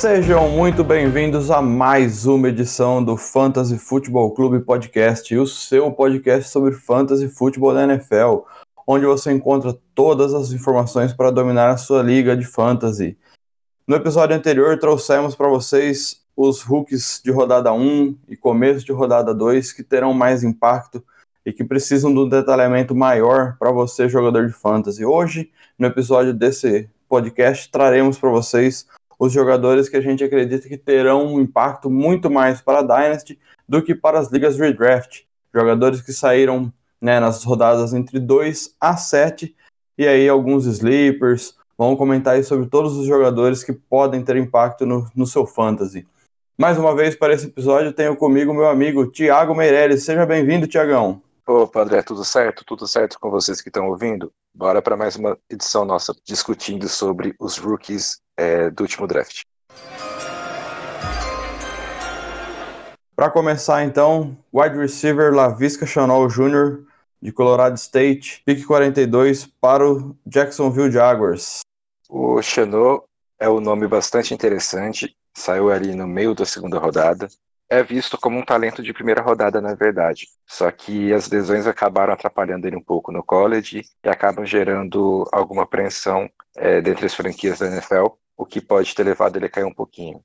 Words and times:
Sejam 0.00 0.48
muito 0.48 0.84
bem-vindos 0.84 1.50
a 1.50 1.60
mais 1.60 2.24
uma 2.24 2.50
edição 2.50 3.02
do 3.04 3.16
Fantasy 3.16 3.76
Futebol 3.78 4.30
Clube 4.32 4.60
Podcast, 4.60 5.36
o 5.36 5.44
seu 5.44 5.90
podcast 5.90 6.50
sobre 6.50 6.70
fantasy 6.70 7.28
futebol 7.28 7.74
da 7.74 7.82
NFL, 7.82 8.42
onde 8.86 9.04
você 9.06 9.32
encontra 9.32 9.76
todas 9.96 10.34
as 10.34 10.52
informações 10.52 11.12
para 11.12 11.32
dominar 11.32 11.70
a 11.70 11.76
sua 11.76 12.00
liga 12.00 12.36
de 12.36 12.44
fantasy. 12.44 13.18
No 13.88 13.96
episódio 13.96 14.36
anterior, 14.36 14.78
trouxemos 14.78 15.34
para 15.34 15.48
vocês 15.48 16.22
os 16.36 16.62
rookies 16.62 17.20
de 17.24 17.32
rodada 17.32 17.72
1 17.72 18.16
e 18.28 18.36
começo 18.36 18.86
de 18.86 18.92
rodada 18.92 19.34
2 19.34 19.72
que 19.72 19.82
terão 19.82 20.14
mais 20.14 20.44
impacto 20.44 21.02
e 21.44 21.52
que 21.52 21.64
precisam 21.64 22.14
de 22.14 22.20
um 22.20 22.28
detalhamento 22.28 22.94
maior 22.94 23.56
para 23.58 23.72
você, 23.72 24.08
jogador 24.08 24.46
de 24.46 24.52
fantasy. 24.52 25.04
Hoje, 25.04 25.50
no 25.76 25.88
episódio 25.88 26.32
desse 26.32 26.88
podcast, 27.08 27.68
traremos 27.68 28.16
para 28.16 28.30
vocês 28.30 28.86
os 29.18 29.32
jogadores 29.32 29.88
que 29.88 29.96
a 29.96 30.00
gente 30.00 30.22
acredita 30.22 30.68
que 30.68 30.76
terão 30.76 31.34
um 31.34 31.40
impacto 31.40 31.90
muito 31.90 32.30
mais 32.30 32.60
para 32.60 32.78
a 32.78 32.82
Dynasty 32.82 33.38
do 33.68 33.82
que 33.82 33.94
para 33.94 34.18
as 34.18 34.30
ligas 34.30 34.58
redraft. 34.58 35.24
Jogadores 35.52 36.00
que 36.00 36.12
saíram 36.12 36.72
né, 37.00 37.18
nas 37.18 37.42
rodadas 37.42 37.92
entre 37.92 38.20
2 38.20 38.76
a 38.80 38.96
7 38.96 39.54
e 39.96 40.06
aí 40.06 40.28
alguns 40.28 40.66
sleepers. 40.66 41.56
Vamos 41.76 41.98
comentar 41.98 42.42
sobre 42.44 42.66
todos 42.66 42.96
os 42.96 43.06
jogadores 43.06 43.64
que 43.64 43.72
podem 43.72 44.22
ter 44.22 44.36
impacto 44.36 44.86
no, 44.86 45.06
no 45.14 45.26
seu 45.26 45.46
fantasy. 45.46 46.06
Mais 46.56 46.76
uma 46.76 46.94
vez 46.94 47.14
para 47.14 47.32
esse 47.32 47.46
episódio 47.46 47.92
tenho 47.92 48.16
comigo 48.16 48.52
meu 48.52 48.68
amigo 48.68 49.06
Tiago 49.06 49.54
Meirelles. 49.54 50.04
Seja 50.04 50.26
bem-vindo, 50.26 50.66
Tiagão. 50.66 51.22
Opa, 51.50 51.80
André, 51.80 52.02
tudo 52.02 52.26
certo? 52.26 52.62
Tudo 52.62 52.86
certo 52.86 53.18
com 53.18 53.30
vocês 53.30 53.62
que 53.62 53.70
estão 53.70 53.88
ouvindo? 53.88 54.30
Bora 54.52 54.82
para 54.82 54.98
mais 54.98 55.16
uma 55.16 55.34
edição 55.48 55.82
nossa 55.82 56.14
discutindo 56.22 56.86
sobre 56.90 57.34
os 57.40 57.56
rookies 57.56 58.20
é, 58.36 58.68
do 58.68 58.82
último 58.82 59.06
draft. 59.06 59.44
Para 63.16 63.30
começar, 63.30 63.82
então, 63.82 64.36
wide 64.52 64.76
receiver 64.76 65.32
Lavisca 65.32 65.86
Chanel 65.86 66.28
Jr., 66.28 66.84
de 67.22 67.32
Colorado 67.32 67.78
State, 67.78 68.42
pick 68.44 68.66
42 68.66 69.46
para 69.46 69.90
o 69.90 70.14
Jacksonville 70.26 70.92
Jaguars. 70.92 71.60
O 72.10 72.42
Chanel 72.42 73.08
é 73.38 73.48
um 73.48 73.58
nome 73.58 73.88
bastante 73.88 74.34
interessante, 74.34 75.16
saiu 75.32 75.70
ali 75.70 75.94
no 75.94 76.06
meio 76.06 76.34
da 76.34 76.44
segunda 76.44 76.78
rodada. 76.78 77.26
É 77.70 77.82
visto 77.82 78.16
como 78.16 78.38
um 78.38 78.44
talento 78.44 78.82
de 78.82 78.94
primeira 78.94 79.20
rodada, 79.20 79.60
na 79.60 79.74
verdade. 79.74 80.26
Só 80.46 80.70
que 80.70 81.12
as 81.12 81.28
lesões 81.28 81.66
acabaram 81.66 82.12
atrapalhando 82.12 82.66
ele 82.66 82.76
um 82.76 82.82
pouco 82.82 83.12
no 83.12 83.22
college 83.22 83.84
e 84.02 84.08
acabam 84.08 84.46
gerando 84.46 85.28
alguma 85.30 85.64
apreensão 85.64 86.30
é, 86.56 86.80
dentre 86.80 87.06
as 87.06 87.14
franquias 87.14 87.58
da 87.58 87.66
NFL 87.66 88.06
o 88.38 88.46
que 88.46 88.60
pode 88.60 88.94
ter 88.94 89.02
levado 89.02 89.36
ele 89.36 89.46
a 89.46 89.50
cair 89.50 89.64
um 89.64 89.74
pouquinho. 89.74 90.22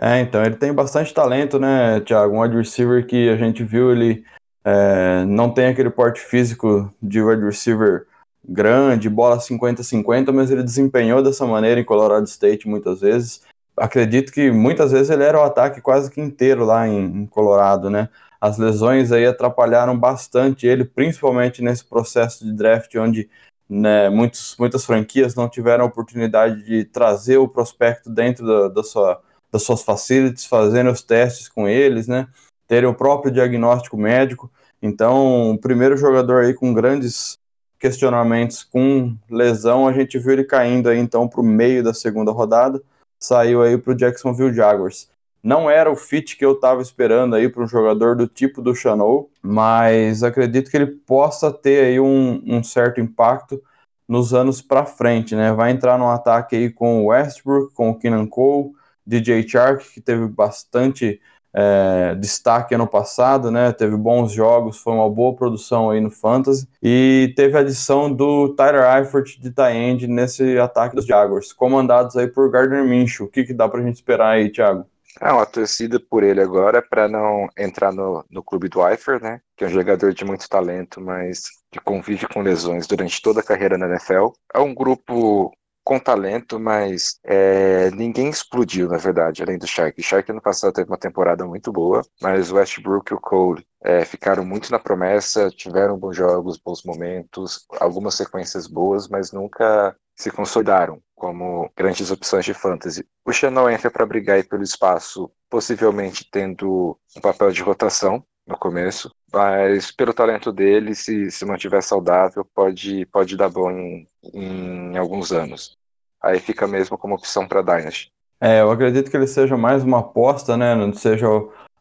É, 0.00 0.20
então, 0.20 0.44
ele 0.44 0.56
tem 0.56 0.72
bastante 0.72 1.12
talento, 1.12 1.58
né, 1.58 2.00
Thiago? 2.00 2.34
Um 2.34 2.40
wide 2.40 2.56
receiver 2.56 3.04
que 3.06 3.28
a 3.28 3.36
gente 3.36 3.64
viu, 3.64 3.90
ele 3.90 4.24
é, 4.64 5.24
não 5.24 5.52
tem 5.52 5.66
aquele 5.66 5.90
porte 5.90 6.20
físico 6.20 6.92
de 7.02 7.20
wide 7.20 7.44
receiver 7.44 8.06
grande, 8.46 9.08
bola 9.08 9.38
50-50, 9.38 10.32
mas 10.32 10.50
ele 10.50 10.62
desempenhou 10.62 11.22
dessa 11.22 11.46
maneira 11.46 11.80
em 11.80 11.84
Colorado 11.84 12.26
State 12.26 12.68
muitas 12.68 13.00
vezes. 13.00 13.42
Acredito 13.76 14.32
que 14.32 14.50
muitas 14.50 14.92
vezes 14.92 15.10
ele 15.10 15.24
era 15.24 15.38
o 15.38 15.42
ataque 15.42 15.80
quase 15.80 16.10
que 16.10 16.20
inteiro 16.20 16.64
lá 16.64 16.86
em, 16.86 17.04
em 17.04 17.26
Colorado, 17.26 17.90
né? 17.90 18.08
As 18.40 18.58
lesões 18.58 19.10
aí 19.10 19.26
atrapalharam 19.26 19.98
bastante 19.98 20.66
ele, 20.66 20.84
principalmente 20.84 21.62
nesse 21.62 21.84
processo 21.84 22.44
de 22.44 22.52
draft, 22.52 22.94
onde 22.96 23.28
né, 23.68 24.10
muitos, 24.10 24.54
muitas 24.58 24.84
franquias 24.84 25.34
não 25.34 25.48
tiveram 25.48 25.86
oportunidade 25.86 26.62
de 26.64 26.84
trazer 26.84 27.38
o 27.38 27.48
prospecto 27.48 28.10
dentro 28.10 28.46
da, 28.46 28.68
da 28.68 28.82
sua, 28.82 29.20
das 29.50 29.62
suas 29.62 29.82
facilities, 29.82 30.44
fazendo 30.44 30.90
os 30.90 31.02
testes 31.02 31.48
com 31.48 31.66
eles, 31.66 32.06
né, 32.06 32.28
terem 32.68 32.88
o 32.88 32.94
próprio 32.94 33.32
diagnóstico 33.32 33.96
médico. 33.96 34.50
Então, 34.82 35.52
o 35.52 35.58
primeiro 35.58 35.96
jogador 35.96 36.44
aí 36.44 36.54
com 36.54 36.74
grandes 36.74 37.38
questionamentos 37.78 38.62
com 38.62 39.16
lesão, 39.30 39.88
a 39.88 39.92
gente 39.92 40.18
viu 40.18 40.32
ele 40.32 40.44
caindo 40.44 40.88
aí 40.88 40.98
então 40.98 41.28
para 41.28 41.40
o 41.40 41.44
meio 41.44 41.82
da 41.82 41.92
segunda 41.92 42.30
rodada, 42.30 42.82
saiu 43.18 43.62
aí 43.62 43.78
para 43.78 43.92
o 43.92 43.96
Jacksonville 43.96 44.54
Jaguars. 44.54 45.08
Não 45.42 45.68
era 45.70 45.90
o 45.90 45.96
fit 45.96 46.36
que 46.36 46.44
eu 46.44 46.52
estava 46.52 46.80
esperando 46.80 47.36
aí 47.36 47.48
para 47.48 47.62
um 47.62 47.68
jogador 47.68 48.16
do 48.16 48.26
tipo 48.26 48.62
do 48.62 48.74
Chanel, 48.74 49.28
mas 49.42 50.22
acredito 50.22 50.70
que 50.70 50.76
ele 50.76 50.86
possa 50.86 51.52
ter 51.52 51.84
aí 51.84 52.00
um, 52.00 52.42
um 52.46 52.64
certo 52.64 53.00
impacto 53.00 53.62
nos 54.08 54.32
anos 54.32 54.62
para 54.62 54.86
frente, 54.86 55.34
né? 55.34 55.52
Vai 55.52 55.70
entrar 55.70 55.98
no 55.98 56.08
ataque 56.08 56.56
aí 56.56 56.70
com 56.70 57.02
o 57.02 57.06
Westbrook, 57.06 57.74
com 57.74 57.90
o 57.90 57.98
Keenan 57.98 58.26
Cole, 58.26 58.72
DJ 59.06 59.46
Chark, 59.46 59.92
que 59.92 60.00
teve 60.00 60.26
bastante 60.26 61.20
é, 61.54 62.14
destaque 62.16 62.74
ano 62.74 62.86
passado, 62.86 63.50
né? 63.50 63.72
Teve 63.72 63.96
bons 63.96 64.32
jogos, 64.32 64.78
foi 64.78 64.92
uma 64.92 65.08
boa 65.08 65.34
produção 65.34 65.90
aí 65.90 66.00
no 66.00 66.10
Fantasy. 66.10 66.68
E 66.82 67.32
teve 67.36 67.56
a 67.56 67.60
adição 67.60 68.12
do 68.12 68.48
Tyler 68.50 68.84
Eifert 68.98 69.38
de 69.38 69.50
Tyend 69.50 70.08
nesse 70.08 70.58
ataque 70.58 70.96
dos 70.96 71.06
Jaguars, 71.06 71.52
comandados 71.52 72.16
aí 72.16 72.26
por 72.26 72.50
Gardner 72.50 72.84
Minshew. 72.84 73.26
O 73.26 73.28
que, 73.30 73.44
que 73.44 73.54
dá 73.54 73.68
pra 73.68 73.82
gente 73.82 73.94
esperar 73.94 74.30
aí, 74.30 74.50
Thiago? 74.50 74.84
É 75.20 75.30
uma 75.30 75.46
torcida 75.46 76.00
por 76.00 76.24
ele 76.24 76.40
agora 76.40 76.82
para 76.82 77.06
não 77.06 77.48
entrar 77.56 77.92
no, 77.92 78.24
no 78.28 78.42
clube 78.42 78.68
do 78.68 78.86
Eifert, 78.86 79.22
né? 79.22 79.40
Que 79.56 79.62
é 79.62 79.68
um 79.68 79.70
jogador 79.70 80.12
de 80.12 80.24
muito 80.24 80.48
talento, 80.48 81.00
mas 81.00 81.44
que 81.70 81.78
convive 81.78 82.26
com 82.26 82.42
lesões 82.42 82.86
durante 82.86 83.22
toda 83.22 83.38
a 83.38 83.44
carreira 83.44 83.78
na 83.78 83.86
NFL. 83.86 84.30
É 84.52 84.58
um 84.58 84.74
grupo 84.74 85.52
com 85.84 85.98
talento, 85.98 86.58
mas 86.58 87.18
é, 87.22 87.90
ninguém 87.90 88.30
explodiu, 88.30 88.88
na 88.88 88.96
verdade, 88.96 89.42
além 89.42 89.58
do 89.58 89.66
Shark. 89.66 90.00
O 90.00 90.02
Shark 90.02 90.30
ano 90.30 90.40
passado 90.40 90.72
teve 90.72 90.90
uma 90.90 90.96
temporada 90.98 91.46
muito 91.46 91.70
boa, 91.70 92.00
mas 92.22 92.50
o 92.50 92.56
Westbrook 92.56 93.12
e 93.12 93.14
o 93.14 93.20
Cole 93.20 93.64
é, 93.82 94.04
ficaram 94.04 94.44
muito 94.44 94.72
na 94.72 94.78
promessa, 94.78 95.50
tiveram 95.50 95.98
bons 95.98 96.16
jogos, 96.16 96.58
bons 96.58 96.82
momentos, 96.82 97.66
algumas 97.78 98.14
sequências 98.14 98.66
boas, 98.66 99.08
mas 99.08 99.30
nunca 99.30 99.94
se 100.16 100.30
consolidaram 100.30 101.02
como 101.14 101.70
grandes 101.76 102.10
opções 102.10 102.44
de 102.44 102.54
fantasy. 102.54 103.06
O 103.24 103.32
Chanel 103.32 103.68
entra 103.68 103.90
para 103.90 104.06
brigar 104.06 104.42
pelo 104.44 104.62
espaço, 104.62 105.30
possivelmente 105.50 106.26
tendo 106.30 106.98
um 107.16 107.20
papel 107.20 107.50
de 107.50 107.62
rotação 107.62 108.24
no 108.46 108.58
começo, 108.58 109.10
mas 109.32 109.90
pelo 109.90 110.12
talento 110.12 110.52
dele, 110.52 110.94
se, 110.94 111.30
se 111.30 111.44
mantiver 111.44 111.82
saudável, 111.82 112.46
pode, 112.54 113.06
pode 113.06 113.36
dar 113.36 113.48
bom 113.48 113.70
em, 113.70 114.06
em 114.32 114.96
alguns 114.96 115.32
anos. 115.32 115.76
Aí 116.22 116.38
fica 116.38 116.66
mesmo 116.66 116.96
como 116.96 117.14
opção 117.14 117.46
para 117.46 117.62
Dynasty. 117.62 118.08
É, 118.40 118.60
eu 118.60 118.70
acredito 118.70 119.10
que 119.10 119.16
ele 119.16 119.26
seja 119.26 119.56
mais 119.56 119.82
uma 119.82 120.00
aposta, 120.00 120.56
né? 120.56 120.74
Não 120.74 120.92
seja 120.92 121.26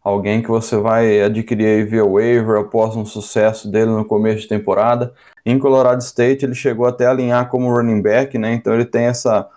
alguém 0.04 0.42
que 0.42 0.50
você 0.50 0.78
vai 0.78 1.22
adquirir 1.22 1.88
via 1.88 2.06
waiver 2.06 2.60
após 2.60 2.96
um 2.96 3.06
sucesso 3.06 3.70
dele 3.70 3.92
no 3.92 4.06
começo 4.06 4.42
de 4.42 4.48
temporada. 4.48 5.14
Em 5.46 5.58
Colorado 5.58 6.02
State 6.02 6.46
ele 6.46 6.56
chegou 6.56 6.86
até 6.86 7.06
a 7.06 7.12
alinhar 7.12 7.50
como 7.50 7.74
running 7.74 8.02
back, 8.02 8.38
né? 8.38 8.54
Então 8.54 8.74
ele 8.74 8.86
tem 8.86 9.06
essa, 9.06 9.50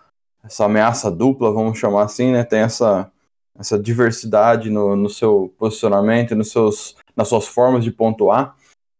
essa 0.44 0.64
ameaça 0.64 1.10
dupla, 1.10 1.52
vamos 1.52 1.78
chamar 1.78 2.04
assim, 2.04 2.32
né? 2.32 2.44
Tem 2.44 2.60
essa, 2.60 3.10
essa 3.58 3.78
diversidade 3.78 4.70
no, 4.70 4.96
no 4.96 5.08
seu 5.08 5.52
posicionamento, 5.58 6.34
nos 6.34 6.50
seus, 6.50 6.96
nas 7.16 7.28
suas 7.28 7.46
formas 7.46 7.84
de 7.84 7.90
pontuar, 7.90 8.54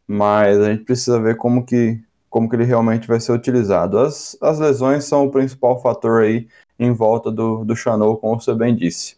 mas 0.06 0.58
a 0.58 0.72
gente 0.72 0.84
precisa 0.84 1.20
ver 1.20 1.36
como 1.36 1.64
que, 1.64 2.00
como 2.30 2.48
que 2.48 2.56
ele 2.56 2.64
realmente 2.64 3.08
vai 3.08 3.20
ser 3.20 3.32
utilizado. 3.32 3.98
As, 3.98 4.36
as 4.40 4.58
lesões 4.58 5.04
são 5.04 5.26
o 5.26 5.30
principal 5.30 5.80
fator 5.80 6.22
aí 6.22 6.48
em 6.78 6.92
volta 6.92 7.30
do, 7.30 7.64
do 7.64 7.74
Chanel, 7.74 8.16
como 8.16 8.40
você 8.40 8.54
bem 8.54 8.74
disse. 8.74 9.16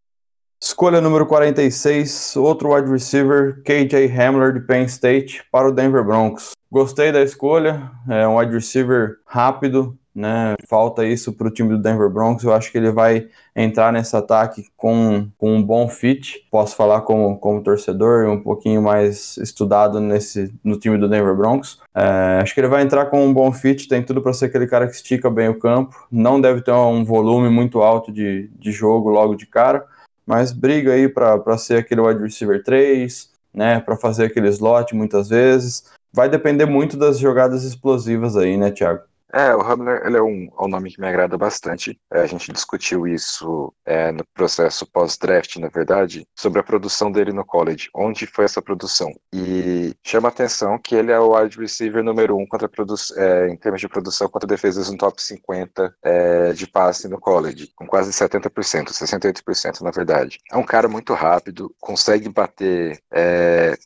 Escolha 0.60 1.00
número 1.00 1.24
46, 1.24 2.34
outro 2.36 2.74
wide 2.74 2.90
receiver, 2.90 3.62
KJ 3.62 4.10
Hamler 4.10 4.52
de 4.52 4.60
Penn 4.60 4.84
State 4.86 5.44
para 5.52 5.68
o 5.68 5.72
Denver 5.72 6.04
Broncos. 6.04 6.50
Gostei 6.70 7.12
da 7.12 7.22
escolha, 7.22 7.90
é 8.08 8.26
um 8.26 8.36
wide 8.36 8.52
receiver 8.52 9.18
rápido, 9.24 9.96
né? 10.18 10.56
Falta 10.66 11.06
isso 11.06 11.32
para 11.32 11.46
o 11.46 11.50
time 11.50 11.70
do 11.70 11.78
Denver 11.78 12.10
Broncos. 12.10 12.42
Eu 12.42 12.52
acho 12.52 12.72
que 12.72 12.78
ele 12.78 12.90
vai 12.90 13.28
entrar 13.54 13.92
nesse 13.92 14.16
ataque 14.16 14.66
com, 14.76 15.28
com 15.38 15.54
um 15.54 15.62
bom 15.62 15.88
fit. 15.88 16.44
Posso 16.50 16.74
falar 16.74 17.02
como, 17.02 17.38
como 17.38 17.62
torcedor, 17.62 18.28
um 18.28 18.42
pouquinho 18.42 18.82
mais 18.82 19.36
estudado 19.36 20.00
nesse, 20.00 20.52
no 20.64 20.76
time 20.76 20.98
do 20.98 21.08
Denver 21.08 21.36
Broncos. 21.36 21.80
É, 21.94 22.40
acho 22.42 22.52
que 22.52 22.60
ele 22.60 22.66
vai 22.66 22.82
entrar 22.82 23.06
com 23.06 23.24
um 23.24 23.32
bom 23.32 23.52
fit, 23.52 23.86
tem 23.86 24.02
tudo 24.02 24.20
para 24.20 24.32
ser 24.32 24.46
aquele 24.46 24.66
cara 24.66 24.88
que 24.88 24.94
estica 24.94 25.30
bem 25.30 25.48
o 25.48 25.58
campo. 25.58 26.06
Não 26.10 26.40
deve 26.40 26.62
ter 26.62 26.72
um 26.72 27.04
volume 27.04 27.48
muito 27.48 27.80
alto 27.80 28.10
de, 28.10 28.50
de 28.58 28.72
jogo 28.72 29.08
logo 29.08 29.36
de 29.36 29.46
cara 29.46 29.86
mas 30.26 30.52
briga 30.52 30.92
aí 30.92 31.08
para 31.08 31.56
ser 31.56 31.78
aquele 31.78 32.02
wide 32.02 32.22
receiver 32.22 32.62
3, 32.62 33.32
né, 33.54 33.80
para 33.80 33.96
fazer 33.96 34.26
aquele 34.26 34.48
slot 34.48 34.94
muitas 34.94 35.30
vezes. 35.30 35.90
Vai 36.12 36.28
depender 36.28 36.66
muito 36.66 36.98
das 36.98 37.18
jogadas 37.18 37.64
explosivas 37.64 38.36
aí, 38.36 38.54
né, 38.58 38.70
Thiago? 38.70 39.07
É, 39.32 39.54
o 39.54 39.60
Hamler 39.60 40.02
ele 40.06 40.16
é, 40.16 40.22
um, 40.22 40.48
é 40.58 40.64
um 40.64 40.68
nome 40.68 40.90
que 40.90 41.00
me 41.00 41.06
agrada 41.06 41.36
bastante. 41.36 41.98
É, 42.12 42.20
a 42.20 42.26
gente 42.26 42.52
discutiu 42.52 43.06
isso 43.06 43.72
é, 43.84 44.10
no 44.10 44.24
processo 44.34 44.86
pós-draft, 44.86 45.56
na 45.56 45.68
verdade, 45.68 46.26
sobre 46.36 46.60
a 46.60 46.62
produção 46.62 47.12
dele 47.12 47.32
no 47.32 47.44
college. 47.44 47.90
Onde 47.94 48.26
foi 48.26 48.44
essa 48.44 48.62
produção? 48.62 49.12
E 49.32 49.94
chama 50.02 50.28
atenção 50.28 50.78
que 50.78 50.94
ele 50.94 51.12
é 51.12 51.18
o 51.18 51.36
wide 51.36 51.58
receiver 51.58 52.02
número 52.02 52.36
um 52.36 52.46
contra 52.46 52.68
é, 53.16 53.48
em 53.48 53.56
termos 53.56 53.80
de 53.80 53.88
produção 53.88 54.28
contra 54.28 54.48
defesas 54.48 54.90
no 54.90 54.96
top 54.96 55.22
50 55.22 55.94
é, 56.02 56.52
de 56.52 56.66
passe 56.66 57.08
no 57.08 57.18
college, 57.18 57.70
com 57.76 57.86
quase 57.86 58.10
70%, 58.10 58.88
68% 58.88 59.80
na 59.82 59.90
verdade. 59.90 60.38
É 60.50 60.56
um 60.56 60.64
cara 60.64 60.88
muito 60.88 61.12
rápido, 61.12 61.74
consegue 61.80 62.28
bater 62.28 63.00
é, 63.12 63.76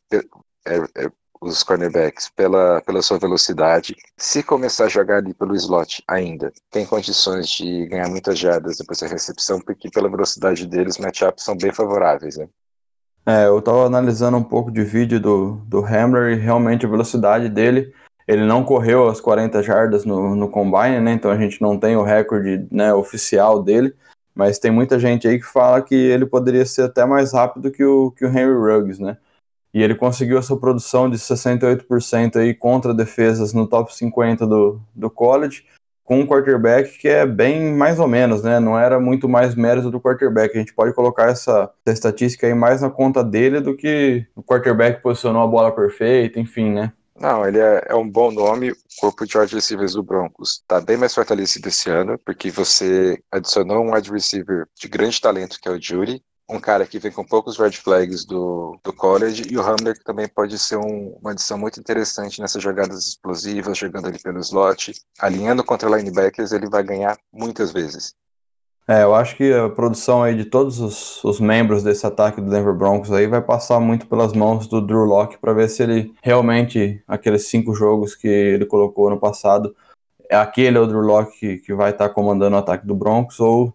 é, 0.65 0.77
é, 0.97 1.11
os 1.43 1.62
cornerbacks 1.62 2.31
pela, 2.35 2.81
pela 2.83 3.03
sua 3.03 3.19
velocidade. 3.19 3.97
Se 4.17 4.43
começar 4.43 4.85
a 4.85 4.89
jogar 4.89 5.17
ali 5.17 5.35
pelo 5.35 5.55
slot 5.56 6.03
ainda, 6.06 6.53
tem 6.71 6.87
condições 6.87 7.49
de 7.49 7.87
ganhar 7.87 8.09
muitas 8.09 8.39
jardas 8.39 8.79
depois 8.79 9.00
da 9.00 9.09
recepção, 9.09 9.61
porque 9.61 9.91
pela 9.91 10.09
velocidade 10.09 10.67
deles, 10.67 10.99
matchups 10.99 11.44
são 11.44 11.56
bem 11.56 11.73
favoráveis, 11.73 12.37
né? 12.37 12.49
É, 13.27 13.47
eu 13.47 13.59
estava 13.59 13.87
analisando 13.87 14.37
um 14.37 14.43
poupo 14.43 14.71
de 14.71 14.83
vídeo 14.83 15.21
do, 15.21 15.62
do 15.67 15.85
Hamler 15.85 16.37
e 16.37 16.41
realmente 16.41 16.87
a 16.87 16.89
velocidade 16.89 17.49
dele, 17.49 17.93
ele 18.27 18.45
não 18.45 18.65
correu 18.65 19.09
as 19.09 19.21
40 19.21 19.62
jardas 19.62 20.05
no, 20.05 20.35
no 20.35 20.49
combine, 20.49 21.00
né? 21.00 21.12
Então 21.12 21.31
a 21.31 21.37
gente 21.37 21.61
não 21.61 21.79
tem 21.79 21.97
o 21.97 22.03
recorde 22.03 22.67
né, 22.71 22.95
oficial 22.95 23.62
dele, 23.62 23.95
mas 24.35 24.59
tem 24.59 24.71
muita 24.71 24.99
gente 24.99 25.27
aí 25.29 25.38
que 25.38 25.47
fala 25.47 25.83
que 25.83 25.95
ele 25.95 26.27
poderia 26.27 26.65
ser 26.65 26.83
até 26.83 27.05
mais 27.05 27.33
rápido 27.33 27.71
que 27.71 27.85
o, 27.85 28.11
que 28.12 28.25
o 28.25 28.29
Henry 28.29 28.55
Ruggs, 28.55 29.00
né? 29.00 29.17
E 29.75 29.83
ele 29.83 29.95
conseguiu 29.95 30.39
essa 30.39 30.57
produção 30.57 31.09
de 31.09 31.17
68% 31.17 32.37
aí 32.37 32.55
contra 32.55 32.93
defesas 32.93 33.53
no 33.53 33.67
top 33.67 33.95
50 33.95 34.47
do, 34.47 34.81
do 34.95 35.11
college, 35.11 35.65
com 36.05 36.21
um 36.21 36.27
quarterback 36.27 36.99
que 36.99 37.09
é 37.09 37.25
bem 37.25 37.73
mais 37.73 37.99
ou 37.99 38.07
menos, 38.07 38.43
né? 38.43 38.61
Não 38.61 38.79
era 38.79 39.01
muito 39.01 39.29
mais 39.29 39.55
mérito 39.55 39.91
do 39.91 40.01
quarterback. 40.01 40.55
A 40.55 40.59
gente 40.59 40.75
pode 40.75 40.93
colocar 40.95 41.31
essa, 41.31 41.71
essa 41.87 41.95
estatística 41.95 42.47
aí 42.47 42.55
mais 42.55 42.83
na 42.83 42.91
conta 42.91 43.25
dele 43.25 43.61
do 43.61 43.77
que 43.77 44.27
o 44.35 44.43
quarterback 44.43 45.01
posicionou 45.01 45.43
a 45.43 45.47
bola 45.47 45.73
perfeita, 45.73 46.39
enfim, 46.39 46.71
né? 46.71 46.93
Não, 47.19 47.47
ele 47.47 47.61
é, 47.61 47.87
é, 47.89 47.95
um 47.95 48.09
bom 48.09 48.33
nome. 48.33 48.73
O 48.73 48.77
corpo 48.99 49.25
de 49.25 49.39
wide 49.39 49.55
receivers 49.55 49.93
do 49.93 50.03
Broncos 50.03 50.61
está 50.61 50.81
bem 50.81 50.97
mais 50.97 51.15
fortalecido 51.15 51.69
esse 51.69 51.89
ano, 51.89 52.19
porque 52.25 52.51
você 52.51 53.23
adicionou 53.31 53.85
um 53.85 53.95
wide 53.95 54.11
receiver 54.11 54.67
de 54.75 54.89
grande 54.89 55.21
talento, 55.21 55.61
que 55.61 55.69
é 55.69 55.73
o 55.73 55.81
Judy, 55.81 56.21
um 56.52 56.60
cara 56.60 56.87
que 56.87 56.99
vem 56.99 57.10
com 57.10 57.25
poucos 57.25 57.58
red 57.58 57.72
flags 57.72 58.25
do, 58.25 58.78
do 58.84 58.93
college, 58.93 59.44
e 59.50 59.56
o 59.56 59.62
Hamler 59.62 59.96
que 59.96 60.04
também 60.04 60.28
pode 60.28 60.58
ser 60.58 60.76
um, 60.76 61.16
uma 61.20 61.32
adição 61.32 61.58
muito 61.58 61.81
interessante 61.81 62.40
nessas 62.40 62.62
jogadas 62.62 63.06
explosivas, 63.08 63.78
jogando 63.78 64.08
ali 64.08 64.19
pelo 64.19 64.38
slot, 64.40 64.93
alinhando 65.19 65.64
contra 65.64 65.88
linebackers, 65.88 66.52
ele 66.52 66.69
vai 66.69 66.82
ganhar 66.82 67.19
muitas 67.32 67.72
vezes. 67.72 68.14
É, 68.87 69.04
eu 69.04 69.14
acho 69.14 69.37
que 69.37 69.52
a 69.52 69.69
produção 69.69 70.25
aí 70.25 70.34
de 70.34 70.44
todos 70.44 70.81
os, 70.81 71.22
os, 71.22 71.38
membros 71.38 71.84
desse 71.84 72.04
ataque 72.04 72.40
do 72.40 72.50
Denver 72.50 72.75
Broncos 72.75 73.12
aí 73.12 73.28
vai 73.28 73.40
passar 73.40 73.78
muito 73.78 74.08
pelas 74.08 74.32
mãos 74.32 74.66
do 74.66 74.81
Drew 74.81 75.04
Locke 75.04 75.38
para 75.38 75.52
ver 75.52 75.69
se 75.69 75.84
ele 75.84 76.12
realmente, 76.20 77.00
aqueles 77.06 77.49
cinco 77.49 77.75
jogos 77.75 78.16
que 78.16 78.26
ele 78.26 78.66
colocou 78.66 79.08
no 79.08 79.20
passado, 79.20 79.75
é 80.28 80.34
aquele 80.34 80.78
o 80.78 80.87
Drew 80.87 81.00
Locke 81.00 81.38
que, 81.38 81.58
que 81.58 81.75
vai 81.75 81.90
estar 81.90 82.08
tá 82.08 82.14
comandando 82.14 82.56
o 82.56 82.58
ataque 82.58 82.84
do 82.84 82.94
Broncos 82.94 83.38
ou 83.38 83.72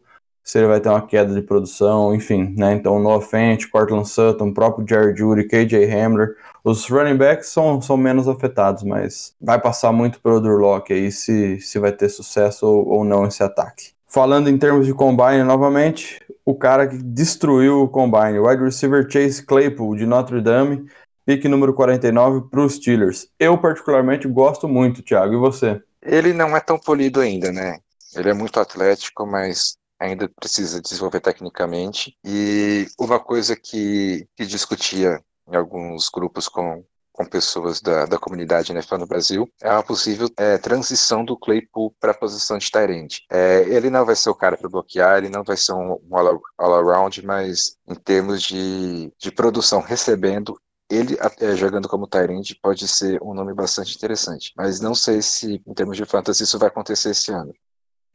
se 0.47 0.57
ele 0.57 0.67
vai 0.67 0.79
ter 0.79 0.87
uma 0.87 1.05
queda 1.05 1.33
de 1.33 1.41
produção, 1.41 2.15
enfim, 2.15 2.55
né? 2.57 2.71
Então, 2.71 2.97
Noah 2.99 3.21
Fent, 3.21 3.67
Cortland 3.69 4.07
Sutton, 4.07 4.53
próprio 4.53 4.87
Jared 4.87 5.19
Judy, 5.19 5.43
KJ 5.43 5.91
Hamler, 5.91 6.37
os 6.63 6.87
running 6.87 7.17
backs 7.17 7.49
são, 7.49 7.81
são 7.81 7.97
menos 7.97 8.29
afetados, 8.29 8.81
mas 8.83 9.35
vai 9.41 9.59
passar 9.59 9.91
muito 9.91 10.21
pelo 10.21 10.39
Drew 10.39 10.55
Locke 10.55 10.93
aí 10.93 11.11
se, 11.11 11.59
se 11.59 11.77
vai 11.79 11.91
ter 11.91 12.07
sucesso 12.07 12.65
ou, 12.65 12.87
ou 12.87 13.03
não 13.03 13.27
esse 13.27 13.43
ataque. 13.43 13.91
Falando 14.07 14.49
em 14.49 14.57
termos 14.57 14.85
de 14.85 14.93
combine 14.93 15.43
novamente, 15.43 16.17
o 16.45 16.55
cara 16.55 16.87
que 16.87 16.95
destruiu 16.97 17.81
o 17.81 17.89
combine, 17.89 18.39
wide 18.39 18.63
receiver 18.63 19.05
Chase 19.11 19.45
Claypool 19.45 19.97
de 19.97 20.05
Notre 20.05 20.39
Dame, 20.39 20.85
pique 21.25 21.49
número 21.49 21.73
49 21.73 22.47
para 22.49 22.61
os 22.61 22.75
Steelers. 22.75 23.27
Eu 23.37 23.57
particularmente 23.57 24.29
gosto 24.29 24.65
muito, 24.65 25.03
Thiago, 25.03 25.33
e 25.33 25.37
você? 25.37 25.81
Ele 26.01 26.31
não 26.31 26.55
é 26.55 26.61
tão 26.61 26.79
polido 26.79 27.19
ainda, 27.19 27.51
né? 27.51 27.79
Ele 28.15 28.29
é 28.29 28.33
muito 28.33 28.61
atlético, 28.61 29.27
mas 29.27 29.76
ainda 29.99 30.29
precisa 30.29 30.81
desenvolver 30.81 31.19
tecnicamente. 31.19 32.15
E 32.23 32.87
uma 32.99 33.19
coisa 33.19 33.55
que, 33.55 34.27
que 34.35 34.45
discutia 34.45 35.21
em 35.47 35.55
alguns 35.55 36.09
grupos 36.09 36.47
com, 36.47 36.83
com 37.17 37.25
pessoas 37.25 37.81
da, 37.81 38.05
da 38.05 38.17
comunidade 38.17 38.71
NFL 38.71 38.97
no 38.97 39.07
Brasil, 39.07 39.49
é 39.61 39.71
uma 39.71 39.83
possível 39.83 40.29
é, 40.37 40.57
transição 40.57 41.25
do 41.25 41.37
Claypool 41.37 41.95
para 41.99 42.11
a 42.11 42.17
posição 42.17 42.57
de 42.57 42.69
Tyrande. 42.69 43.23
É, 43.31 43.61
ele 43.67 43.89
não 43.89 44.05
vai 44.05 44.15
ser 44.15 44.29
o 44.29 44.35
cara 44.35 44.57
para 44.57 44.69
bloquear, 44.69 45.17
ele 45.17 45.29
não 45.29 45.43
vai 45.43 45.57
ser 45.57 45.73
um, 45.73 45.99
um 46.09 46.17
all-around, 46.57 47.19
all 47.19 47.25
mas 47.25 47.77
em 47.87 47.95
termos 47.95 48.43
de, 48.43 49.11
de 49.17 49.31
produção 49.31 49.81
recebendo, 49.81 50.59
ele 50.89 51.17
é, 51.39 51.55
jogando 51.55 51.89
como 51.89 52.07
Tyrande 52.07 52.57
pode 52.61 52.87
ser 52.87 53.21
um 53.21 53.33
nome 53.33 53.53
bastante 53.53 53.95
interessante. 53.95 54.53
Mas 54.55 54.79
não 54.79 54.93
sei 54.93 55.21
se, 55.21 55.61
em 55.65 55.73
termos 55.73 55.97
de 55.97 56.05
fantasy, 56.05 56.43
isso 56.43 56.59
vai 56.59 56.67
acontecer 56.67 57.09
esse 57.09 57.31
ano. 57.31 57.53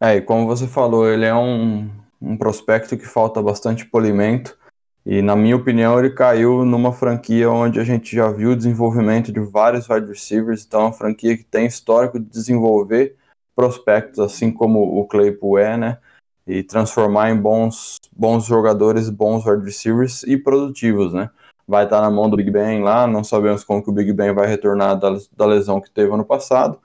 É, 0.05 0.17
e 0.17 0.21
como 0.21 0.49
você 0.49 0.67
falou, 0.67 1.09
ele 1.09 1.25
é 1.25 1.33
um, 1.33 1.89
um 2.21 2.37
prospecto 2.37 2.97
que 2.97 3.07
falta 3.07 3.41
bastante 3.41 3.87
polimento. 3.87 4.59
E, 5.07 5.23
na 5.23 5.37
minha 5.37 5.55
opinião, 5.55 5.97
ele 5.97 6.11
caiu 6.11 6.65
numa 6.65 6.93
franquia 6.93 7.49
onde 7.49 7.79
a 7.79 7.85
gente 7.85 8.17
já 8.17 8.29
viu 8.29 8.51
o 8.51 8.57
desenvolvimento 8.57 9.31
de 9.31 9.39
vários 9.39 9.89
wide 9.89 10.09
receivers. 10.09 10.65
Então, 10.67 10.81
é 10.81 10.85
uma 10.87 10.93
franquia 10.93 11.37
que 11.37 11.45
tem 11.45 11.67
histórico 11.67 12.19
de 12.19 12.25
desenvolver 12.25 13.15
prospectos, 13.55 14.19
assim 14.19 14.51
como 14.51 14.81
o 14.81 15.07
Claypool 15.07 15.57
é, 15.57 15.77
né? 15.77 15.99
E 16.49 16.65
transformar 16.65 17.31
em 17.31 17.37
bons, 17.37 17.99
bons 18.11 18.45
jogadores, 18.45 19.09
bons 19.09 19.47
wide 19.47 19.65
receivers 19.65 20.25
e 20.25 20.37
produtivos, 20.37 21.13
né? 21.13 21.31
Vai 21.65 21.85
estar 21.85 22.01
na 22.01 22.11
mão 22.11 22.29
do 22.29 22.37
Big 22.37 22.51
Ben 22.51 22.83
lá, 22.83 23.07
não 23.07 23.23
sabemos 23.23 23.63
como 23.63 23.81
que 23.81 23.91
o 23.91 23.93
Big 23.93 24.13
Ben 24.13 24.35
vai 24.35 24.49
retornar 24.49 24.99
da, 24.99 25.17
da 25.37 25.47
lesão 25.47 25.81
que 25.81 25.93
teve 25.93 26.13
ano 26.13 26.25
passado 26.25 26.81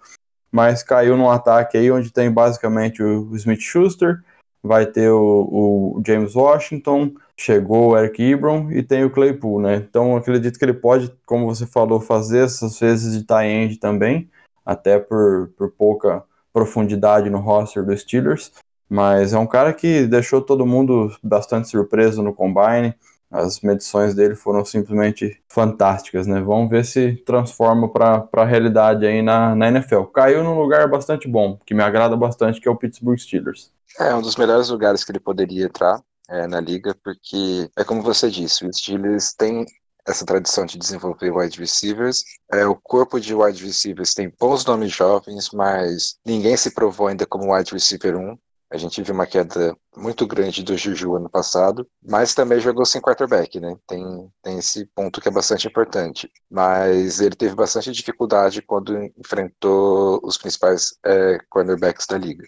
mas 0.51 0.83
caiu 0.83 1.17
num 1.17 1.29
ataque 1.29 1.77
aí 1.77 1.91
onde 1.91 2.11
tem 2.11 2.31
basicamente 2.31 3.03
o 3.03 3.35
Smith 3.35 3.61
Schuster, 3.61 4.21
vai 4.63 4.85
ter 4.85 5.09
o, 5.09 5.97
o, 5.97 6.01
James 6.05 6.35
Washington, 6.35 7.13
chegou 7.35 7.91
o 7.91 7.97
Eric 7.97 8.21
Ebron 8.21 8.71
e 8.71 8.83
tem 8.83 9.03
o 9.03 9.09
Claypool, 9.09 9.61
né? 9.61 9.75
Então 9.75 10.15
acredito 10.15 10.57
que 10.57 10.65
ele 10.65 10.73
pode, 10.73 11.11
como 11.25 11.45
você 11.45 11.65
falou, 11.65 11.99
fazer 11.99 12.45
essas 12.45 12.79
vezes 12.79 13.17
de 13.17 13.23
tie 13.23 13.45
end 13.45 13.77
também, 13.77 14.29
até 14.65 14.99
por, 14.99 15.51
por 15.57 15.71
pouca 15.71 16.23
profundidade 16.51 17.29
no 17.29 17.39
roster 17.39 17.85
dos 17.85 18.01
Steelers, 18.01 18.51
mas 18.89 19.33
é 19.33 19.37
um 19.37 19.47
cara 19.47 19.73
que 19.73 20.07
deixou 20.07 20.41
todo 20.41 20.65
mundo 20.65 21.15
bastante 21.21 21.67
surpreso 21.67 22.23
no 22.23 22.33
combine. 22.33 22.95
As 23.29 23.59
medições 23.61 24.13
dele 24.13 24.35
foram 24.35 24.63
simplesmente 24.63 25.41
fantásticas, 25.49 26.25
né? 26.27 26.39
Vamos 26.39 26.69
ver 26.69 26.85
se 26.85 27.17
transforma 27.25 27.91
para 27.91 28.27
a 28.31 28.45
realidade 28.45 29.05
aí 29.05 29.21
na, 29.21 29.53
na 29.53 29.67
NFL. 29.67 30.03
Caiu 30.13 30.43
num 30.43 30.59
lugar 30.59 30.87
bastante 30.89 31.27
bom, 31.27 31.59
que 31.65 31.73
me 31.73 31.83
agrada 31.83 32.15
bastante, 32.15 32.61
que 32.61 32.67
é 32.67 32.71
o 32.71 32.77
Pittsburgh 32.77 33.17
Steelers. 33.17 33.71
É 33.99 34.13
um 34.15 34.21
dos 34.21 34.35
melhores 34.35 34.69
lugares 34.69 35.03
que 35.03 35.11
ele 35.11 35.19
poderia 35.19 35.65
entrar 35.65 36.01
é, 36.29 36.47
na 36.47 36.59
liga, 36.59 36.95
porque 37.03 37.69
é 37.75 37.83
como 37.83 38.01
você 38.01 38.29
disse, 38.29 38.65
o 38.65 38.73
Steelers 38.73 39.33
tem 39.33 39.65
essa 40.07 40.25
tradição 40.25 40.65
de 40.65 40.77
desenvolver 40.77 41.31
wide 41.31 41.59
receivers. 41.59 42.23
É, 42.51 42.65
o 42.65 42.75
corpo 42.75 43.19
de 43.19 43.35
wide 43.35 43.63
receivers 43.65 44.13
tem 44.13 44.33
bons 44.39 44.65
nomes 44.65 44.93
jovens, 44.93 45.49
mas 45.51 46.17
ninguém 46.25 46.55
se 46.55 46.71
provou 46.71 47.07
ainda 47.07 47.25
como 47.25 47.53
wide 47.53 47.73
receiver 47.73 48.15
1. 48.15 48.37
A 48.69 48.77
gente 48.77 49.01
viu 49.01 49.13
uma 49.13 49.25
queda 49.25 49.75
muito 49.95 50.27
grande 50.27 50.61
do 50.61 50.75
Juju 50.75 51.15
ano 51.15 51.29
passado, 51.29 51.87
mas 52.05 52.33
também 52.33 52.59
jogou 52.59 52.85
sem 52.85 53.01
quarterback, 53.01 53.59
né? 53.61 53.77
Tem, 53.87 54.29
tem 54.43 54.57
esse 54.57 54.85
ponto 54.93 55.21
que 55.21 55.29
é 55.29 55.31
bastante 55.31 55.67
importante. 55.67 56.29
Mas 56.51 57.21
ele 57.21 57.35
teve 57.35 57.55
bastante 57.55 57.91
dificuldade 57.91 58.61
quando 58.61 58.97
enfrentou 59.17 60.19
os 60.21 60.37
principais 60.37 60.97
é, 61.05 61.37
cornerbacks 61.49 62.05
da 62.05 62.17
liga. 62.17 62.43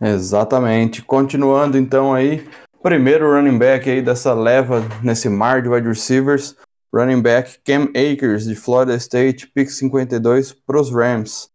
Exatamente. 0.00 1.02
Continuando 1.02 1.76
então 1.76 2.14
aí, 2.14 2.48
primeiro 2.80 3.32
running 3.32 3.58
back 3.58 3.90
aí 3.90 4.00
dessa 4.00 4.32
leva 4.32 4.82
nesse 5.02 5.28
mar 5.28 5.62
de 5.62 5.68
wide 5.68 5.88
receivers, 5.88 6.54
running 6.94 7.20
back 7.20 7.58
Cam 7.64 7.88
Akers 7.90 8.44
de 8.44 8.54
Florida 8.54 8.94
State, 8.94 9.48
pick 9.48 9.68
52 9.68 10.52
para 10.52 10.80
os 10.80 10.92
Rams. 10.92 11.50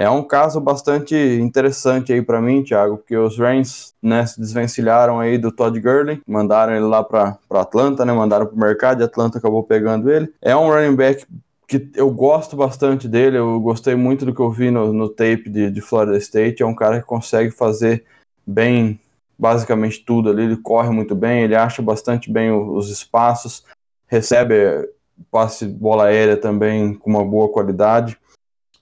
É 0.00 0.08
um 0.08 0.22
caso 0.22 0.60
bastante 0.60 1.16
interessante 1.16 2.12
aí 2.12 2.22
para 2.22 2.40
mim, 2.40 2.62
Thiago, 2.62 2.98
porque 2.98 3.16
os 3.16 3.36
Rams 3.36 3.96
né, 4.00 4.24
se 4.24 4.40
desvencilharam 4.40 5.18
aí 5.18 5.36
do 5.36 5.50
Todd 5.50 5.76
Gurley, 5.80 6.22
mandaram 6.24 6.72
ele 6.72 6.84
lá 6.84 7.02
para 7.02 7.36
Atlanta, 7.50 8.04
né, 8.04 8.12
mandaram 8.12 8.46
para 8.46 8.54
o 8.54 8.58
mercado 8.60 9.00
e 9.00 9.04
Atlanta 9.04 9.38
acabou 9.38 9.64
pegando 9.64 10.08
ele. 10.08 10.32
É 10.40 10.54
um 10.54 10.68
running 10.68 10.94
back 10.94 11.26
que 11.66 11.90
eu 11.96 12.12
gosto 12.12 12.54
bastante 12.54 13.08
dele, 13.08 13.38
eu 13.38 13.58
gostei 13.58 13.96
muito 13.96 14.24
do 14.24 14.32
que 14.32 14.40
eu 14.40 14.52
vi 14.52 14.70
no, 14.70 14.92
no 14.92 15.08
tape 15.08 15.50
de, 15.50 15.68
de 15.68 15.80
Florida 15.80 16.16
State. 16.16 16.62
É 16.62 16.66
um 16.66 16.76
cara 16.76 17.00
que 17.00 17.04
consegue 17.04 17.50
fazer 17.50 18.04
bem, 18.46 19.00
basicamente 19.36 20.04
tudo 20.04 20.30
ali. 20.30 20.44
Ele 20.44 20.56
corre 20.58 20.90
muito 20.90 21.16
bem, 21.16 21.42
ele 21.42 21.56
acha 21.56 21.82
bastante 21.82 22.30
bem 22.30 22.52
os 22.52 22.88
espaços, 22.88 23.64
recebe 24.06 24.88
passe 25.28 25.66
bola 25.66 26.04
aérea 26.04 26.36
também 26.36 26.94
com 26.94 27.10
uma 27.10 27.24
boa 27.24 27.48
qualidade 27.48 28.16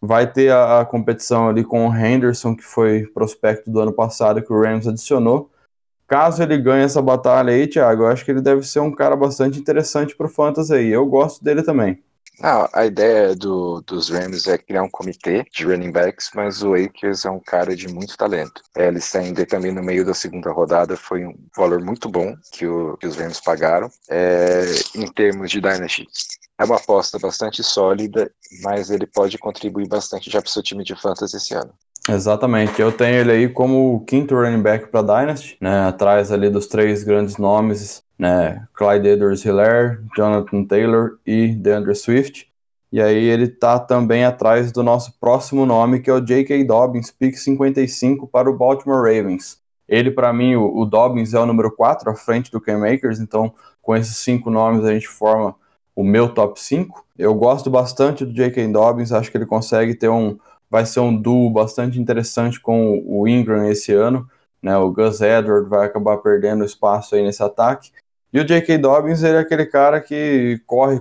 vai 0.06 0.30
ter 0.30 0.50
a, 0.52 0.80
a, 0.80 0.84
competição 0.84 1.48
ali 1.48 1.64
com 1.64 1.88
o 1.88 1.94
Henderson, 1.94 2.56
que 2.56 2.62
foi 2.62 3.06
prospecto 3.06 3.70
do 3.70 3.80
ano 3.80 3.92
passado, 3.92 4.42
que 4.42 4.52
o 4.52 4.60
Rams 4.60 4.86
adicionou. 4.86 5.50
Caso 6.06 6.42
ele 6.42 6.56
ganhe 6.58 6.84
essa 6.84 7.02
batalha 7.02 7.52
aí, 7.52 7.66
Thiago, 7.66 8.04
eu 8.04 8.06
acho 8.08 8.24
que 8.24 8.30
ele 8.30 8.40
deve 8.40 8.62
ser 8.62 8.80
um 8.80 8.92
cara 8.92 9.16
bastante 9.16 9.58
interessante 9.58 10.16
pro 10.16 10.28
Fantasy 10.28 10.72
aí. 10.72 10.88
Eu 10.88 11.04
gosto 11.06 11.42
dele 11.42 11.62
também. 11.62 12.00
Não, 12.38 12.68
a 12.72 12.84
ideia 12.84 13.34
do, 13.34 13.80
dos 13.80 14.10
Rams 14.10 14.46
é 14.46 14.58
criar 14.58 14.82
um 14.82 14.90
comitê 14.90 15.44
de 15.50 15.64
running 15.64 15.90
backs, 15.90 16.30
mas 16.34 16.62
o 16.62 16.74
Akers 16.74 17.24
é 17.24 17.30
um 17.30 17.40
cara 17.40 17.74
de 17.74 17.88
muito 17.88 18.14
talento. 18.16 18.62
É, 18.76 18.88
ele 18.88 19.00
saindo 19.00 19.44
também 19.46 19.72
no 19.72 19.82
meio 19.82 20.04
da 20.04 20.12
segunda 20.12 20.52
rodada 20.52 20.96
foi 20.96 21.24
um 21.24 21.34
valor 21.56 21.82
muito 21.82 22.10
bom 22.10 22.36
que, 22.52 22.66
o, 22.66 22.96
que 22.98 23.06
os 23.06 23.16
Rams 23.16 23.40
pagaram. 23.40 23.90
É, 24.10 24.64
em 24.94 25.10
termos 25.10 25.50
de 25.50 25.62
Dynasty, 25.62 26.06
é 26.58 26.64
uma 26.64 26.76
aposta 26.76 27.18
bastante 27.18 27.62
sólida, 27.62 28.30
mas 28.62 28.90
ele 28.90 29.06
pode 29.06 29.38
contribuir 29.38 29.88
bastante 29.88 30.30
já 30.30 30.40
para 30.40 30.48
o 30.48 30.50
seu 30.50 30.62
time 30.62 30.84
de 30.84 30.94
fantasy 30.94 31.36
esse 31.36 31.54
ano. 31.54 31.72
Exatamente, 32.08 32.80
eu 32.80 32.92
tenho 32.92 33.16
ele 33.16 33.32
aí 33.32 33.48
como 33.48 33.96
o 33.96 34.00
quinto 34.04 34.34
running 34.36 34.62
back 34.62 34.88
para 34.88 35.02
Dynasty, 35.02 35.56
né, 35.60 35.88
atrás 35.88 36.30
ali 36.30 36.48
dos 36.48 36.68
três 36.68 37.02
grandes 37.02 37.36
nomes, 37.36 38.02
né, 38.16 38.64
Clyde 38.74 39.08
Edwards-Hilaire, 39.08 39.98
Jonathan 40.16 40.64
Taylor 40.64 41.18
e 41.26 41.48
DeAndre 41.48 41.94
Swift. 41.96 42.48
E 42.92 43.02
aí 43.02 43.24
ele 43.24 43.48
tá 43.48 43.78
também 43.80 44.24
atrás 44.24 44.70
do 44.70 44.82
nosso 44.82 45.18
próximo 45.18 45.66
nome, 45.66 46.00
que 46.00 46.08
é 46.08 46.12
o 46.12 46.20
J.K. 46.20 46.64
Dobbins, 46.64 47.10
pick 47.10 47.36
55 47.36 48.28
para 48.28 48.48
o 48.48 48.56
Baltimore 48.56 49.02
Ravens. 49.02 49.60
Ele, 49.88 50.10
para 50.10 50.32
mim, 50.32 50.54
o, 50.54 50.78
o, 50.78 50.86
Dobbins 50.86 51.34
é 51.34 51.38
o 51.38 51.46
número 51.46 51.70
4 51.70 52.10
à 52.10 52.14
frente 52.14 52.50
do 52.50 52.60
Cam 52.60 52.78
Makers, 52.78 53.18
então 53.18 53.52
com 53.82 53.94
esses 53.94 54.16
cinco 54.16 54.50
nomes 54.50 54.84
a 54.84 54.92
gente 54.92 55.08
forma 55.08 55.54
o 55.96 56.04
meu 56.04 56.28
top 56.28 56.60
5. 56.60 57.04
Eu 57.18 57.34
gosto 57.34 57.70
bastante 57.70 58.24
do 58.26 58.32
J.K. 58.32 58.68
Dobbins, 58.68 59.10
acho 59.10 59.30
que 59.30 59.38
ele 59.38 59.46
consegue 59.46 59.94
ter 59.94 60.10
um, 60.10 60.38
vai 60.70 60.84
ser 60.84 61.00
um 61.00 61.16
duo 61.16 61.48
bastante 61.48 61.98
interessante 61.98 62.60
com 62.60 63.02
o 63.06 63.26
Ingram 63.26 63.66
esse 63.68 63.92
ano. 63.92 64.28
Né, 64.62 64.76
o 64.76 64.90
Gus 64.90 65.20
Edward 65.20 65.68
vai 65.68 65.86
acabar 65.86 66.18
perdendo 66.18 66.64
espaço 66.64 67.14
aí 67.14 67.22
nesse 67.22 67.42
ataque. 67.42 67.90
E 68.32 68.38
o 68.38 68.44
J.K. 68.44 68.78
Dobbins, 68.78 69.22
ele 69.22 69.36
é 69.36 69.40
aquele 69.40 69.64
cara 69.64 70.00
que 70.00 70.60
corre, 70.66 71.00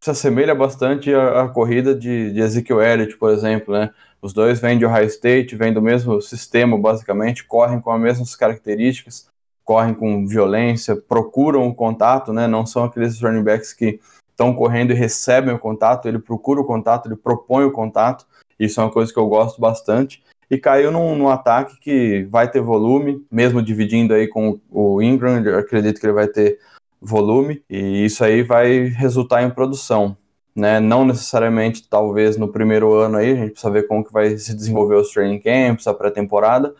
se 0.00 0.10
assemelha 0.10 0.54
bastante 0.54 1.14
à, 1.14 1.42
à 1.42 1.48
corrida 1.48 1.94
de, 1.94 2.32
de 2.32 2.40
Ezekiel 2.40 2.82
Elliott, 2.82 3.16
por 3.16 3.30
exemplo, 3.30 3.72
né? 3.74 3.90
Os 4.20 4.32
dois 4.32 4.60
vêm 4.60 4.78
de 4.78 4.86
Ohio 4.86 5.06
State, 5.06 5.56
vêm 5.56 5.72
do 5.72 5.82
mesmo 5.82 6.20
sistema, 6.20 6.78
basicamente, 6.78 7.44
correm 7.44 7.80
com 7.80 7.92
as 7.92 8.00
mesmas 8.00 8.34
características, 8.36 9.28
correm 9.64 9.94
com 9.94 10.26
violência, 10.26 10.96
procuram 10.96 11.66
o 11.66 11.74
contato, 11.74 12.32
né? 12.32 12.46
Não 12.46 12.64
são 12.64 12.84
aqueles 12.84 13.20
running 13.20 13.42
backs 13.42 13.72
que 13.72 14.00
estão 14.32 14.54
correndo 14.54 14.90
e 14.90 14.96
recebem 14.96 15.54
o 15.54 15.58
contato, 15.58 16.08
ele 16.08 16.18
procura 16.18 16.60
o 16.60 16.64
contato, 16.64 17.06
ele 17.06 17.16
propõe 17.16 17.64
o 17.64 17.70
contato. 17.70 18.26
Isso 18.58 18.80
é 18.80 18.84
uma 18.84 18.90
coisa 18.90 19.12
que 19.12 19.18
eu 19.18 19.28
gosto 19.28 19.60
bastante. 19.60 20.22
E 20.50 20.58
caiu 20.58 20.90
num, 20.90 21.16
num 21.16 21.28
ataque 21.28 21.78
que 21.80 22.24
vai 22.24 22.50
ter 22.50 22.60
volume, 22.60 23.24
mesmo 23.30 23.62
dividindo 23.62 24.12
aí 24.12 24.28
com 24.28 24.60
o 24.70 25.00
Ingram, 25.00 25.38
acredito 25.58 25.98
que 25.98 26.06
ele 26.06 26.12
vai 26.12 26.28
ter 26.28 26.58
volume, 27.00 27.62
e 27.68 28.04
isso 28.04 28.22
aí 28.22 28.42
vai 28.42 28.84
resultar 28.84 29.42
em 29.42 29.50
produção. 29.50 30.16
Né? 30.54 30.78
Não 30.78 31.06
necessariamente, 31.06 31.88
talvez, 31.88 32.36
no 32.36 32.48
primeiro 32.48 32.92
ano 32.92 33.16
aí, 33.16 33.32
a 33.32 33.36
gente 33.36 33.52
precisa 33.52 33.72
ver 33.72 33.86
como 33.86 34.04
que 34.04 34.12
vai 34.12 34.36
se 34.36 34.54
desenvolver 34.54 34.96
os 34.96 35.10
training 35.10 35.40
camps, 35.40 35.86
a 35.86 35.94
pré-temporada, 35.94 36.74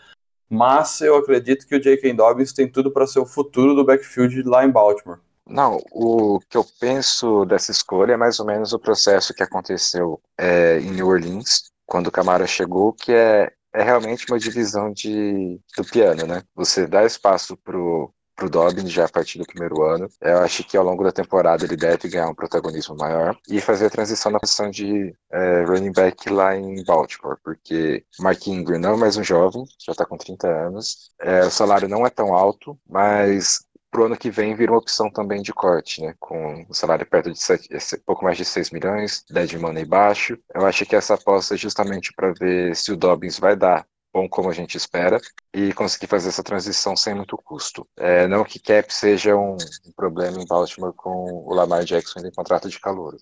mas 0.49 1.01
eu 1.01 1.17
acredito 1.17 1.67
que 1.67 1.75
o 1.75 1.81
J.K. 1.81 2.13
Dobbins 2.13 2.53
tem 2.53 2.69
tudo 2.69 2.91
para 2.91 3.07
ser 3.07 3.21
o 3.21 3.27
futuro 3.27 3.75
do 3.75 3.87
backfield 3.87 4.43
lá 4.43 4.67
em 4.67 4.71
Baltimore. 4.71 5.19
Não, 5.47 5.79
o 5.91 6.41
que 6.49 6.57
eu 6.57 6.65
penso 6.81 7.45
dessa 7.45 7.71
escolha 7.71 8.13
é 8.13 8.17
mais 8.17 8.39
ou 8.39 8.47
menos 8.47 8.73
o 8.73 8.79
processo 8.79 9.35
que 9.35 9.43
aconteceu 9.43 10.21
é, 10.39 10.79
em 10.79 10.91
New 10.93 11.09
Orleans, 11.09 11.71
quando 11.85 12.07
o 12.07 12.13
Camara 12.13 12.47
chegou, 12.47 12.93
que 12.93 13.13
é, 13.13 13.51
é 13.75 13.83
realmente 13.83 14.27
uma 14.31 14.39
divisão 14.39 14.93
de, 14.93 15.61
do 15.77 15.85
piano, 15.85 16.27
né? 16.27 16.43
Você 16.55 16.87
dá 16.87 17.05
espaço 17.05 17.57
pro, 17.57 18.13
pro 18.37 18.51
Dobbins 18.51 18.91
já 18.91 19.05
a 19.05 19.09
partir 19.09 19.39
do 19.39 19.47
primeiro 19.47 19.83
ano. 19.83 20.09
Eu 20.21 20.39
acho 20.39 20.65
que 20.65 20.77
ao 20.77 20.85
longo 20.85 21.05
da 21.05 21.13
temporada 21.13 21.65
ele 21.65 21.77
deve 21.77 22.09
ganhar 22.09 22.29
um 22.29 22.35
protagonismo 22.35 22.97
maior 22.97 23.37
e 23.49 23.61
fazer 23.61 23.87
a 23.87 23.91
transição 23.91 24.33
na 24.33 24.41
posição 24.41 24.71
de 24.71 25.15
é, 25.31 25.65
running 25.65 25.93
back 25.93 26.31
lá 26.31 26.57
em 26.57 26.85
Baltimore, 26.85 27.37
porque 27.43 28.05
Mark 28.21 28.47
Ingram 28.47 28.79
não 28.79 28.95
é 28.95 28.97
mais 28.97 29.17
um 29.17 29.25
jovem, 29.25 29.65
já 29.79 29.93
está 29.93 30.05
com 30.07 30.17
30 30.17 30.49
anos. 30.49 31.11
É, 31.21 31.41
o 31.45 31.51
salário 31.51 31.89
não 31.89 32.07
é 32.07 32.11
tão 32.11 32.35
alto, 32.35 32.79
mas 32.89 33.61
pro 33.93 34.07
ano 34.07 34.17
que 34.17 34.31
vem 34.31 34.57
vira 34.57 34.73
uma 34.73 34.79
opção 34.79 35.11
também 35.11 35.43
de 35.43 35.53
corte, 35.53 36.01
né? 36.01 36.15
Com 36.19 36.65
o 36.69 36.75
salário 36.75 37.07
perto 37.07 37.31
de 37.31 37.39
7, 37.39 37.69
pouco 38.07 38.25
mais 38.25 38.39
de 38.39 38.45
6 38.45 38.71
milhões, 38.71 39.23
dead 39.31 39.53
money 39.55 39.85
baixo. 39.85 40.39
Eu 40.55 40.67
acho 40.67 40.87
que 40.87 40.97
essa 40.97 41.15
aposta 41.15 41.55
é 41.55 41.59
justamente 41.59 42.13
para 42.15 42.33
ver 42.33 42.75
se 42.75 42.91
o 42.91 42.97
Dobbins 42.97 43.39
vai 43.39 43.55
dar 43.55 43.87
bom 44.13 44.29
como 44.29 44.51
a 44.51 44.53
gente 44.53 44.77
espera 44.77 45.19
e 45.55 45.73
conseguir 45.73 46.07
fazer 46.07 46.29
essa 46.29 46.43
transição 46.43 46.95
sem 46.97 47.15
muito 47.15 47.37
custo. 47.39 47.87
É, 47.97 48.27
não 48.27 48.45
que 48.45 48.59
cap 48.59 48.93
seja 48.93 49.37
um, 49.37 49.57
um, 49.87 49.93
problema 49.97 50.41
em 50.41 50.47
Baltimore 50.47 50.93
com 50.95 51.45
o 51.47 51.55
Lamar 51.55 51.85
Jackson 51.85 52.21
em 52.21 52.31
contrato 52.31 52.69
de 52.69 52.79
calor, 52.79 53.17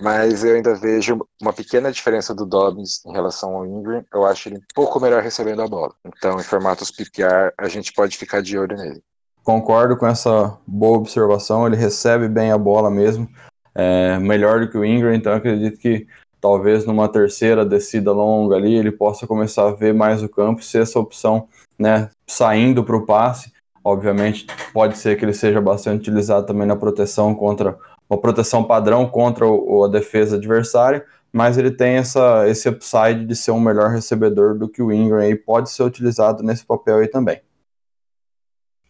mas 0.00 0.44
eu 0.44 0.54
ainda 0.54 0.74
vejo 0.74 1.26
uma 1.40 1.52
pequena 1.52 1.90
diferença 1.90 2.34
do 2.34 2.46
Dobbins 2.46 3.04
em 3.06 3.12
relação 3.12 3.56
ao 3.56 3.66
Ingram. 3.66 4.04
Eu 4.12 4.24
acho 4.26 4.48
ele 4.48 4.58
um 4.58 4.64
pouco 4.74 5.00
melhor 5.00 5.22
recebendo 5.22 5.62
a 5.62 5.68
bola. 5.68 5.94
Então, 6.04 6.38
em 6.38 6.44
formatos 6.44 6.90
PPR, 6.90 7.52
a 7.58 7.68
gente 7.68 7.92
pode 7.92 8.16
ficar 8.16 8.42
de 8.42 8.58
olho 8.58 8.76
nele. 8.76 9.02
Concordo 9.44 9.94
com 9.94 10.06
essa 10.06 10.56
boa 10.66 10.96
observação. 10.96 11.66
Ele 11.66 11.76
recebe 11.76 12.26
bem 12.28 12.50
a 12.50 12.56
bola 12.56 12.90
mesmo, 12.90 13.28
é, 13.74 14.18
melhor 14.18 14.60
do 14.60 14.70
que 14.70 14.78
o 14.78 14.84
Ingram. 14.84 15.14
Então 15.14 15.34
acredito 15.34 15.78
que 15.78 16.06
talvez 16.40 16.86
numa 16.86 17.08
terceira 17.08 17.64
descida 17.64 18.10
longa 18.10 18.56
ali 18.56 18.74
ele 18.74 18.90
possa 18.90 19.26
começar 19.26 19.68
a 19.68 19.72
ver 19.72 19.92
mais 19.92 20.22
o 20.22 20.28
campo, 20.30 20.64
ser 20.64 20.82
essa 20.82 20.98
opção, 20.98 21.46
né, 21.78 22.08
saindo 22.26 22.82
para 22.82 22.96
o 22.96 23.04
passe. 23.04 23.52
Obviamente 23.84 24.46
pode 24.72 24.96
ser 24.96 25.16
que 25.16 25.24
ele 25.26 25.34
seja 25.34 25.60
bastante 25.60 26.00
utilizado 26.00 26.46
também 26.46 26.66
na 26.66 26.74
proteção 26.74 27.34
contra 27.34 27.78
uma 28.08 28.18
proteção 28.18 28.64
padrão 28.64 29.06
contra 29.06 29.46
o, 29.46 29.84
a 29.84 29.88
defesa 29.88 30.36
adversária, 30.36 31.04
mas 31.30 31.58
ele 31.58 31.70
tem 31.70 31.96
essa, 31.96 32.48
esse 32.48 32.68
upside 32.68 33.26
de 33.26 33.36
ser 33.36 33.50
um 33.50 33.60
melhor 33.60 33.90
recebedor 33.90 34.56
do 34.56 34.68
que 34.68 34.82
o 34.82 34.92
Ingram 34.92 35.28
e 35.28 35.34
pode 35.34 35.70
ser 35.70 35.82
utilizado 35.82 36.42
nesse 36.42 36.64
papel 36.64 36.98
aí 36.98 37.08
também. 37.08 37.40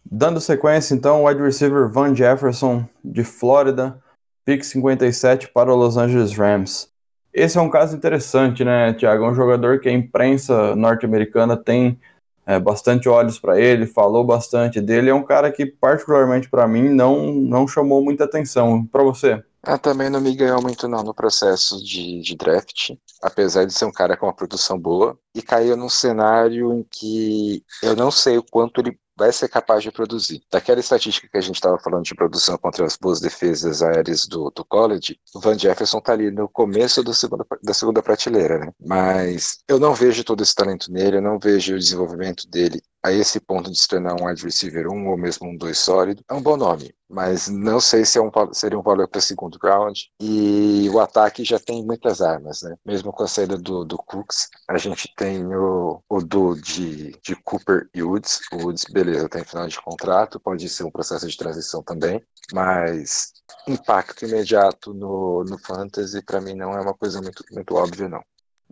Dando 0.09 0.39
sequência, 0.39 0.93
então, 0.93 1.23
o 1.23 1.27
wide 1.27 1.41
receiver 1.41 1.89
Van 1.89 2.15
Jefferson, 2.15 2.85
de 3.03 3.23
Flórida, 3.23 3.99
pick 4.45 4.63
57 4.63 5.49
para 5.49 5.73
o 5.73 5.75
Los 5.75 5.97
Angeles 5.97 6.37
Rams. 6.37 6.89
Esse 7.33 7.57
é 7.57 7.61
um 7.61 7.69
caso 7.69 7.97
interessante, 7.97 8.63
né, 8.63 8.93
Thiago? 8.93 9.25
É 9.25 9.29
um 9.29 9.35
jogador 9.35 9.79
que 9.79 9.89
a 9.89 9.91
imprensa 9.91 10.75
norte-americana 10.75 11.57
tem 11.57 11.99
é, 12.45 12.59
bastante 12.59 13.09
olhos 13.09 13.39
para 13.39 13.59
ele, 13.59 13.87
falou 13.87 14.23
bastante 14.23 14.79
dele. 14.79 15.09
É 15.09 15.13
um 15.13 15.23
cara 15.23 15.51
que, 15.51 15.65
particularmente 15.65 16.49
para 16.49 16.67
mim, 16.67 16.87
não, 16.89 17.33
não 17.33 17.67
chamou 17.67 18.01
muita 18.01 18.23
atenção. 18.23 18.85
Para 18.85 19.03
você? 19.03 19.43
Ah, 19.63 19.79
também 19.79 20.11
não 20.11 20.21
me 20.21 20.35
ganhou 20.35 20.61
muito 20.61 20.87
não 20.87 21.01
no 21.03 21.13
processo 21.13 21.83
de, 21.83 22.21
de 22.21 22.35
draft, 22.35 22.91
apesar 23.21 23.65
de 23.65 23.73
ser 23.73 23.85
um 23.85 23.91
cara 23.91 24.15
com 24.15 24.27
uma 24.27 24.35
produção 24.35 24.79
boa, 24.79 25.17
e 25.33 25.41
caiu 25.41 25.75
num 25.75 25.89
cenário 25.89 26.71
em 26.71 26.85
que 26.89 27.63
eu 27.81 27.95
não 27.95 28.11
sei 28.11 28.37
o 28.37 28.43
quanto 28.43 28.79
ele 28.79 28.97
vai 29.17 29.31
ser 29.31 29.47
capaz 29.47 29.83
de 29.83 29.91
produzir. 29.91 30.41
Daquela 30.51 30.79
estatística 30.79 31.27
que 31.27 31.37
a 31.37 31.41
gente 31.41 31.55
estava 31.55 31.79
falando 31.79 32.03
de 32.03 32.15
produção 32.15 32.57
contra 32.57 32.85
as 32.85 32.97
boas 32.97 33.19
defesas 33.19 33.81
aéreas 33.81 34.27
do, 34.27 34.51
do 34.51 34.65
college, 34.65 35.19
o 35.33 35.39
Van 35.39 35.57
Jefferson 35.57 35.99
está 35.99 36.13
ali 36.13 36.31
no 36.31 36.49
começo 36.49 37.03
do 37.03 37.13
segundo, 37.13 37.45
da 37.63 37.73
segunda 37.73 38.01
prateleira, 38.01 38.59
né? 38.59 38.71
Mas 38.79 39.59
eu 39.67 39.79
não 39.79 39.93
vejo 39.93 40.23
todo 40.23 40.43
esse 40.43 40.53
talento 40.53 40.91
nele, 40.91 41.17
eu 41.17 41.21
não 41.21 41.39
vejo 41.39 41.75
o 41.75 41.79
desenvolvimento 41.79 42.47
dele 42.49 42.81
a 43.05 43.11
esse 43.11 43.39
ponto 43.39 43.69
de 43.69 43.77
se 43.77 43.87
tornar 43.87 44.19
um 44.19 44.25
wide 44.25 44.43
receiver 44.43 44.87
1 44.87 45.07
ou 45.07 45.15
mesmo 45.15 45.47
um 45.47 45.55
2 45.55 45.77
sólido, 45.77 46.23
é 46.27 46.33
um 46.33 46.41
bom 46.41 46.57
nome. 46.57 46.91
Mas 47.07 47.47
não 47.47 47.79
sei 47.79 48.03
se 48.03 48.17
é 48.17 48.21
um, 48.21 48.31
seria 48.51 48.79
um 48.79 48.81
valor 48.81 49.07
para 49.07 49.21
segundo 49.21 49.59
round. 49.61 50.11
E 50.19 50.89
o 50.91 50.99
ataque 50.99 51.43
já 51.43 51.59
tem 51.59 51.85
muitas 51.85 52.19
armas, 52.19 52.63
né? 52.63 52.75
Mesmo 52.83 53.13
com 53.13 53.21
a 53.21 53.27
saída 53.27 53.59
do, 53.59 53.85
do 53.85 53.95
Cooks, 53.95 54.49
a 54.67 54.75
gente 54.79 55.13
tem 55.15 55.45
o, 55.55 56.01
o 56.09 56.19
do 56.19 56.55
de, 56.55 57.11
de 57.21 57.35
Cooper 57.43 57.87
e 57.93 58.01
Woods. 58.01 58.41
O 58.51 58.63
Woods, 58.63 58.85
beleza, 58.91 59.29
tem 59.29 59.43
final 59.43 59.67
de 59.67 59.79
contrato, 59.79 60.39
pode 60.39 60.67
ser 60.67 60.83
um 60.83 60.91
processo 60.91 61.27
de 61.27 61.37
transição 61.37 61.83
também. 61.83 62.19
Mas 62.51 63.33
impacto 63.67 64.25
imediato 64.25 64.95
no, 64.95 65.43
no 65.43 65.59
fantasy, 65.59 66.23
para 66.23 66.41
mim, 66.41 66.55
não 66.55 66.73
é 66.73 66.81
uma 66.81 66.95
coisa 66.95 67.21
muito, 67.21 67.45
muito 67.51 67.75
óbvia, 67.75 68.09
não. 68.09 68.23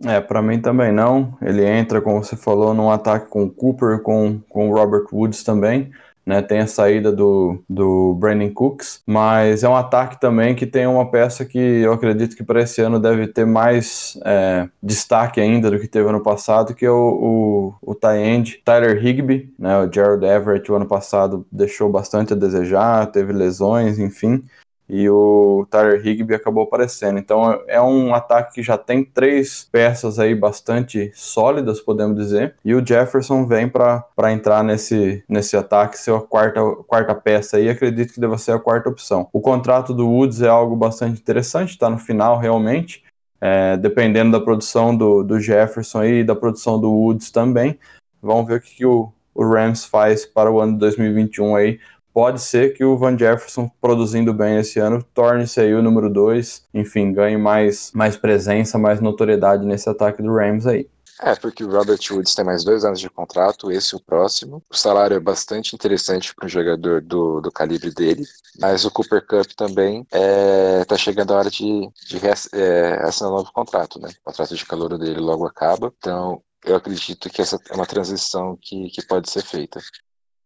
É, 0.02 0.20
para 0.20 0.42
mim 0.42 0.60
também 0.60 0.92
não. 0.92 1.36
Ele 1.40 1.64
entra, 1.64 2.00
como 2.00 2.22
você 2.22 2.36
falou, 2.36 2.74
num 2.74 2.90
ataque 2.90 3.28
com 3.28 3.44
o 3.44 3.50
Cooper, 3.50 4.00
com, 4.00 4.40
com 4.48 4.70
o 4.70 4.74
Robert 4.74 5.06
Woods 5.12 5.42
também. 5.44 5.90
Né, 6.26 6.40
tem 6.40 6.60
a 6.60 6.66
saída 6.66 7.12
do, 7.12 7.62
do 7.68 8.14
Brandon 8.14 8.50
Cooks, 8.50 9.02
mas 9.06 9.62
é 9.62 9.68
um 9.68 9.76
ataque 9.76 10.18
também 10.18 10.54
que 10.54 10.64
tem 10.64 10.86
uma 10.86 11.10
peça 11.10 11.44
que 11.44 11.58
eu 11.58 11.92
acredito 11.92 12.34
que 12.34 12.42
para 12.42 12.62
esse 12.62 12.80
ano 12.80 12.98
deve 12.98 13.26
ter 13.26 13.44
mais 13.44 14.18
é, 14.24 14.66
destaque 14.82 15.38
ainda 15.38 15.70
do 15.70 15.78
que 15.78 15.86
teve 15.86 16.08
ano 16.08 16.22
passado, 16.22 16.74
que 16.74 16.86
é 16.86 16.90
o, 16.90 17.74
o, 17.82 17.92
o 17.92 18.10
end 18.14 18.62
Tyler 18.64 19.04
Higby, 19.04 19.52
né, 19.58 19.76
o 19.80 19.92
Gerald 19.92 20.24
Everett 20.24 20.72
o 20.72 20.76
ano 20.76 20.86
passado 20.86 21.46
deixou 21.52 21.90
bastante 21.90 22.32
a 22.32 22.36
desejar, 22.36 23.12
teve 23.12 23.30
lesões, 23.30 23.98
enfim, 23.98 24.42
e 24.88 25.08
o 25.08 25.66
Tyler 25.70 26.06
Higby 26.06 26.34
acabou 26.34 26.64
aparecendo. 26.64 27.18
Então 27.18 27.60
é 27.66 27.80
um 27.80 28.14
ataque 28.14 28.54
que 28.54 28.62
já 28.62 28.76
tem 28.76 29.04
três 29.04 29.68
peças 29.70 30.18
aí 30.18 30.34
bastante 30.34 31.10
sólidas, 31.14 31.80
podemos 31.80 32.16
dizer, 32.16 32.54
e 32.64 32.74
o 32.74 32.84
Jefferson 32.84 33.46
vem 33.46 33.68
para 33.68 34.32
entrar 34.32 34.62
nesse, 34.62 35.24
nesse 35.28 35.56
ataque, 35.56 35.98
ser 35.98 36.14
a 36.14 36.20
quarta, 36.20 36.60
quarta 36.86 37.14
peça 37.14 37.56
aí, 37.56 37.68
acredito 37.68 38.12
que 38.12 38.20
deva 38.20 38.38
ser 38.38 38.52
a 38.52 38.58
quarta 38.58 38.88
opção. 38.88 39.28
O 39.32 39.40
contrato 39.40 39.94
do 39.94 40.08
Woods 40.08 40.42
é 40.42 40.48
algo 40.48 40.76
bastante 40.76 41.20
interessante, 41.20 41.70
está 41.70 41.88
no 41.88 41.98
final 41.98 42.38
realmente, 42.38 43.02
é, 43.40 43.76
dependendo 43.76 44.32
da 44.32 44.40
produção 44.40 44.96
do, 44.96 45.22
do 45.22 45.40
Jefferson 45.40 46.04
e 46.04 46.24
da 46.24 46.34
produção 46.34 46.80
do 46.80 46.90
Woods 46.90 47.30
também, 47.30 47.78
vamos 48.22 48.46
ver 48.46 48.56
o 48.56 48.60
que, 48.60 48.76
que 48.76 48.86
o, 48.86 49.12
o 49.34 49.44
Rams 49.44 49.84
faz 49.84 50.24
para 50.24 50.50
o 50.50 50.60
ano 50.60 50.78
2021 50.78 51.56
aí, 51.56 51.78
pode 52.14 52.40
ser 52.40 52.72
que 52.74 52.84
o 52.84 52.96
Van 52.96 53.18
Jefferson, 53.18 53.68
produzindo 53.80 54.32
bem 54.32 54.56
esse 54.56 54.78
ano, 54.78 55.04
torne-se 55.12 55.60
aí 55.60 55.74
o 55.74 55.82
número 55.82 56.08
2, 56.08 56.68
enfim, 56.72 57.12
ganhe 57.12 57.36
mais, 57.36 57.90
mais 57.92 58.16
presença, 58.16 58.78
mais 58.78 59.00
notoriedade 59.00 59.66
nesse 59.66 59.90
ataque 59.90 60.22
do 60.22 60.32
Rams 60.32 60.64
aí. 60.64 60.88
É, 61.20 61.34
porque 61.34 61.64
o 61.64 61.70
Robert 61.70 62.00
Woods 62.10 62.34
tem 62.34 62.44
mais 62.44 62.64
dois 62.64 62.84
anos 62.84 63.00
de 63.00 63.08
contrato, 63.08 63.70
esse 63.70 63.94
o 63.94 64.00
próximo. 64.00 64.62
O 64.70 64.76
salário 64.76 65.16
é 65.16 65.20
bastante 65.20 65.74
interessante 65.74 66.34
para 66.34 66.46
um 66.46 66.48
jogador 66.48 67.00
do, 67.00 67.40
do 67.40 67.52
calibre 67.52 67.92
dele, 67.92 68.24
mas 68.60 68.84
o 68.84 68.90
Cooper 68.90 69.24
Cup 69.26 69.52
também 69.56 70.02
está 70.02 70.18
é, 70.18 70.84
tá 70.84 70.96
chegando 70.96 71.32
a 71.32 71.38
hora 71.38 71.50
de, 71.50 71.88
de 72.06 72.20
é, 72.52 72.94
assinar 73.02 73.32
um 73.32 73.36
novo 73.36 73.52
contrato, 73.52 74.00
né? 74.00 74.08
O 74.20 74.30
contrato 74.30 74.54
de 74.56 74.66
calor 74.66 74.98
dele 74.98 75.20
logo 75.20 75.46
acaba, 75.46 75.92
então 75.98 76.42
eu 76.64 76.76
acredito 76.76 77.30
que 77.30 77.42
essa 77.42 77.58
é 77.70 77.74
uma 77.74 77.86
transição 77.86 78.58
que, 78.60 78.88
que 78.90 79.06
pode 79.06 79.30
ser 79.30 79.42
feita. 79.42 79.80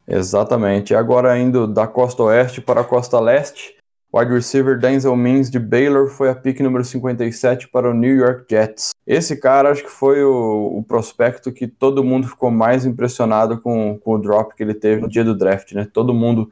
Exatamente. 0.08 0.94
Agora 0.94 1.38
indo 1.38 1.66
da 1.66 1.86
costa 1.86 2.22
oeste 2.22 2.62
para 2.62 2.80
a 2.80 2.84
costa 2.84 3.20
leste, 3.20 3.76
wide 4.12 4.32
receiver 4.32 4.78
Denzel 4.78 5.14
Mims 5.14 5.50
de 5.50 5.58
Baylor 5.58 6.08
foi 6.08 6.30
a 6.30 6.34
pick 6.34 6.60
número 6.60 6.82
57 6.82 7.68
para 7.68 7.90
o 7.90 7.94
New 7.94 8.16
York 8.16 8.46
Jets. 8.50 8.94
Esse 9.06 9.36
cara 9.36 9.70
acho 9.70 9.84
que 9.84 9.90
foi 9.90 10.24
o, 10.24 10.78
o 10.78 10.82
prospecto 10.82 11.52
que 11.52 11.68
todo 11.68 12.02
mundo 12.02 12.26
ficou 12.26 12.50
mais 12.50 12.86
impressionado 12.86 13.60
com, 13.60 13.98
com, 13.98 14.14
o 14.14 14.18
drop 14.18 14.56
que 14.56 14.62
ele 14.62 14.72
teve 14.72 15.02
no 15.02 15.08
dia 15.08 15.22
do 15.22 15.36
draft, 15.36 15.72
né? 15.72 15.86
Todo 15.92 16.14
mundo, 16.14 16.50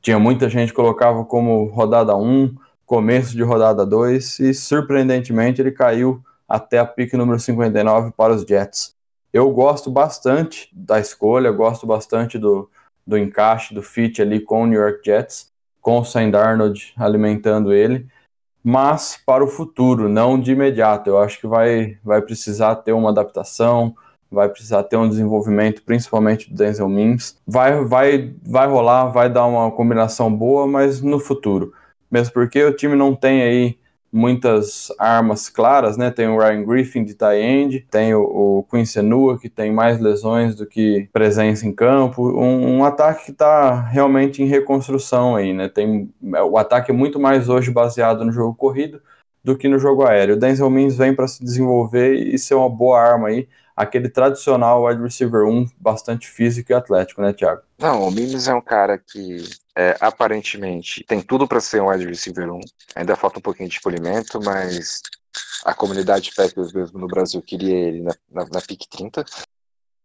tinha 0.00 0.18
muita 0.18 0.48
gente 0.48 0.72
colocava 0.72 1.26
como 1.26 1.66
rodada 1.66 2.16
1, 2.16 2.54
começo 2.86 3.36
de 3.36 3.42
rodada 3.42 3.84
2 3.84 4.40
e 4.40 4.54
surpreendentemente 4.54 5.60
ele 5.60 5.72
caiu 5.72 6.22
até 6.48 6.78
a 6.78 6.86
pick 6.86 7.12
número 7.14 7.38
59 7.38 8.12
para 8.16 8.32
os 8.32 8.42
Jets. 8.44 8.94
Eu 9.30 9.50
gosto 9.50 9.90
bastante 9.90 10.70
da 10.72 11.00
escolha, 11.00 11.50
gosto 11.50 11.86
bastante 11.86 12.38
do, 12.38 12.70
do 13.06 13.18
encaixe, 13.18 13.74
do 13.74 13.82
fit 13.82 14.20
ali 14.20 14.40
com 14.40 14.62
o 14.62 14.66
New 14.66 14.80
York 14.80 15.00
Jets, 15.04 15.52
com 15.80 16.00
o 16.00 16.04
Sam 16.04 16.30
Darnold 16.30 16.92
alimentando 16.96 17.72
ele, 17.72 18.06
mas 18.62 19.20
para 19.26 19.44
o 19.44 19.46
futuro, 19.46 20.08
não 20.08 20.40
de 20.40 20.52
imediato. 20.52 21.10
Eu 21.10 21.18
acho 21.18 21.38
que 21.38 21.46
vai, 21.46 21.98
vai 22.02 22.22
precisar 22.22 22.76
ter 22.76 22.92
uma 22.92 23.10
adaptação, 23.10 23.94
vai 24.30 24.48
precisar 24.48 24.82
ter 24.84 24.96
um 24.96 25.08
desenvolvimento, 25.08 25.82
principalmente 25.82 26.48
do 26.48 26.56
Denzel 26.56 26.88
Mims. 26.88 27.36
Vai, 27.46 27.84
vai, 27.84 28.34
vai 28.42 28.66
rolar, 28.66 29.06
vai 29.06 29.28
dar 29.28 29.44
uma 29.44 29.70
combinação 29.70 30.34
boa, 30.34 30.66
mas 30.66 31.02
no 31.02 31.20
futuro. 31.20 31.74
Mesmo 32.10 32.32
porque 32.32 32.64
o 32.64 32.74
time 32.74 32.96
não 32.96 33.14
tem 33.14 33.42
aí 33.42 33.78
muitas 34.14 34.92
armas 34.96 35.48
claras, 35.48 35.96
né? 35.96 36.08
Tem 36.08 36.28
o 36.28 36.38
Ryan 36.38 36.64
Griffin 36.64 37.02
de 37.02 37.14
tie 37.14 37.40
end, 37.40 37.80
tem 37.90 38.14
o, 38.14 38.22
o 38.22 38.66
Quincy 38.70 39.00
Enua, 39.00 39.36
que 39.36 39.48
tem 39.48 39.72
mais 39.72 39.98
lesões 39.98 40.54
do 40.54 40.64
que 40.64 41.08
presença 41.12 41.66
em 41.66 41.72
campo. 41.72 42.22
Um, 42.22 42.78
um 42.78 42.84
ataque 42.84 43.24
que 43.26 43.30
está 43.32 43.80
realmente 43.80 44.40
em 44.40 44.46
reconstrução 44.46 45.34
aí, 45.34 45.52
né? 45.52 45.68
Tem, 45.68 46.08
o 46.48 46.56
ataque 46.56 46.92
é 46.92 46.94
muito 46.94 47.18
mais 47.18 47.48
hoje 47.48 47.72
baseado 47.72 48.24
no 48.24 48.30
jogo 48.30 48.54
corrido 48.54 49.02
do 49.42 49.58
que 49.58 49.68
no 49.68 49.80
jogo 49.80 50.04
aéreo. 50.06 50.36
O 50.36 50.38
Denzel 50.38 50.70
Mims 50.70 50.96
vem 50.96 51.14
para 51.14 51.26
se 51.26 51.42
desenvolver 51.42 52.14
e 52.14 52.38
ser 52.38 52.54
uma 52.54 52.70
boa 52.70 53.00
arma 53.00 53.28
aí 53.28 53.48
aquele 53.76 54.08
tradicional 54.08 54.84
wide 54.84 55.02
receiver 55.02 55.44
1, 55.44 55.70
bastante 55.78 56.28
físico 56.28 56.72
e 56.72 56.74
atlético, 56.74 57.22
né, 57.22 57.32
Thiago? 57.32 57.62
Não, 57.78 58.06
o 58.06 58.10
Mims 58.10 58.46
é 58.46 58.54
um 58.54 58.60
cara 58.60 58.98
que 58.98 59.44
é, 59.76 59.96
aparentemente 60.00 61.04
tem 61.04 61.20
tudo 61.20 61.46
para 61.46 61.60
ser 61.60 61.82
um 61.82 61.88
wide 61.88 62.06
receiver 62.06 62.50
1. 62.50 62.60
Ainda 62.96 63.16
falta 63.16 63.38
um 63.38 63.42
pouquinho 63.42 63.68
de 63.68 63.80
polimento, 63.80 64.40
mas 64.42 65.02
a 65.64 65.74
comunidade 65.74 66.32
Packers 66.34 66.72
mesmo 66.72 66.98
no 66.98 67.08
Brasil 67.08 67.42
queria 67.42 67.74
ele 67.74 68.02
na, 68.02 68.14
na, 68.30 68.44
na 68.46 68.60
pick 68.60 68.86
30. 68.88 69.24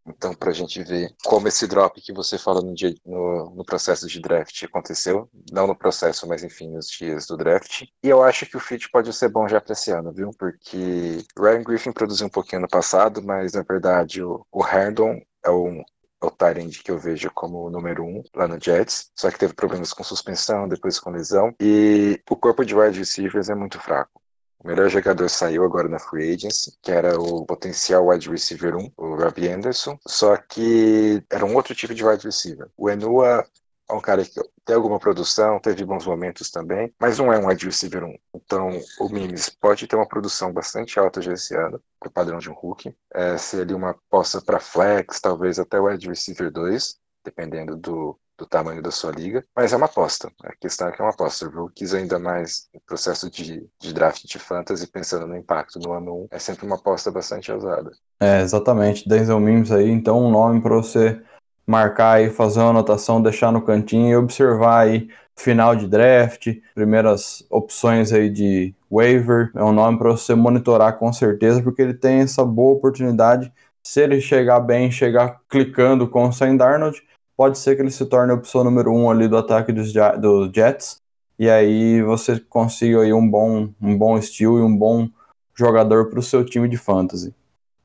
Então, 0.06 0.34
para 0.34 0.50
a 0.50 0.54
gente 0.54 0.82
ver 0.82 1.14
como 1.24 1.48
esse 1.48 1.66
drop 1.66 2.00
que 2.00 2.12
você 2.12 2.38
fala 2.38 2.62
no, 2.62 2.74
dia, 2.74 2.94
no, 3.04 3.54
no, 3.54 3.64
processo 3.64 4.06
de 4.06 4.20
draft 4.20 4.62
aconteceu, 4.62 5.28
não 5.52 5.66
no 5.66 5.76
processo, 5.76 6.26
mas 6.26 6.42
enfim, 6.42 6.70
nos 6.70 6.88
dias 6.88 7.26
do 7.26 7.36
draft. 7.36 7.82
E 8.02 8.08
eu 8.08 8.22
acho 8.22 8.46
que 8.46 8.56
o 8.56 8.60
fit 8.60 8.90
pode 8.90 9.12
ser 9.12 9.28
bom 9.28 9.46
já 9.46 9.60
para 9.60 9.72
esse 9.72 9.90
ano, 9.90 10.12
viu? 10.12 10.30
Porque 10.38 11.24
Ryan 11.38 11.62
Griffin 11.62 11.92
produziu 11.92 12.26
um 12.26 12.30
pouquinho 12.30 12.62
no 12.62 12.68
passado, 12.68 13.22
mas 13.22 13.52
na 13.52 13.62
verdade 13.62 14.22
o, 14.22 14.44
o 14.50 14.64
Herndon 14.64 15.20
é 15.44 15.50
um, 15.50 15.82
é 16.22 16.26
o 16.26 16.30
Tyrande 16.30 16.82
que 16.82 16.90
eu 16.90 16.98
vejo 16.98 17.30
como 17.34 17.66
o 17.66 17.70
número 17.70 18.04
um 18.04 18.22
lá 18.34 18.46
no 18.46 18.58
Jets, 18.60 19.10
só 19.14 19.30
que 19.30 19.38
teve 19.38 19.54
problemas 19.54 19.92
com 19.92 20.04
suspensão, 20.04 20.68
depois 20.68 21.00
com 21.00 21.10
lesão, 21.10 21.54
e 21.60 22.20
o 22.28 22.36
corpo 22.36 22.64
de 22.64 22.74
wide 22.74 22.98
receivers 22.98 23.48
é 23.48 23.54
muito 23.54 23.80
fraco. 23.80 24.19
O 24.62 24.68
melhor 24.68 24.90
jogador 24.90 25.28
saiu 25.30 25.64
agora 25.64 25.88
na 25.88 25.98
free 25.98 26.34
agency, 26.34 26.76
que 26.82 26.92
era 26.92 27.18
o 27.18 27.46
potencial 27.46 28.08
wide 28.08 28.28
receiver 28.28 28.76
1, 28.76 28.92
o 28.94 29.16
Robbie 29.16 29.48
Anderson, 29.48 29.98
só 30.06 30.36
que 30.36 31.24
era 31.30 31.46
um 31.46 31.54
outro 31.54 31.74
tipo 31.74 31.94
de 31.94 32.04
wide 32.04 32.26
receiver. 32.26 32.68
O 32.76 32.90
Enua 32.90 33.46
é 33.88 33.94
um 33.94 34.00
cara 34.00 34.22
que 34.22 34.38
tem 34.64 34.76
alguma 34.76 34.98
produção, 34.98 35.58
teve 35.58 35.82
bons 35.84 36.06
momentos 36.06 36.50
também, 36.50 36.92
mas 37.00 37.18
não 37.18 37.32
é 37.32 37.38
um 37.38 37.48
wide 37.48 37.64
receiver 37.64 38.04
1. 38.04 38.18
Então, 38.34 38.68
o 39.00 39.08
Mimes 39.08 39.48
pode 39.48 39.86
ter 39.86 39.96
uma 39.96 40.06
produção 40.06 40.52
bastante 40.52 40.98
alta 41.00 41.22
já 41.22 41.32
esse 41.32 41.56
ano, 41.56 41.82
com 41.98 42.10
o 42.10 42.12
padrão 42.12 42.38
de 42.38 42.50
um 42.50 42.54
rookie. 42.54 42.94
É, 43.14 43.38
ser 43.38 43.62
ali 43.62 43.72
uma 43.72 43.96
poça 44.10 44.42
para 44.42 44.60
flex, 44.60 45.20
talvez 45.20 45.58
até 45.58 45.80
o 45.80 45.86
wide 45.86 46.06
receiver 46.06 46.52
2, 46.52 46.98
dependendo 47.24 47.76
do, 47.76 48.18
do 48.40 48.46
tamanho 48.46 48.82
da 48.82 48.90
sua 48.90 49.12
liga, 49.12 49.44
mas 49.54 49.72
é 49.72 49.76
uma 49.76 49.84
aposta. 49.84 50.32
A 50.42 50.54
questão 50.56 50.88
é 50.88 50.92
que 50.92 51.00
é 51.00 51.04
uma 51.04 51.12
aposta. 51.12 51.46
Rookies 51.46 51.92
ainda 51.92 52.18
mais 52.18 52.68
no 52.74 52.80
processo 52.80 53.30
de, 53.30 53.68
de 53.78 53.92
draft 53.92 54.24
de 54.24 54.38
fantasy, 54.38 54.86
pensando 54.86 55.26
no 55.26 55.36
impacto 55.36 55.78
no 55.78 55.92
ano 55.92 56.22
1, 56.24 56.28
é 56.30 56.38
sempre 56.38 56.64
uma 56.64 56.76
aposta 56.76 57.10
bastante 57.10 57.52
ousada. 57.52 57.90
É, 58.18 58.40
exatamente. 58.40 59.06
Denzel 59.06 59.38
Mims 59.38 59.70
aí, 59.70 59.90
então 59.90 60.24
um 60.24 60.30
nome 60.30 60.62
para 60.62 60.74
você 60.74 61.20
marcar 61.66 62.16
aí, 62.16 62.30
fazer 62.30 62.60
uma 62.60 62.70
anotação, 62.70 63.22
deixar 63.22 63.52
no 63.52 63.62
cantinho 63.62 64.08
e 64.08 64.16
observar 64.16 64.80
aí 64.80 65.08
final 65.36 65.76
de 65.76 65.86
draft, 65.86 66.48
primeiras 66.74 67.46
opções 67.50 68.12
aí 68.12 68.28
de 68.30 68.74
waiver, 68.90 69.50
é 69.54 69.62
um 69.62 69.72
nome 69.72 69.98
para 69.98 70.10
você 70.10 70.34
monitorar 70.34 70.98
com 70.98 71.12
certeza, 71.12 71.62
porque 71.62 71.80
ele 71.80 71.94
tem 71.94 72.20
essa 72.20 72.44
boa 72.44 72.74
oportunidade. 72.74 73.52
Se 73.82 74.00
ele 74.02 74.20
chegar 74.20 74.60
bem, 74.60 74.90
chegar 74.90 75.40
clicando 75.48 76.08
com 76.08 76.28
o 76.28 76.32
Sam 76.32 76.56
Darnold, 76.56 77.02
pode 77.40 77.58
ser 77.58 77.74
que 77.74 77.80
ele 77.80 77.90
se 77.90 78.04
torne 78.04 78.32
a 78.32 78.34
opção 78.34 78.62
número 78.62 78.92
um 78.92 79.10
ali 79.10 79.26
do 79.26 79.34
ataque 79.34 79.72
dos, 79.72 79.94
dos 80.20 80.52
Jets, 80.54 81.00
e 81.38 81.48
aí 81.48 82.02
você 82.02 82.38
consiga 82.38 83.00
aí 83.00 83.14
um 83.14 83.26
bom, 83.26 83.70
um 83.80 83.96
bom 83.96 84.18
estilo 84.18 84.58
e 84.58 84.62
um 84.62 84.76
bom 84.76 85.08
jogador 85.54 86.10
para 86.10 86.18
o 86.18 86.22
seu 86.22 86.44
time 86.44 86.68
de 86.68 86.76
fantasy. 86.76 87.34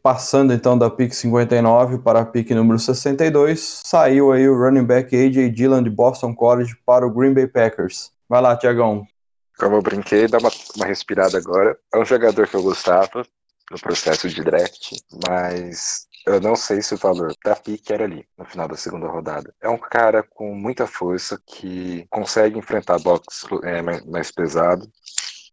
Passando 0.03 0.51
então 0.51 0.77
da 0.77 0.89
pick 0.89 1.13
59 1.13 1.99
para 1.99 2.19
a 2.19 2.25
pick 2.25 2.51
número 2.51 2.77
62, 2.77 3.79
saiu 3.85 4.33
aí 4.33 4.45
o 4.49 4.61
running 4.61 4.83
back 4.83 5.15
AJ 5.15 5.49
Dillon 5.53 5.81
de 5.81 5.89
Boston 5.89 6.35
College 6.35 6.75
para 6.85 7.07
o 7.07 7.09
Green 7.09 7.33
Bay 7.33 7.47
Packers. 7.47 8.11
Vai 8.27 8.41
lá, 8.41 8.57
Tiagão. 8.57 9.07
Como 9.57 9.77
eu 9.77 9.81
brinquei, 9.81 10.27
dá 10.27 10.37
uma, 10.37 10.51
uma 10.75 10.85
respirada 10.85 11.37
agora. 11.37 11.77
É 11.93 11.97
um 11.97 12.03
jogador 12.03 12.45
que 12.45 12.57
eu 12.57 12.61
gostava 12.61 13.25
no 13.71 13.79
processo 13.79 14.27
de 14.27 14.43
draft, 14.43 14.97
mas 15.29 16.07
eu 16.25 16.41
não 16.41 16.55
sei 16.55 16.81
se 16.81 16.93
o 16.93 16.97
valor 16.97 17.33
da 17.43 17.55
pique 17.55 17.93
era 17.93 18.03
ali, 18.03 18.27
no 18.37 18.45
final 18.45 18.67
da 18.67 18.75
segunda 18.75 19.07
rodada. 19.07 19.53
É 19.61 19.69
um 19.69 19.77
cara 19.77 20.23
com 20.23 20.55
muita 20.55 20.87
força 20.87 21.39
que 21.45 22.07
consegue 22.09 22.57
enfrentar 22.57 22.99
box 22.99 23.45
é, 23.63 23.81
mais, 23.81 24.31
pesado 24.31 24.89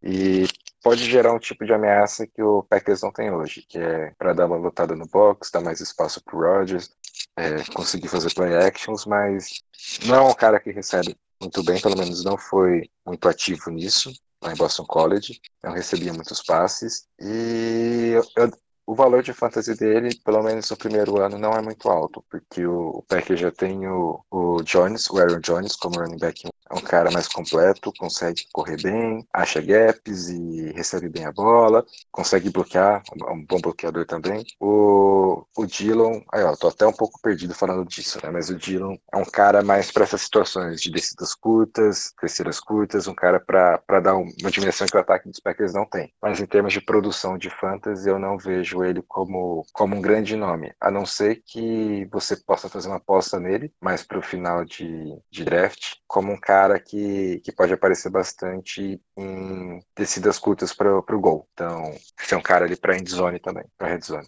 e 0.03 0.47
pode 0.83 1.05
gerar 1.05 1.35
um 1.35 1.39
tipo 1.39 1.65
de 1.65 1.73
ameaça 1.73 2.27
que 2.27 2.43
o 2.43 2.63
Packers 2.63 3.03
não 3.03 3.13
tem 3.13 3.31
hoje, 3.31 3.65
que 3.69 3.79
é 3.79 4.13
para 4.19 4.33
dar 4.33 4.47
uma 4.47 4.57
lutada 4.57 4.97
no 4.97 5.07
box, 5.07 5.51
dar 5.53 5.61
mais 5.61 5.81
espaço 5.81 6.23
para 6.25 6.37
o 6.37 6.41
Rodgers, 6.41 6.91
é, 7.37 7.63
conseguir 7.75 8.09
fazer 8.09 8.33
play 8.35 8.57
actions, 8.57 9.05
mas 9.05 9.63
não 10.07 10.15
é 10.17 10.21
um 10.23 10.35
cara 10.35 10.59
que 10.59 10.73
recebe 10.73 11.17
muito 11.41 11.63
bem, 11.63 11.81
pelo 11.81 11.99
menos 11.99 12.25
não 12.25 12.39
foi 12.39 12.89
muito 13.07 13.29
ativo 13.29 13.71
nisso 13.71 14.13
lá 14.43 14.53
em 14.53 14.57
Boston 14.57 14.85
College, 14.85 15.41
não 15.63 15.73
recebia 15.73 16.13
muitos 16.13 16.43
passes 16.43 17.07
e 17.21 18.13
eu, 18.37 18.51
o 18.87 18.95
valor 18.95 19.23
de 19.23 19.33
fantasy 19.33 19.77
dele, 19.77 20.15
pelo 20.25 20.43
menos 20.43 20.71
no 20.71 20.77
primeiro 20.77 21.21
ano, 21.21 21.39
não 21.39 21.53
é 21.53 21.63
muito 21.63 21.89
alto, 21.89 22.25
porque 22.31 22.67
o, 22.67 22.89
o 22.99 23.03
Packers 23.03 23.41
já 23.41 23.51
tem 23.51 23.87
o, 23.89 24.25
o 24.31 24.63
Jones, 24.63 25.09
o 25.11 25.19
Aaron 25.19 25.41
Jones, 25.41 25.77
como 25.77 26.01
running 26.01 26.19
back 26.19 26.52
é 26.73 26.75
um 26.75 26.81
cara 26.81 27.11
mais 27.11 27.29
completo, 27.29 27.93
consegue 27.99 28.47
correr 28.51 28.81
bem, 28.83 29.27
acha 29.33 29.61
gaps 29.61 30.29
e 30.31 30.73
recebe 30.73 31.09
bem 31.09 31.27
a 31.27 31.33
bola, 31.33 31.85
consegue 32.11 32.49
bloquear, 32.49 33.03
é 33.29 33.31
um 33.31 33.45
bom 33.45 33.61
bloqueador 33.61 34.07
também. 34.07 34.45
O, 34.59 35.45
o 35.57 35.67
Dillon, 35.67 36.23
aí 36.33 36.43
ó, 36.43 36.57
tô 36.57 36.69
até 36.69 36.87
um 36.87 36.93
pouco 36.93 37.21
perdido 37.21 37.55
falando 37.55 37.85
disso, 37.85 38.19
né? 38.23 38.31
Mas 38.31 38.49
o 38.49 38.57
Dillon 38.57 38.97
é 39.13 39.17
um 39.19 39.25
cara 39.25 39.63
mais 39.63 39.91
para 39.93 40.05
essas 40.05 40.23
situações 40.23 40.81
de 40.81 40.91
descidas 40.91 41.35
curtas, 41.35 42.13
terceiras 42.19 42.59
curtas, 42.59 43.07
um 43.07 43.15
cara 43.15 43.39
para 43.39 44.01
dar 44.01 44.15
uma 44.17 44.51
dimensão 44.51 44.87
que 44.87 44.97
o 44.97 45.01
ataque 45.01 45.29
dos 45.29 45.41
Packers 45.41 45.75
não 45.75 45.85
tem. 45.85 46.11
Mas 46.23 46.41
em 46.41 46.47
termos 46.47 46.73
de 46.73 46.81
produção 46.81 47.37
de 47.37 47.51
fantasy, 47.51 48.09
eu 48.09 48.19
não 48.19 48.39
vejo 48.39 48.83
ele 48.83 49.03
como, 49.03 49.67
como 49.75 49.95
um 49.95 50.01
grande 50.01 50.37
nome, 50.37 50.73
a 50.81 50.91
não 50.91 51.05
ser 51.05 51.43
que 51.45 52.09
você 52.11 52.35
possa 52.37 52.69
fazer 52.69 52.89
uma 52.89 52.97
aposta 52.97 53.39
nele, 53.39 53.71
mais 53.81 54.03
para 54.03 54.19
o 54.19 54.23
final 54.23 54.65
de, 54.65 55.19
de 55.31 55.45
draft, 55.45 55.97
como 56.07 56.33
um 56.33 56.41
cara 56.41 56.62
que, 56.79 57.41
que 57.45 57.53
pode 57.53 57.73
aparecer 57.73 58.11
bastante 58.11 59.01
em 59.17 59.83
descidas 59.97 60.39
curtas 60.39 60.73
para 60.73 60.99
o 60.99 61.21
gol. 61.21 61.47
Então, 61.53 61.95
ser 62.19 62.37
um 62.37 62.43
cara 62.43 62.65
ali 62.65 62.77
para 62.77 62.97
endzone 62.97 63.39
também, 63.39 63.65
para 63.77 63.89
red 63.89 64.01
zone. 64.01 64.27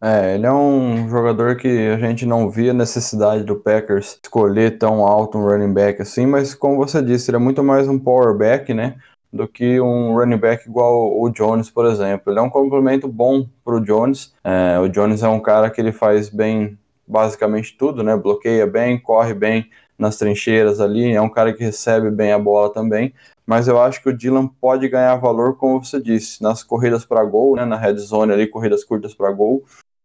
É, 0.00 0.36
ele 0.36 0.46
é 0.46 0.52
um 0.52 1.08
jogador 1.08 1.56
que 1.56 1.88
a 1.88 1.98
gente 1.98 2.24
não 2.24 2.48
via 2.48 2.72
necessidade 2.72 3.42
do 3.42 3.56
Packers 3.56 4.18
escolher 4.22 4.78
tão 4.78 5.04
alto 5.04 5.38
um 5.38 5.44
running 5.44 5.72
back 5.72 6.00
assim, 6.00 6.24
mas 6.24 6.54
como 6.54 6.76
você 6.76 7.02
disse, 7.02 7.30
ele 7.30 7.36
é 7.36 7.40
muito 7.40 7.64
mais 7.64 7.88
um 7.88 7.98
power 7.98 8.36
back, 8.36 8.72
né? 8.72 8.96
Do 9.32 9.48
que 9.48 9.80
um 9.80 10.14
running 10.14 10.36
back 10.36 10.68
igual 10.68 11.20
o 11.20 11.28
Jones, 11.30 11.68
por 11.68 11.84
exemplo. 11.84 12.32
Ele 12.32 12.38
é 12.38 12.42
um 12.42 12.48
complemento 12.48 13.08
bom 13.08 13.46
pro 13.64 13.80
Jones. 13.80 14.32
É, 14.44 14.78
o 14.78 14.88
Jones 14.88 15.22
é 15.22 15.28
um 15.28 15.40
cara 15.40 15.68
que 15.68 15.80
ele 15.80 15.92
faz 15.92 16.28
bem 16.28 16.78
basicamente 17.06 17.76
tudo, 17.76 18.02
né? 18.04 18.16
Bloqueia 18.16 18.66
bem, 18.66 18.98
corre 19.00 19.34
bem 19.34 19.68
nas 19.98 20.16
trincheiras 20.16 20.80
ali, 20.80 21.12
é 21.12 21.20
um 21.20 21.28
cara 21.28 21.52
que 21.52 21.64
recebe 21.64 22.10
bem 22.10 22.32
a 22.32 22.38
bola 22.38 22.72
também, 22.72 23.12
mas 23.44 23.66
eu 23.66 23.80
acho 23.80 24.02
que 24.02 24.08
o 24.08 24.16
Dylan 24.16 24.46
pode 24.46 24.88
ganhar 24.88 25.16
valor, 25.16 25.56
como 25.56 25.82
você 25.82 26.00
disse, 26.00 26.42
nas 26.42 26.62
corridas 26.62 27.04
para 27.04 27.24
gol, 27.24 27.56
né, 27.56 27.64
na 27.64 27.76
red 27.76 27.96
zone 27.96 28.32
ali, 28.32 28.46
corridas 28.46 28.84
curtas 28.84 29.12
para 29.14 29.32
gol, 29.32 29.64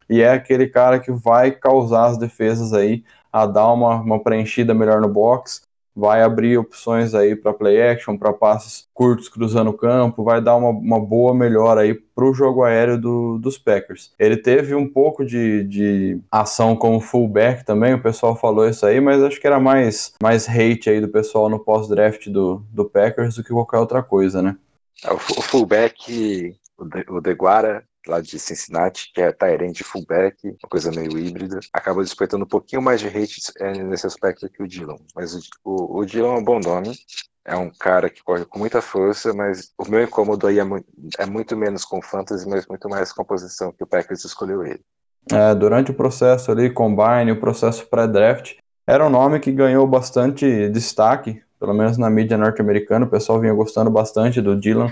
e 0.10 0.21
é 0.21 0.32
aquele 0.32 0.67
cara 0.67 0.99
que 0.99 1.12
vai 1.12 1.51
causar 1.51 2.06
as 2.06 2.17
defesas 2.17 2.73
aí 2.73 3.03
a 3.32 3.45
dar 3.45 3.71
uma, 3.71 3.95
uma 4.01 4.23
preenchida 4.23 4.73
melhor 4.73 4.99
no 5.01 5.08
box, 5.08 5.62
vai 5.95 6.23
abrir 6.23 6.58
opções 6.58 7.13
aí 7.13 7.36
para 7.36 7.53
play 7.53 7.82
action, 7.82 8.17
para 8.17 8.34
passes 8.34 8.88
curtos 8.93 9.29
cruzando 9.29 9.69
o 9.69 9.77
campo, 9.77 10.23
vai 10.23 10.41
dar 10.41 10.56
uma, 10.56 10.69
uma 10.69 10.99
boa 10.99 11.34
melhora 11.34 11.82
aí 11.82 11.93
para 11.93 12.25
o 12.25 12.34
jogo 12.34 12.63
aéreo 12.63 12.99
do, 12.99 13.38
dos 13.38 13.58
Packers. 13.58 14.12
Ele 14.17 14.38
teve 14.38 14.75
um 14.75 14.88
pouco 14.88 15.25
de, 15.25 15.63
de 15.63 16.19
ação 16.32 16.75
como 16.75 16.99
fullback 16.99 17.63
também, 17.63 17.93
o 17.93 18.01
pessoal 18.01 18.36
falou 18.36 18.67
isso 18.67 18.86
aí, 18.86 18.99
mas 18.99 19.21
acho 19.21 19.39
que 19.39 19.47
era 19.47 19.60
mais, 19.60 20.13
mais 20.21 20.47
hate 20.47 20.89
aí 20.89 20.99
do 20.99 21.08
pessoal 21.08 21.49
no 21.49 21.60
pós-draft 21.60 22.27
do, 22.27 22.63
do 22.71 22.86
Packers 22.86 23.36
do 23.36 23.43
que 23.43 23.53
qualquer 23.53 23.77
outra 23.77 24.01
coisa, 24.01 24.41
né? 24.41 24.58
É, 25.03 25.12
o 25.12 25.17
fullback, 25.17 26.56
o 27.10 27.21
Deguara, 27.21 27.84
lá 28.07 28.21
de 28.21 28.37
Cincinnati, 28.39 29.11
que 29.13 29.21
é 29.21 29.31
Tyrant 29.31 29.73
de 29.73 29.83
fullback, 29.83 30.47
uma 30.47 30.69
coisa 30.69 30.91
meio 30.91 31.17
híbrida, 31.17 31.59
acaba 31.71 32.03
despertando 32.03 32.43
um 32.43 32.47
pouquinho 32.47 32.81
mais 32.81 32.99
de 32.99 33.07
hate 33.07 33.39
é, 33.59 33.71
nesse 33.83 34.05
aspecto 34.05 34.49
que 34.49 34.61
o 34.61 34.67
Dillon. 34.67 34.97
Mas 35.15 35.33
o, 35.63 35.99
o, 35.99 36.05
Dillon 36.05 36.35
é 36.35 36.39
um 36.39 36.43
bom 36.43 36.59
nome, 36.59 36.93
é 37.45 37.55
um 37.55 37.69
cara 37.69 38.09
que 38.09 38.23
corre 38.23 38.45
com 38.45 38.59
muita 38.59 38.81
força, 38.81 39.33
mas 39.33 39.71
o 39.77 39.89
meu 39.89 40.03
incômodo 40.03 40.47
aí 40.47 40.59
é, 40.59 40.63
muito, 40.63 40.87
é 41.17 41.25
muito 41.25 41.55
menos 41.55 41.85
com 41.85 42.01
fantasy, 42.01 42.47
mas 42.47 42.67
muito 42.67 42.89
mais 42.89 43.11
com 43.11 43.21
a 43.21 43.25
posição 43.25 43.71
que 43.71 43.83
o 43.83 43.87
Packers 43.87 44.23
escolheu 44.23 44.65
ele. 44.65 44.81
É, 45.31 45.55
durante 45.55 45.91
o 45.91 45.93
processo 45.93 46.51
ali, 46.51 46.69
combine, 46.69 47.31
o 47.31 47.39
processo 47.39 47.85
pré-draft, 47.87 48.55
era 48.85 49.05
um 49.05 49.09
nome 49.09 49.39
que 49.39 49.51
ganhou 49.51 49.87
bastante 49.87 50.67
destaque, 50.69 51.41
pelo 51.57 51.73
menos 51.73 51.97
na 51.97 52.09
mídia 52.09 52.37
norte-americana, 52.37 53.05
o 53.05 53.09
pessoal 53.09 53.39
vinha 53.39 53.53
gostando 53.53 53.89
bastante 53.89 54.41
do 54.41 54.59
Dillon, 54.59 54.89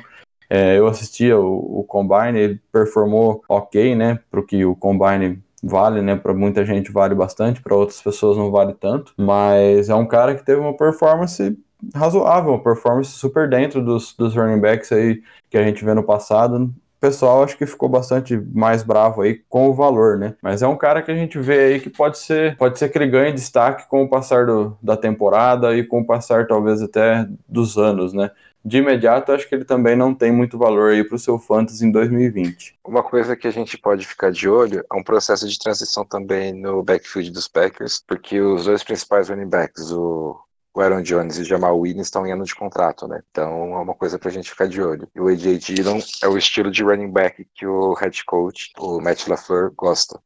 é, 0.53 0.77
eu 0.77 0.85
assistia 0.85 1.39
o, 1.39 1.79
o, 1.79 1.83
Combine, 1.85 2.37
ele 2.37 2.61
performou 2.73 3.41
ok, 3.47 3.95
né, 3.95 4.19
para 4.29 4.41
o 4.41 4.45
que 4.45 4.65
o 4.65 4.75
Combine 4.75 5.41
vale, 5.63 6.01
né, 6.01 6.17
para 6.17 6.33
muita 6.33 6.65
gente 6.65 6.91
vale 6.91 7.15
bastante, 7.15 7.61
para 7.61 7.73
outras 7.73 8.01
pessoas 8.01 8.37
não 8.37 8.51
vale 8.51 8.73
tanto, 8.73 9.13
mas 9.17 9.87
é 9.87 9.95
um 9.95 10.05
cara 10.05 10.35
que 10.35 10.43
teve 10.43 10.59
uma 10.59 10.75
performance 10.75 11.57
razoável, 11.95 12.51
uma 12.51 12.61
performance 12.61 13.11
super 13.11 13.49
dentro 13.49 13.81
dos, 13.81 14.13
dos 14.13 14.35
running 14.35 14.59
backs 14.59 14.91
aí 14.91 15.21
que 15.49 15.57
a 15.57 15.63
gente 15.63 15.85
vê 15.85 15.93
no 15.93 16.03
passado, 16.03 16.57
o 16.57 16.73
pessoal 16.99 17.43
acho 17.43 17.57
que 17.57 17.65
ficou 17.65 17.87
bastante 17.87 18.37
mais 18.53 18.83
bravo 18.83 19.21
aí 19.21 19.41
com 19.49 19.69
o 19.69 19.73
valor, 19.73 20.19
né? 20.19 20.35
Mas 20.41 20.61
é 20.61 20.67
um 20.67 20.77
cara 20.77 21.01
que 21.01 21.09
a 21.09 21.15
gente 21.15 21.39
vê 21.39 21.59
aí 21.59 21.79
que 21.79 21.89
pode 21.89 22.19
ser, 22.19 22.55
pode 22.57 22.77
ser 22.77 22.89
que 22.89 22.97
ele 22.97 23.07
ganhe 23.07 23.33
destaque 23.33 23.89
com 23.89 24.03
o 24.03 24.09
passar 24.09 24.45
do, 24.45 24.77
da 24.83 24.95
temporada 24.95 25.75
e 25.75 25.83
com 25.83 26.01
o 26.01 26.05
passar 26.05 26.45
talvez 26.45 26.79
até 26.79 27.25
dos 27.47 27.75
anos, 27.77 28.13
né? 28.13 28.29
De 28.63 28.77
imediato, 28.77 29.31
acho 29.31 29.47
que 29.47 29.55
ele 29.55 29.65
também 29.65 29.95
não 29.95 30.13
tem 30.13 30.31
muito 30.31 30.57
valor 30.57 30.91
aí 30.91 31.03
para 31.03 31.15
o 31.15 31.19
seu 31.19 31.39
fantasy 31.39 31.85
em 31.85 31.91
2020. 31.91 32.79
Uma 32.85 33.03
coisa 33.03 33.35
que 33.35 33.47
a 33.47 33.51
gente 33.51 33.77
pode 33.77 34.05
ficar 34.05 34.31
de 34.31 34.47
olho 34.47 34.85
é 34.91 34.95
um 34.95 35.03
processo 35.03 35.47
de 35.47 35.57
transição 35.57 36.05
também 36.05 36.53
no 36.53 36.83
backfield 36.83 37.31
dos 37.31 37.47
Packers, 37.47 38.03
porque 38.05 38.39
os 38.39 38.65
dois 38.65 38.83
principais 38.83 39.29
running 39.29 39.49
backs, 39.49 39.91
o 39.91 40.39
o 40.73 40.79
Aaron 40.79 41.01
Jones 41.01 41.37
e 41.37 41.41
o 41.41 41.45
Jamal 41.45 41.77
Williams 41.77 42.07
estão 42.07 42.25
em 42.25 42.31
ano 42.31 42.45
de 42.45 42.55
contrato, 42.55 43.07
né? 43.07 43.21
Então 43.29 43.73
é 43.73 43.79
uma 43.79 43.93
coisa 43.93 44.17
pra 44.17 44.31
gente 44.31 44.49
ficar 44.49 44.67
de 44.67 44.81
olho. 44.81 45.07
E 45.13 45.19
o 45.19 45.27
AJ 45.27 45.57
Dillon 45.59 45.99
é 46.23 46.27
o 46.27 46.37
estilo 46.37 46.71
de 46.71 46.83
running 46.83 47.11
back 47.11 47.45
que 47.53 47.65
o 47.65 47.93
head 47.93 48.23
coach, 48.25 48.71
o 48.79 49.01
Matt 49.01 49.27
LaFleur, 49.27 49.71
gosta. 49.75 50.19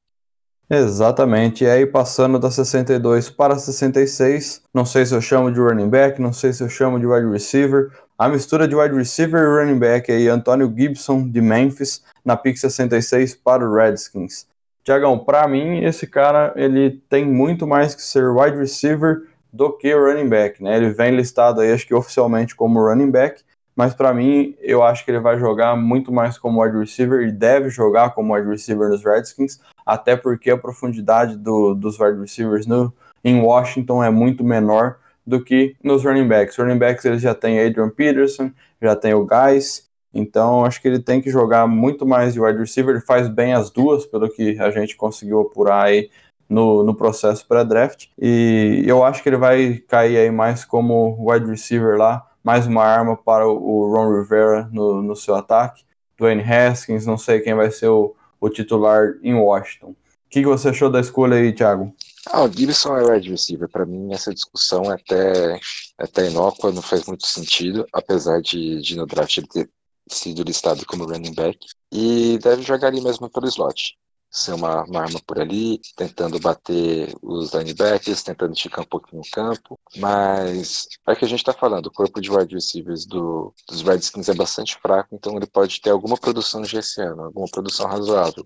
Exatamente, 0.68 1.64
e 1.64 1.70
aí 1.70 1.86
passando 1.86 2.40
da 2.40 2.50
62 2.50 3.30
para 3.30 3.56
66, 3.56 4.64
não 4.74 4.84
sei 4.84 5.06
se 5.06 5.14
eu 5.14 5.22
chamo 5.22 5.52
de 5.52 5.60
running 5.60 5.90
back, 5.90 6.20
não 6.20 6.34
sei 6.34 6.54
se 6.54 6.64
eu 6.64 6.70
chamo 6.70 7.00
de 7.00 7.06
wide 7.06 7.30
receiver, 7.30 7.92
a 8.18 8.30
mistura 8.30 8.68
de 8.68 8.76
wide 8.76 8.96
receiver 8.96 9.42
e 9.42 9.60
running 9.60 9.78
back 9.78 10.12
aí, 10.12 10.28
Antônio 10.30 10.74
Gibson 10.76 11.28
de 11.30 11.42
Memphis, 11.42 12.04
na 12.24 12.38
pick 12.38 12.58
66 12.58 13.36
para 13.36 13.68
o 13.68 13.74
Redskins. 13.74 14.48
Tiagão, 14.84 15.20
para 15.20 15.48
mim, 15.48 15.84
esse 15.84 16.08
cara 16.08 16.54
ele 16.56 17.02
tem 17.10 17.26
muito 17.26 17.68
mais 17.68 17.94
que 17.94 18.02
ser 18.02 18.30
wide 18.30 18.58
receiver 18.58 19.24
do 19.52 19.72
que 19.72 19.94
running 19.94 20.30
back, 20.30 20.64
né? 20.64 20.78
Ele 20.78 20.92
vem 20.92 21.16
listado 21.16 21.60
aí, 21.60 21.72
acho 21.72 21.88
que 21.88 21.94
oficialmente 21.94 22.56
como 22.56 22.80
running 22.80 23.12
back, 23.12 23.42
mas 23.76 23.94
para 23.94 24.14
mim, 24.14 24.56
eu 24.62 24.82
acho 24.84 25.04
que 25.04 25.12
ele 25.12 25.20
vai 25.20 25.38
jogar 25.38 25.76
muito 25.76 26.12
mais 26.12 26.38
como 26.38 26.64
wide 26.64 26.78
receiver 26.78 27.28
e 27.28 27.32
deve 27.32 27.70
jogar 27.70 28.12
como 28.12 28.34
wide 28.34 28.48
receiver 28.48 28.90
nos 28.90 29.04
Redskins, 29.04 29.60
até 29.86 30.16
porque 30.16 30.52
a 30.52 30.58
profundidade 30.58 31.36
do, 31.36 31.74
dos 31.74 32.00
wide 32.00 32.20
receivers 32.20 32.66
no, 32.66 32.94
em 33.24 33.42
Washington 33.42 34.02
é 34.02 34.10
muito 34.10 34.44
menor 34.44 34.98
do 35.26 35.44
que 35.44 35.76
nos 35.84 36.04
running 36.04 36.28
backs. 36.28 36.58
Running 36.58 36.78
backs 36.78 37.06
eles 37.06 37.22
já 37.22 37.34
tem 37.34 37.60
Adrian 37.60 37.90
Peterson, 37.90 38.52
já 38.82 38.96
tem 38.96 39.14
o 39.14 39.26
Guys, 39.26 39.90
então 40.14 40.64
acho 40.64 40.82
que 40.82 40.88
ele 40.88 41.00
tem 41.00 41.22
que 41.22 41.30
jogar 41.30 41.68
muito 41.68 42.06
mais 42.06 42.34
de 42.34 42.40
wide 42.40 42.60
receiver. 42.60 42.96
Ele 42.96 43.06
faz 43.06 43.28
bem 43.28 43.54
as 43.54 43.70
duas, 43.70 44.06
pelo 44.06 44.30
que 44.30 44.58
a 44.60 44.72
gente 44.72 44.96
conseguiu 44.96 45.42
apurar 45.42 45.86
aí 45.86 46.10
no, 46.48 46.84
no 46.84 46.96
processo 46.96 47.46
pré-draft. 47.48 48.08
E 48.18 48.84
eu 48.88 49.04
acho 49.04 49.22
que 49.22 49.28
ele 49.28 49.38
vai 49.38 49.84
cair 49.88 50.18
aí 50.18 50.32
mais 50.32 50.64
como 50.64 51.18
wide 51.20 51.50
receiver 51.50 51.98
lá, 51.98 52.26
mais 52.44 52.66
uma 52.66 52.84
arma 52.84 53.18
para 53.18 53.48
o 53.48 53.94
Ron 53.94 54.22
Rivera 54.22 54.70
no, 54.72 55.02
no 55.02 55.16
seu 55.16 55.36
ataque. 55.36 55.84
Dwayne 56.18 56.42
Haskins, 56.42 57.06
não 57.06 57.18
sei 57.18 57.42
quem 57.42 57.54
vai 57.54 57.70
ser 57.70 57.90
o, 57.90 58.16
o 58.40 58.50
titular 58.50 59.16
em 59.22 59.34
Washington. 59.34 59.88
O 59.88 59.96
que, 60.30 60.42
que 60.42 60.48
você 60.48 60.70
achou 60.70 60.90
da 60.90 61.02
escolha 61.02 61.36
aí, 61.36 61.52
Thiago? 61.52 61.94
Ah, 62.28 62.44
o 62.44 62.52
Gibson 62.52 62.96
é 62.98 63.04
wide 63.04 63.30
receiver. 63.30 63.70
Para 63.70 63.86
mim, 63.86 64.14
essa 64.14 64.34
discussão 64.34 64.92
é 64.92 64.96
até, 64.96 65.56
é 65.56 65.60
até 66.00 66.28
inócua, 66.30 66.72
não 66.72 66.82
faz 66.82 67.06
muito 67.06 67.26
sentido, 67.26 67.86
apesar 67.94 68.42
de, 68.42 68.82
de 68.82 68.96
no 68.96 69.06
draft 69.06 69.38
ele 69.38 69.48
ter 69.48 69.70
sido 70.10 70.44
listado 70.44 70.86
como 70.86 71.06
running 71.06 71.34
back. 71.34 71.60
E 71.92 72.38
deve 72.40 72.64
jogar 72.64 72.88
ali 72.88 73.02
mesmo 73.02 73.30
pelo 73.30 73.48
slot. 73.48 73.96
Ser 74.32 74.54
uma, 74.54 74.84
uma 74.84 75.02
arma 75.02 75.20
por 75.26 75.40
ali, 75.40 75.80
tentando 75.96 76.40
bater 76.40 77.16
os 77.22 77.54
linebackers, 77.54 78.24
tentando 78.24 78.54
esticar 78.54 78.82
um 78.84 78.88
pouquinho 78.88 79.22
o 79.22 79.32
campo. 79.32 79.80
Mas 79.98 80.88
é 81.08 81.16
que 81.16 81.26
a 81.26 81.28
gente 81.28 81.40
está 81.40 81.54
falando, 81.54 81.86
o 81.88 81.92
corpo 81.92 82.20
de 82.20 82.32
wide 82.32 82.54
receivers 82.54 83.06
do, 83.06 83.54
dos 83.70 83.82
Redskins 83.82 84.28
é 84.28 84.34
bastante 84.34 84.78
fraco, 84.82 85.16
então 85.16 85.38
ele 85.38 85.48
pode 85.48 85.80
ter 85.80 85.92
alguma 85.92 86.18
produção 86.18 86.64
de 86.64 86.78
esse 86.78 87.02
ano, 87.02 87.24
alguma 87.24 87.48
produção 87.48 87.88
razoável 87.88 88.46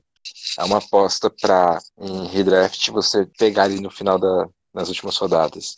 é 0.58 0.64
uma 0.64 0.78
aposta 0.78 1.30
para 1.30 1.80
em 2.00 2.28
redraft 2.28 2.90
você 2.92 3.28
pegar 3.38 3.64
ali 3.64 3.80
no 3.80 3.90
final 3.90 4.18
da, 4.18 4.48
nas 4.74 4.88
últimas 4.90 5.18
rodadas. 5.18 5.76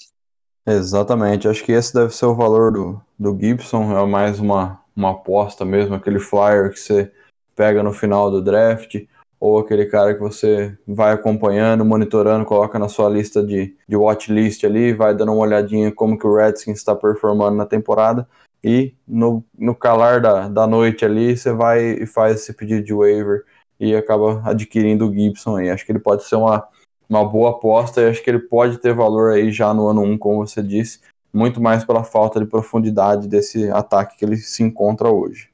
Exatamente, 0.66 1.48
acho 1.48 1.64
que 1.64 1.72
esse 1.72 1.94
deve 1.94 2.14
ser 2.16 2.26
o 2.26 2.36
valor 2.36 2.72
do, 2.72 3.02
do 3.18 3.38
Gibson, 3.40 3.98
é 3.98 4.06
mais 4.06 4.40
uma, 4.40 4.80
uma 4.96 5.12
aposta 5.12 5.66
mesmo, 5.66 5.96
aquele 5.96 6.20
flyer 6.20 6.72
que 6.72 6.80
você 6.80 7.12
pega 7.56 7.82
no 7.82 7.92
final 7.92 8.30
do 8.30 8.42
draft, 8.42 8.96
ou 9.40 9.58
aquele 9.58 9.88
cara 9.88 10.14
que 10.14 10.20
você 10.20 10.78
vai 10.88 11.14
acompanhando, 11.14 11.84
monitorando, 11.84 12.46
coloca 12.46 12.78
na 12.78 12.88
sua 12.88 13.10
lista 13.10 13.44
de, 13.44 13.76
de 13.88 13.96
watchlist 13.96 14.64
ali, 14.64 14.94
vai 14.94 15.16
dando 15.16 15.32
uma 15.34 15.42
olhadinha 15.42 15.92
como 15.92 16.18
que 16.18 16.28
o 16.28 16.36
Redskins 16.36 16.78
está 16.78 16.96
performando 16.96 17.58
na 17.58 17.66
temporada, 17.66 18.28
e 18.64 18.94
no, 19.08 19.44
no 19.58 19.74
calar 19.74 20.22
da, 20.22 20.48
da 20.48 20.68
noite 20.68 21.04
ali, 21.04 21.36
você 21.36 21.52
vai 21.52 21.82
e 21.84 22.06
faz 22.06 22.36
esse 22.42 22.54
pedido 22.54 22.84
de 22.84 22.94
waiver 22.94 23.44
e 23.82 23.96
acaba 23.96 24.42
adquirindo 24.46 25.10
o 25.10 25.14
Gibson 25.14 25.58
aí. 25.58 25.72
Acho 25.72 25.84
que 25.84 25.92
ele 25.92 26.00
pode 26.00 26.24
ser 26.24 26.36
uma, 26.36 26.68
uma 27.10 27.28
boa 27.28 27.50
aposta 27.50 28.00
e 28.00 28.08
acho 28.08 28.24
que 28.24 28.30
ele 28.30 28.40
pode 28.40 28.78
ter 28.78 28.94
valor 28.94 29.34
aí 29.34 29.52
já 29.52 29.74
no 29.74 29.88
ano 29.88 30.04
1, 30.04 30.18
como 30.20 30.46
você 30.46 30.62
disse. 30.62 31.00
muito 31.34 31.60
mais 31.60 31.84
pela 31.84 32.04
falta 32.04 32.40
de 32.40 32.46
profundidade 32.46 33.28
desse 33.28 33.70
ataque 33.72 34.18
que 34.18 34.24
ele 34.24 34.38
se 34.38 34.62
encontra 34.62 35.10
hoje. 35.10 35.50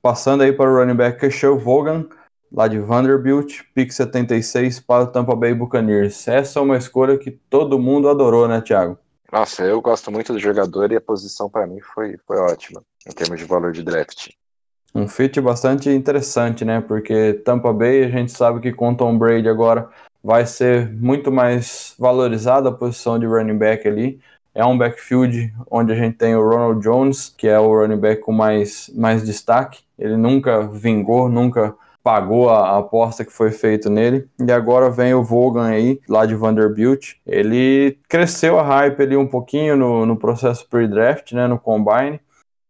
Passando 0.00 0.42
aí 0.42 0.52
para 0.52 0.70
o 0.70 0.74
running 0.74 0.94
back 0.94 1.20
Keshaw 1.20 1.58
Vaughan, 1.58 2.06
lá 2.50 2.66
de 2.66 2.78
Vanderbilt, 2.78 3.62
pick 3.74 3.92
76 3.92 4.80
para 4.80 5.04
o 5.04 5.06
Tampa 5.08 5.34
Bay 5.36 5.52
Buccaneers. 5.52 6.26
Essa 6.28 6.60
é 6.60 6.62
uma 6.62 6.76
escolha 6.78 7.18
que 7.18 7.30
todo 7.30 7.78
mundo 7.78 8.08
adorou, 8.08 8.48
né, 8.48 8.62
Thiago? 8.62 8.98
Nossa, 9.30 9.64
eu 9.64 9.82
gosto 9.82 10.10
muito 10.10 10.32
do 10.32 10.38
jogador 10.38 10.92
e 10.92 10.96
a 10.96 11.00
posição 11.00 11.50
para 11.50 11.66
mim 11.66 11.80
foi, 11.80 12.16
foi 12.26 12.38
ótima, 12.38 12.82
em 13.06 13.12
termos 13.12 13.38
de 13.38 13.44
valor 13.44 13.72
de 13.72 13.82
draft. 13.82 14.30
Um 14.96 15.06
fit 15.06 15.38
bastante 15.42 15.90
interessante, 15.90 16.64
né? 16.64 16.80
Porque 16.80 17.34
Tampa 17.44 17.70
Bay, 17.70 18.04
a 18.04 18.08
gente 18.08 18.32
sabe 18.32 18.60
que 18.60 18.72
com 18.72 18.94
Tom 18.94 19.18
Brady 19.18 19.46
agora 19.46 19.90
vai 20.24 20.46
ser 20.46 20.90
muito 20.90 21.30
mais 21.30 21.94
valorizada 21.98 22.70
a 22.70 22.72
posição 22.72 23.18
de 23.18 23.26
running 23.26 23.58
back 23.58 23.86
ali. 23.86 24.18
É 24.54 24.64
um 24.64 24.78
backfield 24.78 25.52
onde 25.70 25.92
a 25.92 25.94
gente 25.94 26.16
tem 26.16 26.34
o 26.34 26.42
Ronald 26.42 26.82
Jones, 26.82 27.28
que 27.36 27.46
é 27.46 27.58
o 27.58 27.78
running 27.78 27.98
back 27.98 28.22
com 28.22 28.32
mais, 28.32 28.90
mais 28.94 29.22
destaque. 29.22 29.80
Ele 29.98 30.16
nunca 30.16 30.66
vingou, 30.66 31.28
nunca 31.28 31.74
pagou 32.02 32.48
a, 32.48 32.78
aposta 32.78 33.22
que 33.22 33.32
foi 33.32 33.50
feita 33.50 33.90
nele. 33.90 34.26
E 34.40 34.50
agora 34.50 34.88
vem 34.88 35.12
o 35.12 35.22
Vogan 35.22 35.66
aí, 35.66 36.00
lá 36.08 36.24
de 36.24 36.34
Vanderbilt. 36.34 37.16
Ele 37.26 37.98
cresceu 38.08 38.58
a 38.58 38.62
hype 38.62 39.02
ali 39.02 39.16
um 39.16 39.26
pouquinho 39.26 39.76
no, 39.76 40.06
no 40.06 40.16
processo 40.16 40.66
pre-draft, 40.70 41.32
né, 41.32 41.46
no 41.46 41.58
combine, 41.58 42.18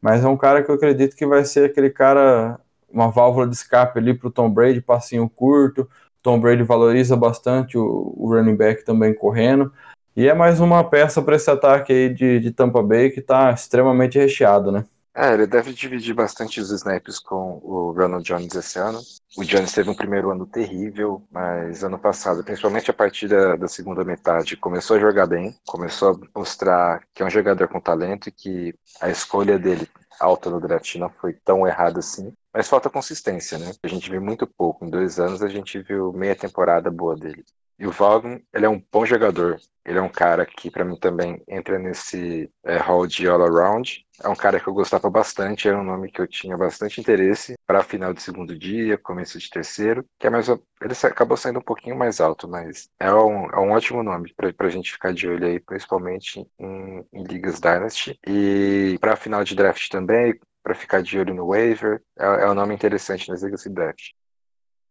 mas 0.01 0.25
é 0.25 0.29
um 0.29 0.37
cara 0.37 0.63
que 0.63 0.71
eu 0.71 0.75
acredito 0.75 1.17
que 1.17 1.27
vai 1.27 1.45
ser 1.45 1.71
aquele 1.71 1.91
cara, 1.91 2.59
uma 2.89 3.11
válvula 3.11 3.47
de 3.47 3.55
escape 3.55 3.99
ali 3.99 4.15
pro 4.15 4.31
Tom 4.31 4.51
Brady, 4.51 4.81
passinho 4.81 5.29
curto. 5.29 5.89
Tom 6.23 6.41
Brady 6.41 6.63
valoriza 6.63 7.17
bastante 7.17 7.79
o, 7.79 8.15
o 8.17 8.29
running 8.29 8.57
back 8.57 8.85
também 8.85 9.15
correndo. 9.15 9.73
E 10.17 10.27
é 10.29 10.35
mais 10.35 10.61
uma 10.61 10.83
peça 10.83 11.21
para 11.21 11.37
esse 11.37 11.51
ataque 11.51 11.93
aí 11.93 12.09
de, 12.09 12.41
de 12.41 12.51
Tampa 12.51 12.83
Bay 12.83 13.11
que 13.11 13.21
está 13.21 13.51
extremamente 13.51 14.19
recheado, 14.19 14.73
né? 14.73 14.85
É, 15.19 15.33
ele 15.33 15.47
deve 15.47 15.73
dividir 15.73 16.15
bastante 16.15 16.61
os 16.61 16.71
snaps 16.71 17.19
com 17.19 17.59
o 17.63 17.91
Ronald 17.93 18.23
Jones 18.23 18.55
esse 18.55 18.79
ano. 18.79 19.01
O 19.35 19.43
Jones 19.43 19.73
teve 19.73 19.89
um 19.89 19.95
primeiro 19.95 20.31
ano 20.31 20.47
terrível, 20.47 21.27
mas 21.31 21.83
ano 21.83 21.99
passado, 21.99 22.45
principalmente 22.45 22.91
a 22.91 22.95
partir 22.95 23.27
da, 23.27 23.57
da, 23.57 23.67
segunda 23.67 24.05
metade, 24.05 24.59
começou 24.59 24.99
a 24.99 25.01
jogar 25.01 25.27
bem, 25.27 25.57
começou 25.67 26.13
a 26.35 26.39
mostrar 26.39 27.03
que 27.15 27.23
é 27.23 27.27
um 27.27 27.31
jogador 27.31 27.67
com 27.67 27.81
talento 27.81 28.29
e 28.29 28.33
que 28.33 28.75
a 29.01 29.09
escolha 29.09 29.59
dele 29.59 29.89
alta 30.21 30.51
no 30.51 30.61
draft 30.61 30.95
não 30.97 31.09
foi 31.09 31.33
tão 31.33 31.67
errada 31.67 32.01
assim. 32.01 32.31
Mas 32.53 32.69
falta 32.69 32.91
consistência, 32.91 33.57
né? 33.57 33.73
A 33.83 33.89
gente 33.89 34.11
viu 34.11 34.21
muito 34.21 34.47
pouco. 34.47 34.85
Em 34.85 34.91
dois 34.91 35.19
anos 35.19 35.43
a 35.43 35.49
gente 35.49 35.81
viu 35.81 36.13
meia 36.13 36.37
temporada 36.37 36.91
boa 36.91 37.17
dele. 37.17 37.43
E 37.79 37.87
o 37.87 37.91
Vaughan, 37.91 38.41
ele 38.53 38.67
é 38.67 38.69
um 38.69 38.83
bom 38.91 39.05
jogador. 39.05 39.59
Ele 39.85 39.99
é 39.99 40.03
um 40.03 40.09
cara 40.09 40.45
que, 40.45 40.71
para 40.71 40.85
mim, 40.85 40.97
também 40.99 41.41
entra 41.47 41.79
nesse 41.79 42.51
é, 42.65 42.77
hall 42.79 43.07
de 43.07 43.29
all-around. 43.29 44.05
É 44.23 44.29
um 44.29 44.35
cara 44.35 44.59
que 44.59 44.67
eu 44.67 44.75
gostava 44.75 45.09
bastante, 45.11 45.69
era 45.69 45.79
um 45.79 45.85
nome 45.85 46.11
que 46.11 46.21
eu 46.21 46.27
tinha 46.27 46.57
bastante 46.57 47.01
interesse 47.01 47.55
para 47.67 47.85
final 47.85 48.13
de 48.13 48.23
segundo 48.23 48.59
dia, 48.59 48.99
começo 48.99 49.39
de 49.39 49.49
terceiro, 49.49 50.05
que 50.19 50.27
é 50.27 50.31
mais. 50.31 50.49
Ele 50.49 50.95
acabou 51.05 51.37
saindo 51.37 51.59
um 51.59 51.63
pouquinho 51.63 51.97
mais 51.97 52.21
alto, 52.21 52.49
mas 52.49 52.89
é 52.99 53.13
um, 53.13 53.47
é 53.51 53.61
um 53.61 53.71
ótimo 53.73 54.03
nome 54.03 54.35
para 54.35 54.67
a 54.67 54.71
gente 54.71 54.91
ficar 54.91 55.13
de 55.13 55.29
olho 55.29 55.47
aí, 55.47 55.61
principalmente 55.61 56.45
em, 56.59 57.05
em 57.13 57.23
Ligas 57.25 57.61
Dynasty. 57.61 58.19
E 58.27 58.97
para 59.01 59.17
final 59.17 59.45
de 59.45 59.55
draft 59.55 59.89
também, 59.91 60.35
para 60.63 60.75
ficar 60.75 61.03
de 61.03 61.19
olho 61.19 61.35
no 61.35 61.49
waiver, 61.49 62.03
é, 62.19 62.25
é 62.25 62.51
um 62.51 62.55
nome 62.55 62.75
interessante 62.75 63.29
nas 63.29 63.43
Ligas 63.43 63.63
de 63.63 63.71
Draft. 63.71 64.11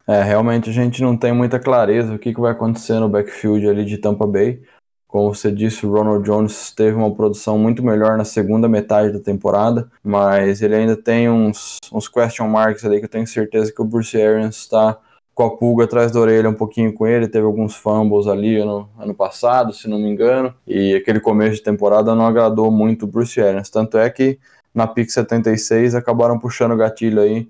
É, 0.07 0.21
realmente 0.21 0.69
a 0.69 0.73
gente 0.73 1.01
não 1.01 1.17
tem 1.17 1.33
muita 1.33 1.59
clareza 1.59 2.13
o 2.13 2.19
que, 2.19 2.33
que 2.33 2.39
vai 2.39 2.51
acontecer 2.51 2.99
no 2.99 3.09
backfield 3.09 3.67
ali 3.67 3.83
de 3.83 3.97
Tampa 3.97 4.27
Bay. 4.27 4.61
Como 5.07 5.33
você 5.33 5.51
disse, 5.51 5.85
o 5.85 5.91
Ronald 5.91 6.25
Jones 6.25 6.71
teve 6.71 6.95
uma 6.95 7.13
produção 7.15 7.57
muito 7.57 7.81
melhor 7.83 8.17
na 8.17 8.25
segunda 8.25 8.67
metade 8.67 9.13
da 9.13 9.19
temporada, 9.19 9.89
mas 10.03 10.61
ele 10.61 10.75
ainda 10.75 10.95
tem 10.97 11.29
uns, 11.29 11.77
uns 11.91 12.07
question 12.07 12.47
marks 12.47 12.83
ali 12.83 12.99
que 12.99 13.05
eu 13.05 13.09
tenho 13.09 13.25
certeza 13.25 13.71
que 13.73 13.81
o 13.81 13.85
Bruce 13.85 14.21
Arians 14.21 14.57
está 14.57 14.99
com 15.33 15.43
a 15.43 15.57
pulga 15.57 15.85
atrás 15.85 16.11
da 16.11 16.19
orelha 16.19 16.49
um 16.49 16.53
pouquinho 16.53 16.93
com 16.93 17.07
ele. 17.07 17.27
Teve 17.27 17.45
alguns 17.45 17.75
fumbles 17.75 18.27
ali 18.27 18.63
no 18.63 18.89
ano 18.99 19.13
passado, 19.15 19.73
se 19.73 19.87
não 19.87 19.97
me 19.97 20.09
engano, 20.09 20.53
e 20.67 20.95
aquele 20.95 21.19
começo 21.19 21.55
de 21.55 21.63
temporada 21.63 22.13
não 22.13 22.25
agradou 22.27 22.71
muito 22.71 23.03
o 23.03 23.07
Bruce 23.07 23.39
Arians. 23.41 23.69
Tanto 23.69 23.97
é 23.97 24.09
que 24.09 24.39
na 24.73 24.85
pick 24.85 25.09
76 25.09 25.95
acabaram 25.95 26.37
puxando 26.37 26.73
o 26.73 26.77
gatilho 26.77 27.21
aí, 27.21 27.47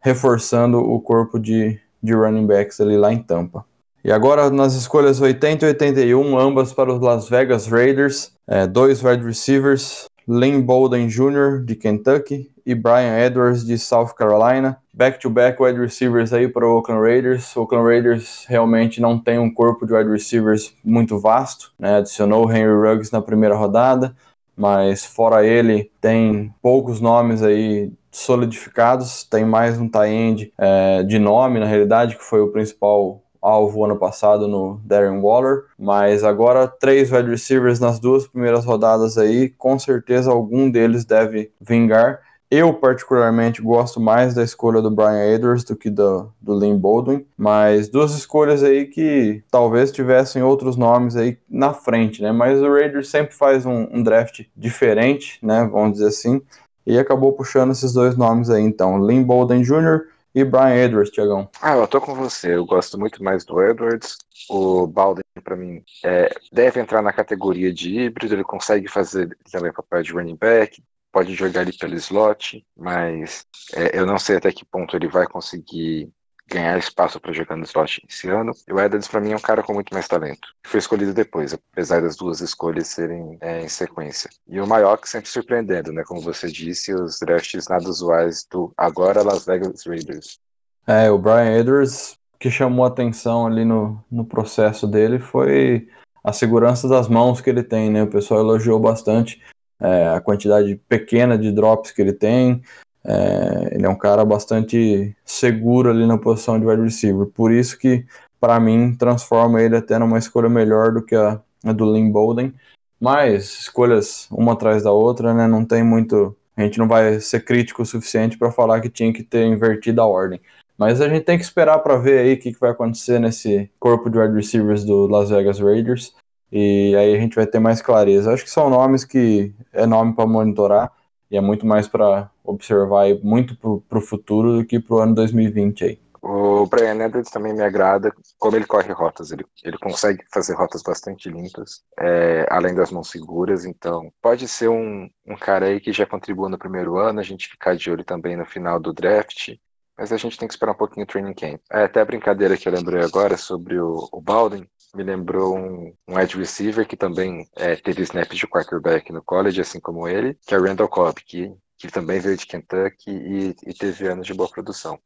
reforçando 0.00 0.78
o 0.78 1.00
corpo 1.00 1.38
de, 1.38 1.80
de 2.02 2.14
running 2.14 2.46
backs 2.46 2.80
ali 2.80 2.96
lá 2.96 3.12
em 3.12 3.22
Tampa. 3.22 3.64
E 4.04 4.12
agora 4.12 4.48
nas 4.48 4.74
escolhas 4.74 5.20
80 5.20 5.66
e 5.66 5.68
81, 5.68 6.38
ambas 6.38 6.72
para 6.72 6.92
os 6.92 7.00
Las 7.00 7.28
Vegas 7.28 7.66
Raiders, 7.66 8.32
é, 8.46 8.66
dois 8.66 9.02
wide 9.02 9.24
receivers, 9.24 10.06
Lynn 10.26 10.62
Bolden 10.62 11.08
Jr. 11.08 11.64
de 11.64 11.74
Kentucky 11.74 12.50
e 12.64 12.74
Brian 12.74 13.18
Edwards 13.18 13.64
de 13.64 13.78
South 13.78 14.14
Carolina. 14.16 14.76
Back-to-back 14.92 15.58
-back 15.58 15.64
wide 15.64 15.80
receivers 15.80 16.34
aí 16.34 16.46
para 16.46 16.66
o 16.66 16.76
Oakland 16.76 17.00
Raiders. 17.00 17.56
O 17.56 17.62
Oakland 17.62 17.86
Raiders 17.86 18.44
realmente 18.46 19.00
não 19.00 19.18
tem 19.18 19.38
um 19.38 19.52
corpo 19.52 19.86
de 19.86 19.94
wide 19.94 20.10
receivers 20.10 20.74
muito 20.84 21.18
vasto, 21.18 21.72
né? 21.78 21.96
Adicionou 21.96 22.46
o 22.46 22.52
Henry 22.52 22.74
Ruggs 22.74 23.10
na 23.10 23.22
primeira 23.22 23.56
rodada, 23.56 24.14
mas 24.58 25.04
fora 25.04 25.46
ele 25.46 25.90
tem 26.00 26.52
poucos 26.60 27.00
nomes 27.00 27.42
aí 27.42 27.92
solidificados, 28.10 29.22
tem 29.22 29.44
mais 29.44 29.78
um 29.78 29.88
tie-end 29.88 30.52
é, 30.58 31.04
de 31.04 31.18
nome, 31.18 31.60
na 31.60 31.66
realidade, 31.66 32.16
que 32.16 32.24
foi 32.24 32.40
o 32.40 32.50
principal 32.50 33.22
alvo 33.40 33.84
ano 33.84 33.96
passado 33.96 34.48
no 34.48 34.80
Darren 34.84 35.20
Waller, 35.20 35.64
mas 35.78 36.24
agora 36.24 36.66
três 36.66 37.12
wide 37.12 37.30
receivers 37.30 37.78
nas 37.78 38.00
duas 38.00 38.26
primeiras 38.26 38.64
rodadas 38.64 39.16
aí, 39.16 39.48
com 39.48 39.78
certeza 39.78 40.30
algum 40.30 40.68
deles 40.68 41.04
deve 41.04 41.52
vingar. 41.60 42.20
Eu, 42.50 42.72
particularmente, 42.72 43.60
gosto 43.60 44.00
mais 44.00 44.32
da 44.32 44.42
escolha 44.42 44.80
do 44.80 44.90
Brian 44.90 45.34
Edwards 45.34 45.64
do 45.64 45.76
que 45.76 45.90
do, 45.90 46.32
do 46.40 46.54
Lynn 46.54 46.78
Baldwin, 46.78 47.26
mas 47.36 47.90
duas 47.90 48.14
escolhas 48.14 48.62
aí 48.62 48.86
que 48.86 49.42
talvez 49.50 49.92
tivessem 49.92 50.42
outros 50.42 50.74
nomes 50.74 51.14
aí 51.14 51.38
na 51.46 51.74
frente, 51.74 52.22
né? 52.22 52.32
Mas 52.32 52.62
o 52.62 52.72
Raiders 52.72 53.10
sempre 53.10 53.34
faz 53.34 53.66
um, 53.66 53.86
um 53.92 54.02
draft 54.02 54.46
diferente, 54.56 55.38
né? 55.42 55.68
Vamos 55.70 55.92
dizer 55.92 56.06
assim, 56.06 56.40
e 56.86 56.98
acabou 56.98 57.34
puxando 57.34 57.72
esses 57.72 57.92
dois 57.92 58.16
nomes 58.16 58.48
aí, 58.48 58.62
então, 58.62 58.96
Lynn 58.96 59.22
Bolden 59.24 59.60
Jr. 59.60 60.06
e 60.34 60.42
Brian 60.42 60.74
Edwards, 60.74 61.12
Tiagão. 61.12 61.50
Ah, 61.60 61.76
eu 61.76 61.86
tô 61.86 62.00
com 62.00 62.14
você, 62.14 62.54
eu 62.54 62.64
gosto 62.64 62.98
muito 62.98 63.22
mais 63.22 63.44
do 63.44 63.62
Edwards. 63.62 64.16
O 64.48 64.86
Bolden, 64.86 65.22
para 65.44 65.54
mim, 65.54 65.82
é, 66.02 66.34
deve 66.50 66.80
entrar 66.80 67.02
na 67.02 67.12
categoria 67.12 67.70
de 67.74 67.94
híbrido, 67.94 68.34
ele 68.34 68.42
consegue 68.42 68.88
fazer 68.88 69.36
também 69.52 69.70
papel 69.70 70.02
de 70.02 70.12
running 70.12 70.36
back, 70.36 70.82
pode 71.12 71.34
jogar 71.34 71.60
ali 71.60 71.76
pelo 71.76 71.94
slot, 71.94 72.64
mas 72.76 73.46
é, 73.74 73.98
eu 73.98 74.06
não 74.06 74.18
sei 74.18 74.36
até 74.36 74.52
que 74.52 74.64
ponto 74.64 74.96
ele 74.96 75.08
vai 75.08 75.26
conseguir 75.26 76.10
ganhar 76.48 76.78
espaço 76.78 77.20
para 77.20 77.32
jogar 77.32 77.56
no 77.56 77.64
slot 77.64 78.02
esse 78.08 78.28
ano. 78.28 78.52
E 78.66 78.72
o 78.72 78.80
Edwards, 78.80 79.08
para 79.08 79.20
mim, 79.20 79.32
é 79.32 79.36
um 79.36 79.40
cara 79.40 79.62
com 79.62 79.74
muito 79.74 79.92
mais 79.92 80.08
talento. 80.08 80.48
Foi 80.64 80.78
escolhido 80.78 81.12
depois, 81.12 81.52
apesar 81.52 82.00
das 82.00 82.16
duas 82.16 82.40
escolhas 82.40 82.88
serem 82.88 83.36
é, 83.40 83.60
em 83.60 83.68
sequência. 83.68 84.30
E 84.48 84.58
o 84.60 84.66
Mayock 84.66 85.08
sempre 85.08 85.28
surpreendendo, 85.28 85.92
né? 85.92 86.02
Como 86.04 86.20
você 86.20 86.48
disse, 86.48 86.94
os 86.94 87.18
drafts 87.20 87.68
nada 87.68 87.88
usuais 87.88 88.46
do 88.50 88.72
agora 88.76 89.22
Las 89.22 89.44
Vegas 89.44 89.86
Raiders. 89.86 90.38
É, 90.86 91.10
o 91.10 91.18
Brian 91.18 91.58
Edwards, 91.58 92.18
que 92.38 92.50
chamou 92.50 92.86
atenção 92.86 93.46
ali 93.46 93.64
no, 93.64 94.02
no 94.10 94.24
processo 94.24 94.86
dele 94.86 95.18
foi 95.18 95.86
a 96.24 96.32
segurança 96.32 96.88
das 96.88 97.08
mãos 97.08 97.40
que 97.40 97.50
ele 97.50 97.62
tem, 97.62 97.90
né? 97.90 98.02
O 98.02 98.10
pessoal 98.10 98.40
elogiou 98.40 98.80
bastante 98.80 99.42
é, 99.80 100.08
a 100.08 100.20
quantidade 100.20 100.80
pequena 100.88 101.38
de 101.38 101.52
drops 101.52 101.90
que 101.90 102.02
ele 102.02 102.12
tem, 102.12 102.62
é, 103.04 103.74
ele 103.74 103.86
é 103.86 103.88
um 103.88 103.96
cara 103.96 104.24
bastante 104.24 105.16
seguro 105.24 105.90
ali 105.90 106.06
na 106.06 106.18
posição 106.18 106.58
de 106.58 106.66
wide 106.66 106.82
receiver. 106.82 107.26
Por 107.26 107.52
isso 107.52 107.78
que, 107.78 108.04
para 108.40 108.58
mim, 108.60 108.94
transforma 108.94 109.62
ele 109.62 109.76
até 109.76 109.98
numa 109.98 110.18
escolha 110.18 110.48
melhor 110.48 110.92
do 110.92 111.02
que 111.02 111.14
a, 111.14 111.40
a 111.64 111.72
do 111.72 111.90
Lynn 111.90 112.10
Bolden. 112.10 112.52
Mas 113.00 113.60
escolhas 113.60 114.26
uma 114.30 114.52
atrás 114.52 114.82
da 114.82 114.92
outra, 114.92 115.32
né? 115.32 115.46
Não 115.46 115.64
tem 115.64 115.84
muito. 115.84 116.36
A 116.56 116.62
gente 116.62 116.78
não 116.78 116.88
vai 116.88 117.20
ser 117.20 117.44
crítico 117.44 117.82
o 117.82 117.86
suficiente 117.86 118.36
para 118.36 118.50
falar 118.50 118.80
que 118.80 118.88
tinha 118.88 119.12
que 119.12 119.22
ter 119.22 119.46
invertido 119.46 120.02
a 120.02 120.06
ordem. 120.06 120.40
Mas 120.76 121.00
a 121.00 121.08
gente 121.08 121.24
tem 121.24 121.38
que 121.38 121.44
esperar 121.44 121.78
para 121.78 121.96
ver 121.96 122.18
aí 122.20 122.34
o 122.34 122.38
que, 122.38 122.52
que 122.52 122.60
vai 122.60 122.70
acontecer 122.70 123.18
nesse 123.18 123.70
corpo 123.80 124.10
de 124.10 124.18
wide 124.18 124.34
receivers 124.34 124.84
do 124.84 125.06
Las 125.06 125.30
Vegas 125.30 125.60
Raiders. 125.60 126.14
E 126.50 126.94
aí 126.96 127.14
a 127.14 127.20
gente 127.20 127.36
vai 127.36 127.46
ter 127.46 127.58
mais 127.58 127.82
clareza. 127.82 128.32
Acho 128.32 128.44
que 128.44 128.50
são 128.50 128.70
nomes 128.70 129.04
que 129.04 129.54
é 129.72 129.86
nome 129.86 130.14
para 130.14 130.26
monitorar 130.26 130.92
e 131.30 131.36
é 131.36 131.40
muito 131.40 131.66
mais 131.66 131.86
para 131.86 132.30
observar 132.42 133.06
muito 133.22 133.56
para 133.56 133.98
o 133.98 134.02
futuro 134.02 134.56
do 134.56 134.64
que 134.64 134.80
para 134.80 134.94
o 134.96 134.98
ano 134.98 135.14
2020 135.14 135.84
aí. 135.84 135.98
O 136.20 136.66
Brian 136.66 137.04
Edwards 137.04 137.30
também 137.30 137.54
me 137.54 137.62
agrada 137.62 138.12
como 138.38 138.56
ele 138.56 138.66
corre 138.66 138.92
rotas. 138.92 139.30
Ele, 139.30 139.46
ele 139.62 139.78
consegue 139.78 140.24
fazer 140.32 140.54
rotas 140.54 140.82
bastante 140.82 141.28
limpas, 141.28 141.82
é, 141.98 142.44
além 142.50 142.74
das 142.74 142.90
mãos 142.90 143.08
seguras. 143.10 143.64
Então, 143.64 144.12
pode 144.20 144.48
ser 144.48 144.68
um, 144.68 145.08
um 145.26 145.36
cara 145.36 145.66
aí 145.66 145.80
que 145.80 145.92
já 145.92 146.04
contribuiu 146.04 146.48
no 146.48 146.58
primeiro 146.58 146.96
ano. 146.96 147.20
A 147.20 147.22
gente 147.22 147.48
ficar 147.48 147.76
de 147.76 147.90
olho 147.90 148.04
também 148.04 148.36
no 148.36 148.44
final 148.44 148.80
do 148.80 148.92
draft 148.92 149.56
mas 149.98 150.12
a 150.12 150.16
gente 150.16 150.38
tem 150.38 150.46
que 150.46 150.54
esperar 150.54 150.72
um 150.72 150.76
pouquinho 150.76 151.04
o 151.04 151.06
training 151.06 151.34
camp. 151.34 151.60
É, 151.72 151.84
até 151.84 152.00
a 152.00 152.04
brincadeira 152.04 152.56
que 152.56 152.68
eu 152.68 152.72
lembrei 152.72 153.02
agora 153.02 153.36
sobre 153.36 153.80
o, 153.80 154.08
o 154.12 154.20
Baldwin, 154.20 154.64
me 154.94 155.02
lembrou 155.02 155.56
um, 155.56 155.92
um 156.08 156.16
wide 156.16 156.36
receiver 156.36 156.86
que 156.86 156.96
também 156.96 157.46
é, 157.56 157.74
teve 157.76 158.02
snaps 158.02 158.38
de 158.38 158.46
quarterback 158.46 159.12
no 159.12 159.22
college, 159.22 159.60
assim 159.60 159.80
como 159.80 160.06
ele, 160.06 160.38
que 160.46 160.54
é 160.54 160.58
Randall 160.58 160.88
Cobb, 160.88 161.20
que, 161.26 161.52
que 161.76 161.88
também 161.88 162.20
veio 162.20 162.36
de 162.36 162.46
Kentucky 162.46 163.10
e, 163.10 163.56
e 163.66 163.74
teve 163.74 164.06
anos 164.06 164.26
de 164.26 164.32
boa 164.32 164.48
produção. 164.48 164.98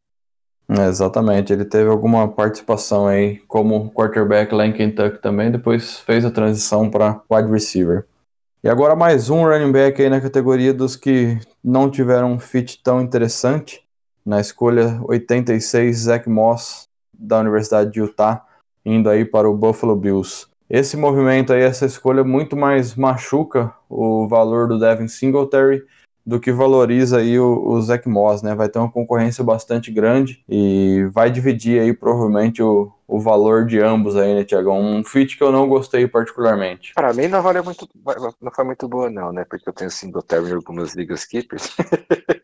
É, 0.68 0.86
exatamente, 0.86 1.52
ele 1.52 1.64
teve 1.64 1.90
alguma 1.90 2.28
participação 2.28 3.06
aí 3.06 3.38
como 3.48 3.90
quarterback 3.92 4.54
lá 4.54 4.64
em 4.64 4.72
Kentucky 4.72 5.20
também, 5.20 5.50
depois 5.50 5.98
fez 5.98 6.24
a 6.24 6.30
transição 6.30 6.88
para 6.88 7.20
wide 7.30 7.50
receiver. 7.50 8.06
E 8.62 8.68
agora 8.68 8.94
mais 8.94 9.28
um 9.28 9.44
running 9.44 9.72
back 9.72 10.00
aí 10.00 10.08
na 10.08 10.20
categoria 10.20 10.72
dos 10.72 10.94
que 10.94 11.36
não 11.64 11.90
tiveram 11.90 12.32
um 12.32 12.38
fit 12.38 12.80
tão 12.80 13.00
interessante. 13.00 13.81
Na 14.24 14.40
escolha 14.40 15.00
86, 15.04 15.96
Zach 15.96 16.28
Moss, 16.28 16.88
da 17.12 17.40
Universidade 17.40 17.90
de 17.90 18.00
Utah, 18.00 18.44
indo 18.84 19.10
aí 19.10 19.24
para 19.24 19.48
o 19.48 19.56
Buffalo 19.56 19.96
Bills. 19.96 20.46
Esse 20.70 20.96
movimento 20.96 21.52
aí, 21.52 21.62
essa 21.62 21.84
escolha 21.84 22.24
muito 22.24 22.56
mais 22.56 22.94
machuca 22.94 23.74
o 23.90 24.26
valor 24.26 24.68
do 24.68 24.78
Devin 24.78 25.08
Singletary 25.08 25.84
do 26.24 26.38
que 26.38 26.52
valoriza 26.52 27.18
aí 27.18 27.38
o, 27.38 27.62
o 27.66 27.82
Zach 27.82 28.08
Moss, 28.08 28.42
né? 28.42 28.54
Vai 28.54 28.68
ter 28.68 28.78
uma 28.78 28.90
concorrência 28.90 29.42
bastante 29.42 29.90
grande 29.90 30.42
e 30.48 31.04
vai 31.12 31.30
dividir 31.30 31.80
aí 31.80 31.92
provavelmente 31.92 32.62
o, 32.62 32.92
o 33.08 33.20
valor 33.20 33.66
de 33.66 33.80
ambos 33.80 34.16
aí, 34.16 34.34
né, 34.34 34.44
Tiagão? 34.44 34.80
Um 34.80 35.04
fit 35.04 35.36
que 35.36 35.42
eu 35.42 35.50
não 35.50 35.68
gostei 35.68 36.06
particularmente. 36.06 36.94
Para 36.94 37.12
mim 37.12 37.26
não 37.26 37.42
valeu 37.42 37.64
muito, 37.64 37.88
não 38.40 38.52
foi 38.52 38.64
muito 38.64 38.88
boa 38.88 39.10
não, 39.10 39.32
né? 39.32 39.44
Porque 39.44 39.68
eu 39.68 39.72
tenho 39.72 39.90
Singletary 39.90 40.50
em 40.50 40.54
algumas 40.54 40.94
ligas 40.94 41.24
keepers. 41.24 41.76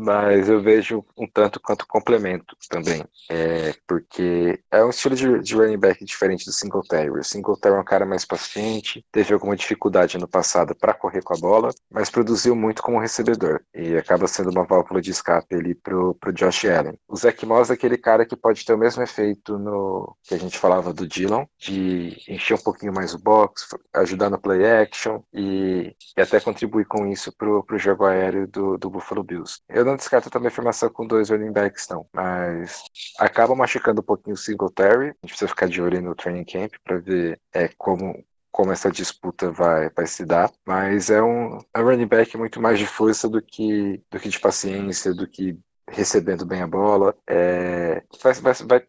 Mas 0.00 0.48
eu 0.48 0.62
vejo 0.62 1.04
um 1.16 1.26
tanto 1.26 1.58
quanto 1.58 1.84
complemento 1.84 2.56
também. 2.70 3.04
É, 3.28 3.74
porque 3.84 4.60
é 4.70 4.84
um 4.84 4.90
estilo 4.90 5.16
de, 5.16 5.40
de 5.40 5.56
running 5.56 5.76
back 5.76 6.04
diferente 6.04 6.44
do 6.44 6.52
Singletary. 6.52 7.10
O 7.10 7.24
Singletary 7.24 7.74
é 7.74 7.80
um 7.80 7.84
cara 7.84 8.06
mais 8.06 8.24
paciente, 8.24 9.04
teve 9.10 9.34
alguma 9.34 9.56
dificuldade 9.56 10.16
no 10.16 10.28
passado 10.28 10.72
para 10.72 10.94
correr 10.94 11.20
com 11.22 11.34
a 11.34 11.40
bola, 11.40 11.70
mas 11.90 12.10
produziu 12.10 12.54
muito 12.54 12.80
como 12.80 13.00
recebedor. 13.00 13.60
E 13.74 13.96
acaba 13.96 14.28
sendo 14.28 14.50
uma 14.50 14.64
válvula 14.64 15.00
de 15.00 15.10
escape 15.10 15.56
ali 15.56 15.74
pro, 15.74 16.14
pro 16.14 16.32
Josh 16.32 16.66
Allen. 16.66 16.96
O 17.08 17.16
Zach 17.16 17.44
Moss 17.44 17.70
é 17.70 17.72
aquele 17.72 17.98
cara 17.98 18.24
que 18.24 18.36
pode 18.36 18.64
ter 18.64 18.74
o 18.74 18.78
mesmo 18.78 19.02
efeito 19.02 19.58
no 19.58 20.16
que 20.22 20.34
a 20.34 20.38
gente 20.38 20.58
falava 20.58 20.92
do 20.92 21.08
Dylan, 21.08 21.44
de 21.58 22.16
encher 22.28 22.54
um 22.54 22.62
pouquinho 22.62 22.94
mais 22.94 23.14
o 23.14 23.18
box, 23.18 23.66
ajudar 23.94 24.30
no 24.30 24.40
play 24.40 24.64
action 24.64 25.22
e, 25.34 25.92
e 26.16 26.20
até 26.20 26.38
contribuir 26.38 26.84
com 26.84 27.04
isso 27.04 27.32
pro, 27.36 27.64
pro 27.64 27.78
jogo 27.78 28.04
aéreo 28.04 28.46
do, 28.46 28.78
do 28.78 28.88
Buffalo 28.88 29.24
Bills. 29.24 29.60
Eu 29.68 29.87
não 29.88 29.96
descarto 29.96 30.30
também 30.30 30.48
a 30.48 30.52
formação 30.52 30.88
com 30.90 31.06
dois 31.06 31.30
running 31.30 31.52
backs, 31.52 31.88
não. 31.88 32.06
Mas 32.12 32.82
acaba 33.18 33.54
machucando 33.54 34.00
um 34.00 34.04
pouquinho 34.04 34.34
o 34.34 34.36
Singletary. 34.36 35.08
A 35.08 35.08
gente 35.08 35.30
precisa 35.30 35.48
ficar 35.48 35.68
de 35.68 35.80
olho 35.80 36.00
no 36.00 36.14
training 36.14 36.44
camp 36.44 36.72
para 36.84 36.98
ver 36.98 37.40
é, 37.52 37.68
como, 37.76 38.24
como 38.50 38.72
essa 38.72 38.90
disputa 38.90 39.50
vai, 39.50 39.90
vai 39.90 40.06
se 40.06 40.24
dar. 40.24 40.50
Mas 40.66 41.10
é 41.10 41.22
um, 41.22 41.58
é 41.74 41.80
um 41.80 41.84
running 41.84 42.06
back 42.06 42.36
muito 42.36 42.60
mais 42.60 42.78
de 42.78 42.86
força 42.86 43.28
do 43.28 43.42
que, 43.42 44.02
do 44.10 44.20
que 44.20 44.28
de 44.28 44.40
paciência, 44.40 45.14
do 45.14 45.26
que 45.26 45.58
recebendo 45.88 46.46
bem 46.46 46.62
a 46.62 46.66
bola. 46.66 47.14
É, 47.26 48.02
vai, 48.22 48.34
vai, 48.34 48.54
vai 48.54 48.86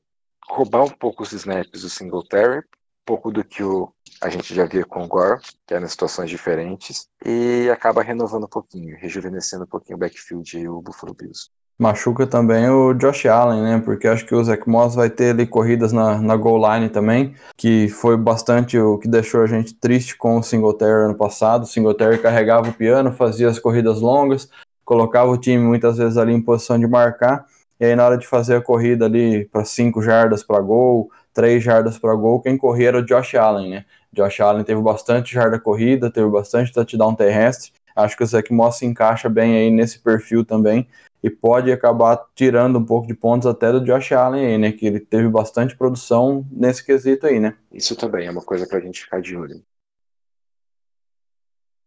roubar 0.50 0.84
um 0.84 0.90
pouco 0.90 1.24
os 1.24 1.32
snaps 1.32 1.82
do 1.82 1.90
Singletary, 1.90 2.64
pouco 3.06 3.32
do 3.32 3.44
que 3.44 3.64
o, 3.64 3.92
a 4.22 4.30
gente 4.30 4.54
já 4.54 4.66
via 4.66 4.86
com 4.86 5.04
o 5.04 5.08
Gore, 5.08 5.42
que 5.66 5.74
eram 5.74 5.88
situações 5.88 6.30
diferentes, 6.30 7.08
e 7.26 7.70
acaba 7.72 8.04
renovando 8.04 8.44
um 8.44 8.50
pouquinho, 8.50 8.98
rejuvenescendo 9.00 9.64
um 9.64 9.68
pouquinho 9.68 9.96
o 9.96 10.00
backfield 10.00 10.58
e 10.58 10.68
o 10.68 10.82
Buffalo 10.82 11.14
Bills. 11.14 11.50
Machuca 11.80 12.28
também 12.28 12.70
o 12.70 12.94
Josh 12.94 13.26
Allen, 13.26 13.64
né? 13.64 13.82
Porque 13.84 14.06
acho 14.06 14.26
que 14.26 14.36
o 14.36 14.44
Zach 14.44 14.68
Moss 14.68 14.96
vai 14.96 15.10
ter 15.10 15.30
ali 15.30 15.48
corridas 15.48 15.94
na, 15.94 16.22
na 16.22 16.36
goal 16.36 16.60
line 16.60 16.90
também, 16.90 17.34
que 17.56 17.88
foi 17.88 18.18
bastante 18.18 18.78
o 18.78 18.98
que 18.98 19.08
deixou 19.08 19.42
a 19.42 19.48
gente 19.48 19.74
triste 19.74 20.18
com 20.18 20.38
o 20.38 20.44
Singletary 20.44 21.06
ano 21.06 21.16
passado. 21.16 21.64
O 21.64 21.66
Singletary 21.66 22.18
carregava 22.18 22.68
o 22.68 22.74
piano, 22.74 23.14
fazia 23.14 23.48
as 23.48 23.58
corridas 23.58 24.02
longas, 24.02 24.50
colocava 24.84 25.32
o 25.32 25.38
time 25.38 25.64
muitas 25.64 25.98
vezes 25.98 26.18
ali 26.18 26.34
em 26.34 26.42
posição 26.42 26.78
de 26.78 26.86
marcar, 26.86 27.46
e 27.80 27.86
aí 27.86 27.96
na 27.96 28.06
hora 28.06 28.18
de 28.18 28.28
fazer 28.28 28.58
a 28.58 28.62
corrida 28.62 29.06
ali 29.06 29.46
para 29.46 29.64
5 29.64 30.02
jardas 30.02 30.44
para 30.44 30.60
gol, 30.60 31.10
3 31.40 31.64
jardas 31.64 31.98
para 31.98 32.14
gol, 32.16 32.42
quem 32.42 32.58
corria 32.58 32.90
era 32.90 32.98
o 32.98 33.02
Josh 33.02 33.34
Allen, 33.36 33.70
né? 33.70 33.86
Josh 34.12 34.42
Allen 34.42 34.66
teve 34.66 34.82
bastante 34.82 35.34
jarda 35.34 35.58
corrida, 35.58 36.12
teve 36.12 36.30
bastante 36.30 36.74
touchdown 36.74 37.16
terrestre. 37.16 37.72
Acho 37.96 38.18
que 38.18 38.24
o 38.24 38.28
Zach 38.28 38.52
Moss 38.52 38.80
se 38.80 38.86
encaixa 38.86 39.30
bem 39.30 39.56
aí 39.56 39.72
nesse 39.72 40.00
perfil 40.00 40.44
também 40.44 40.86
e 41.24 41.30
pode 41.30 41.72
acabar 41.72 42.22
tirando 42.36 42.78
um 42.78 42.84
pouco 42.84 43.08
de 43.08 43.14
pontos 43.14 43.48
até 43.48 43.72
do 43.72 43.80
Josh 43.80 44.12
Allen 44.12 44.46
aí, 44.46 44.58
né? 44.58 44.74
Que 44.74 44.86
ele 44.86 45.00
teve 45.00 45.30
bastante 45.30 45.78
produção 45.78 46.46
nesse 46.52 46.86
quesito 46.86 47.26
aí, 47.26 47.40
né? 47.40 47.56
Isso 47.72 47.96
também 47.96 48.28
é 48.28 48.32
uma 48.32 48.44
coisa 48.44 48.68
para 48.68 48.78
a 48.78 48.82
gente 48.82 49.00
ficar 49.00 49.22
de 49.22 49.38
olho. 49.38 49.64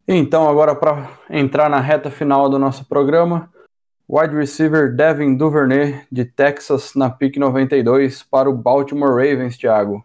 Então, 0.09 0.49
agora 0.49 0.75
para 0.75 1.11
entrar 1.29 1.69
na 1.69 1.79
reta 1.79 2.11
final 2.11 2.49
do 2.49 2.59
nosso 2.59 2.87
programa, 2.87 3.53
wide 4.13 4.35
receiver 4.35 4.95
Devin 4.95 5.39
Duvernay 5.39 6.07
de 6.13 6.27
Texas 6.27 6.95
na 6.95 7.09
pick 7.09 7.39
92 7.39 8.23
para 8.23 8.51
o 8.51 8.53
Baltimore 8.55 9.09
Ravens, 9.09 9.57
Thiago. 9.57 10.05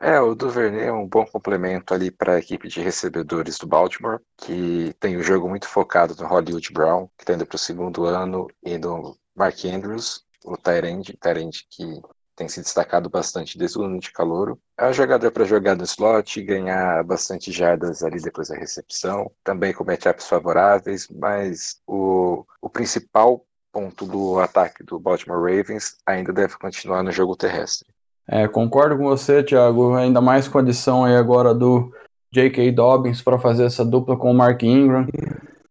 É, 0.00 0.20
o 0.20 0.34
Duvernay 0.34 0.86
é 0.86 0.92
um 0.92 1.06
bom 1.06 1.24
complemento 1.24 1.94
ali 1.94 2.10
para 2.10 2.34
a 2.34 2.38
equipe 2.40 2.66
de 2.66 2.80
recebedores 2.80 3.56
do 3.56 3.68
Baltimore, 3.68 4.18
que 4.36 4.92
tem 4.98 5.16
um 5.16 5.22
jogo 5.22 5.48
muito 5.48 5.68
focado 5.68 6.16
no 6.20 6.26
Hollywood 6.26 6.72
Brown, 6.72 7.06
que 7.16 7.22
está 7.22 7.34
indo 7.34 7.46
para 7.46 7.54
o 7.54 7.58
segundo 7.58 8.04
ano, 8.04 8.48
e 8.64 8.76
no 8.78 9.16
Mark 9.32 9.64
Andrews, 9.64 10.24
o 10.44 10.56
Tyrande, 10.56 11.16
Tyrande 11.16 11.68
que 11.70 12.02
tem 12.36 12.48
se 12.48 12.60
destacado 12.60 13.08
bastante 13.08 13.58
desde 13.58 13.78
o 13.78 13.82
ano 13.82 13.98
de 13.98 14.12
calouro. 14.12 14.58
É 14.78 14.86
um 14.86 14.92
jogador 14.92 15.30
para 15.30 15.46
jogar 15.46 15.74
no 15.74 15.84
slot, 15.84 16.42
ganhar 16.42 17.02
bastante 17.02 17.50
jardas 17.50 18.04
ali 18.04 18.20
depois 18.20 18.48
da 18.48 18.54
recepção, 18.54 19.30
também 19.42 19.72
com 19.72 19.84
matchups 19.84 20.28
favoráveis, 20.28 21.08
mas 21.08 21.80
o, 21.86 22.44
o 22.60 22.68
principal 22.68 23.42
ponto 23.72 24.04
do 24.04 24.38
ataque 24.38 24.84
do 24.84 24.98
Baltimore 24.98 25.40
Ravens 25.40 25.96
ainda 26.06 26.32
deve 26.32 26.56
continuar 26.58 27.02
no 27.02 27.10
jogo 27.10 27.34
terrestre. 27.34 27.88
É, 28.28 28.46
concordo 28.46 28.96
com 28.96 29.04
você, 29.04 29.42
Thiago, 29.42 29.94
ainda 29.94 30.20
mais 30.20 30.46
com 30.46 30.58
a 30.58 30.62
aí 30.62 31.16
agora 31.16 31.54
do 31.54 31.92
J.K. 32.32 32.72
Dobbins 32.72 33.22
para 33.22 33.38
fazer 33.38 33.64
essa 33.64 33.84
dupla 33.84 34.16
com 34.16 34.30
o 34.30 34.34
Mark 34.34 34.62
Ingram. 34.62 35.06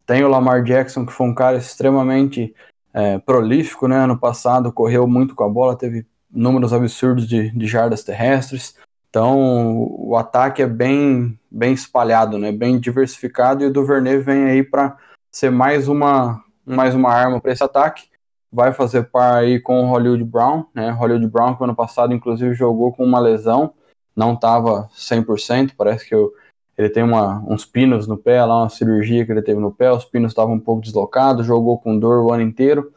Tem 0.06 0.24
o 0.24 0.28
Lamar 0.28 0.62
Jackson, 0.62 1.04
que 1.04 1.12
foi 1.12 1.26
um 1.26 1.34
cara 1.34 1.58
extremamente 1.58 2.54
é, 2.94 3.18
prolífico, 3.18 3.86
né? 3.86 3.98
Ano 3.98 4.18
passado 4.18 4.72
correu 4.72 5.06
muito 5.06 5.34
com 5.34 5.44
a 5.44 5.48
bola, 5.48 5.76
teve 5.76 6.06
números 6.30 6.72
absurdos 6.72 7.26
de, 7.26 7.50
de 7.50 7.66
jardas 7.66 8.04
terrestres. 8.04 8.76
Então 9.10 9.86
o 9.98 10.16
ataque 10.16 10.62
é 10.62 10.66
bem, 10.66 11.38
bem 11.50 11.72
espalhado, 11.72 12.38
né? 12.38 12.52
Bem 12.52 12.78
diversificado 12.78 13.62
e 13.62 13.66
o 13.66 13.72
Duvernay 13.72 14.18
vem 14.18 14.44
aí 14.44 14.62
para 14.62 14.96
ser 15.30 15.50
mais 15.50 15.88
uma, 15.88 16.42
mais 16.64 16.94
uma 16.94 17.12
arma 17.12 17.40
para 17.40 17.52
esse 17.52 17.62
ataque 17.62 18.08
vai 18.56 18.72
fazer 18.72 19.04
par 19.04 19.34
aí 19.34 19.60
com 19.60 19.84
o 19.84 19.86
Hollywood 19.86 20.24
Brown, 20.24 20.64
né? 20.74 20.90
Hollywood 20.90 21.26
Brown 21.26 21.54
que 21.54 21.62
ano 21.62 21.74
passado 21.74 22.14
inclusive 22.14 22.54
jogou 22.54 22.90
com 22.90 23.04
uma 23.04 23.18
lesão, 23.18 23.74
não 24.16 24.32
estava 24.32 24.88
100%, 24.96 25.72
parece 25.76 26.08
que 26.08 26.14
eu, 26.14 26.32
ele 26.78 26.88
tem 26.88 27.02
uma, 27.02 27.44
uns 27.46 27.66
pinos 27.66 28.06
no 28.06 28.16
pé, 28.16 28.42
lá 28.44 28.62
uma 28.62 28.70
cirurgia 28.70 29.26
que 29.26 29.32
ele 29.32 29.42
teve 29.42 29.60
no 29.60 29.70
pé, 29.70 29.92
os 29.92 30.06
pinos 30.06 30.32
estavam 30.32 30.54
um 30.54 30.60
pouco 30.60 30.80
deslocados, 30.80 31.46
jogou 31.46 31.78
com 31.78 31.98
dor 31.98 32.24
o 32.24 32.32
ano 32.32 32.42
inteiro. 32.42 32.92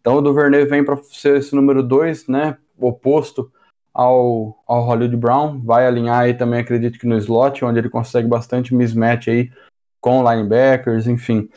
Então 0.00 0.16
o 0.16 0.22
Duvernay 0.22 0.64
vem 0.64 0.84
para 0.84 0.96
ser 1.02 1.38
esse 1.38 1.54
número 1.54 1.82
2, 1.82 2.28
né? 2.28 2.56
Oposto 2.80 3.50
ao, 3.92 4.62
ao 4.66 4.82
Hollywood 4.84 5.16
Brown, 5.16 5.60
vai 5.60 5.86
alinhar 5.86 6.20
aí 6.20 6.34
também, 6.34 6.60
acredito 6.60 6.98
que 6.98 7.06
no 7.06 7.16
slot, 7.16 7.64
onde 7.64 7.78
ele 7.78 7.88
consegue 7.88 8.28
bastante 8.28 8.74
mismatch 8.74 9.28
aí 9.28 9.50
com 10.00 10.22
linebackers, 10.22 11.06
enfim. 11.06 11.48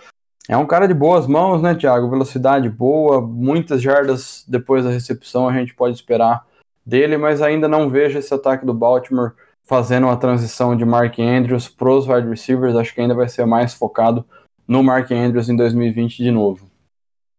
É 0.49 0.57
um 0.57 0.65
cara 0.65 0.87
de 0.87 0.93
boas 0.93 1.25
mãos, 1.25 1.61
né, 1.61 1.73
Thiago? 1.73 2.09
Velocidade 2.09 2.69
boa, 2.69 3.21
muitas 3.21 3.81
jardas 3.81 4.43
depois 4.47 4.83
da 4.83 4.89
recepção 4.89 5.47
a 5.47 5.53
gente 5.53 5.73
pode 5.73 5.95
esperar 5.95 6.45
dele, 6.85 7.17
mas 7.17 7.41
ainda 7.41 7.67
não 7.67 7.89
vejo 7.89 8.19
esse 8.19 8.33
ataque 8.33 8.65
do 8.65 8.73
Baltimore 8.73 9.31
fazendo 9.63 10.05
uma 10.05 10.17
transição 10.17 10.75
de 10.75 10.83
Mark 10.83 11.17
Andrews 11.19 11.69
para 11.69 11.89
os 11.89 12.07
wide 12.07 12.27
receivers. 12.27 12.75
Acho 12.75 12.93
que 12.93 12.99
ainda 12.99 13.13
vai 13.13 13.29
ser 13.29 13.45
mais 13.45 13.73
focado 13.73 14.25
no 14.67 14.83
Mark 14.83 15.09
Andrews 15.11 15.47
em 15.47 15.55
2020 15.55 16.17
de 16.17 16.31
novo. 16.31 16.72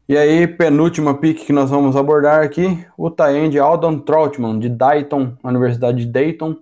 E 0.07 0.19
aí, 0.19 0.47
penúltima 0.47 1.15
pick 1.15 1.47
que 1.47 1.53
nós 1.53 1.71
vamos 1.71 1.97
abordar 1.97 2.45
aqui, 2.45 2.87
o 2.95 3.11
Taend 3.11 3.59
Aldon 3.59 4.01
Troutman, 4.01 4.59
de 4.59 4.69
Dayton, 4.69 5.35
Universidade 5.43 6.05
de 6.05 6.13
Dayton, 6.13 6.57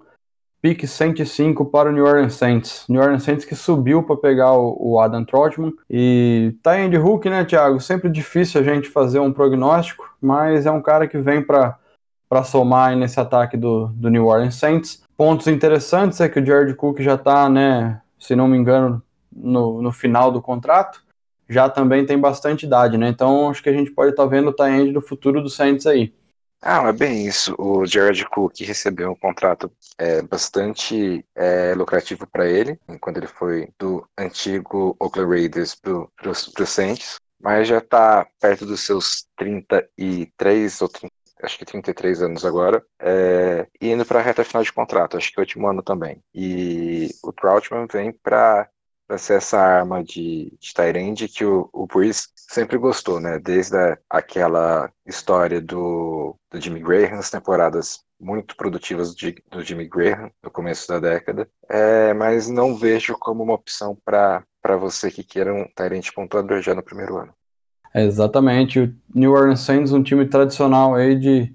pique 0.62 0.86
105 0.86 1.64
para 1.64 1.88
o 1.88 1.92
New 1.92 2.04
Orleans 2.04 2.34
Saints. 2.34 2.84
New 2.88 3.02
Orleans 3.02 3.24
Saints 3.24 3.44
que 3.44 3.56
subiu 3.56 4.04
para 4.04 4.16
pegar 4.16 4.52
o, 4.52 5.00
Adam 5.00 5.24
Trotman. 5.24 5.72
E 5.90 6.54
tá 6.62 6.74
Hulk, 6.76 7.28
né, 7.28 7.44
Thiago? 7.44 7.80
Sempre 7.80 8.08
difícil 8.08 8.60
a 8.60 8.64
gente 8.64 8.88
fazer 8.88 9.18
um 9.18 9.32
prognóstico, 9.32 10.08
mas 10.20 10.64
é 10.64 10.70
um 10.70 10.80
cara 10.80 11.08
que 11.08 11.18
vem 11.18 11.42
para 11.42 11.76
somar 12.44 12.96
nesse 12.96 13.18
ataque 13.18 13.56
do, 13.56 13.88
do 13.88 14.08
New 14.08 14.26
Orleans 14.26 14.54
Saints. 14.54 15.02
Pontos 15.16 15.48
interessantes 15.48 16.20
é 16.20 16.28
que 16.28 16.38
o 16.38 16.46
Jared 16.46 16.74
Cook 16.74 17.00
já 17.00 17.18
tá, 17.18 17.48
né, 17.48 18.00
se 18.20 18.36
não 18.36 18.46
me 18.46 18.56
engano, 18.56 19.02
no, 19.32 19.82
no 19.82 19.90
final 19.90 20.30
do 20.30 20.40
contrato. 20.40 21.01
Já 21.52 21.68
também 21.68 22.06
tem 22.06 22.18
bastante 22.18 22.66
idade, 22.66 22.96
né? 22.96 23.08
Então 23.08 23.50
acho 23.50 23.62
que 23.62 23.68
a 23.68 23.72
gente 23.72 23.90
pode 23.90 24.10
estar 24.10 24.24
tá 24.24 24.28
vendo 24.28 24.48
o 24.48 24.52
tie 24.52 24.92
do 24.92 25.00
futuro 25.00 25.42
do 25.42 25.50
Saints 25.50 25.86
aí. 25.86 26.12
Ah, 26.64 26.88
é 26.88 26.92
bem 26.92 27.26
isso. 27.26 27.54
O 27.58 27.84
Jared 27.84 28.24
Cook 28.26 28.60
recebeu 28.60 29.10
um 29.10 29.16
contrato 29.16 29.70
é, 29.98 30.22
bastante 30.22 31.24
é, 31.34 31.74
lucrativo 31.74 32.24
para 32.26 32.48
ele, 32.48 32.78
quando 33.00 33.16
ele 33.16 33.26
foi 33.26 33.68
do 33.78 34.06
antigo 34.16 34.96
Oakland 35.00 35.28
Raiders 35.28 35.74
para 35.74 36.30
o 36.30 36.66
Saints, 36.66 37.18
mas 37.40 37.66
já 37.66 37.78
está 37.78 38.24
perto 38.40 38.64
dos 38.64 38.80
seus 38.80 39.26
33 39.36 40.80
ou 40.80 40.88
30, 40.88 41.12
acho 41.42 41.58
que 41.58 41.64
33 41.64 42.22
anos 42.22 42.44
agora, 42.44 42.80
é, 43.00 43.66
indo 43.80 44.06
para 44.06 44.20
a 44.20 44.22
reta 44.22 44.44
final 44.44 44.62
de 44.62 44.72
contrato, 44.72 45.16
acho 45.16 45.32
que 45.32 45.40
é 45.40 45.40
o 45.40 45.42
último 45.42 45.68
ano 45.68 45.82
também. 45.82 46.22
E 46.32 47.08
o 47.24 47.32
Troutman 47.32 47.88
vem 47.92 48.12
para 48.12 48.68
ser 49.16 49.34
essa 49.34 49.58
arma 49.58 50.02
de, 50.02 50.52
de 50.58 50.74
Tyrande 50.74 51.28
que 51.28 51.44
o, 51.44 51.68
o 51.72 51.86
Breeze 51.86 52.28
sempre 52.36 52.78
gostou, 52.78 53.20
né? 53.20 53.38
Desde 53.38 53.76
a, 53.76 53.98
aquela 54.08 54.90
história 55.06 55.60
do, 55.60 56.36
do 56.50 56.60
Jimmy 56.60 56.80
Graham, 56.80 57.18
as 57.18 57.30
temporadas 57.30 58.00
muito 58.20 58.56
produtivas 58.56 59.14
do, 59.14 59.34
do 59.50 59.62
Jimmy 59.62 59.88
Graham 59.88 60.30
no 60.42 60.50
começo 60.50 60.86
da 60.88 61.00
década, 61.00 61.48
é, 61.68 62.14
mas 62.14 62.48
não 62.48 62.76
vejo 62.76 63.16
como 63.18 63.42
uma 63.42 63.54
opção 63.54 63.98
para 64.04 64.44
você 64.78 65.10
que 65.10 65.24
queira 65.24 65.52
um 65.52 65.66
Tyrande 65.74 66.12
pontuador 66.12 66.62
já 66.62 66.74
no 66.74 66.82
primeiro 66.82 67.16
ano. 67.16 67.34
Exatamente. 67.94 68.80
O 68.80 68.94
New 69.14 69.32
Orleans 69.32 69.60
Saints, 69.60 69.92
um 69.92 70.02
time 70.02 70.26
tradicional 70.26 70.94
aí 70.94 71.18
de 71.18 71.52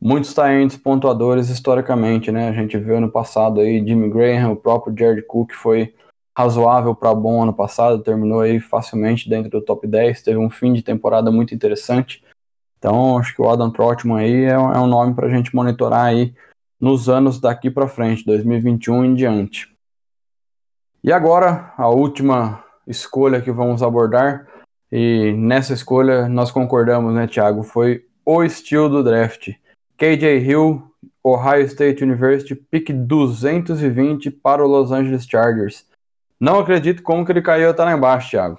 muitos 0.00 0.34
talentos 0.34 0.76
pontuadores 0.76 1.48
historicamente, 1.48 2.30
né? 2.30 2.48
A 2.48 2.52
gente 2.52 2.76
viu 2.78 2.96
ano 2.96 3.10
passado 3.10 3.60
aí 3.60 3.78
Jimmy 3.78 4.10
Graham, 4.10 4.52
o 4.52 4.56
próprio 4.56 4.94
Jared 4.96 5.22
Cook 5.26 5.52
foi 5.52 5.94
razoável 6.36 6.94
para 6.94 7.14
bom 7.14 7.42
ano 7.42 7.52
passado, 7.52 8.02
terminou 8.02 8.40
aí 8.40 8.58
facilmente 8.58 9.28
dentro 9.28 9.50
do 9.50 9.60
top 9.60 9.86
10, 9.86 10.22
teve 10.22 10.38
um 10.38 10.50
fim 10.50 10.72
de 10.72 10.82
temporada 10.82 11.30
muito 11.30 11.54
interessante. 11.54 12.24
Então, 12.78 13.18
acho 13.18 13.34
que 13.34 13.42
o 13.42 13.48
Adam 13.48 13.70
Trotman 13.70 14.18
aí 14.18 14.44
é, 14.44 14.58
um, 14.58 14.72
é 14.72 14.86
nome 14.86 15.14
para 15.14 15.26
a 15.26 15.30
gente 15.30 15.54
monitorar 15.54 16.06
aí 16.06 16.34
nos 16.80 17.08
anos 17.08 17.38
daqui 17.38 17.70
para 17.70 17.86
frente, 17.86 18.24
2021 18.24 19.04
em 19.04 19.14
diante. 19.14 19.72
E 21.04 21.12
agora, 21.12 21.72
a 21.76 21.88
última 21.88 22.64
escolha 22.86 23.40
que 23.40 23.52
vamos 23.52 23.82
abordar, 23.82 24.48
e 24.90 25.32
nessa 25.32 25.72
escolha 25.72 26.28
nós 26.28 26.50
concordamos, 26.50 27.14
né, 27.14 27.26
Thiago? 27.26 27.62
Foi 27.62 28.04
o 28.26 28.42
estilo 28.42 28.88
do 28.88 29.02
draft. 29.02 29.50
KJ 29.96 30.38
Hill, 30.38 30.82
Ohio 31.24 31.64
State 31.66 32.02
University, 32.02 32.54
pick 32.54 32.92
220 32.92 34.30
para 34.30 34.64
o 34.64 34.68
Los 34.68 34.90
Angeles 34.90 35.24
Chargers. 35.24 35.86
Não 36.42 36.58
acredito 36.58 37.04
como 37.04 37.24
que 37.24 37.30
ele 37.30 37.40
caiu 37.40 37.70
até 37.70 37.84
lá 37.84 37.92
embaixo, 37.92 38.30
Thiago. 38.30 38.58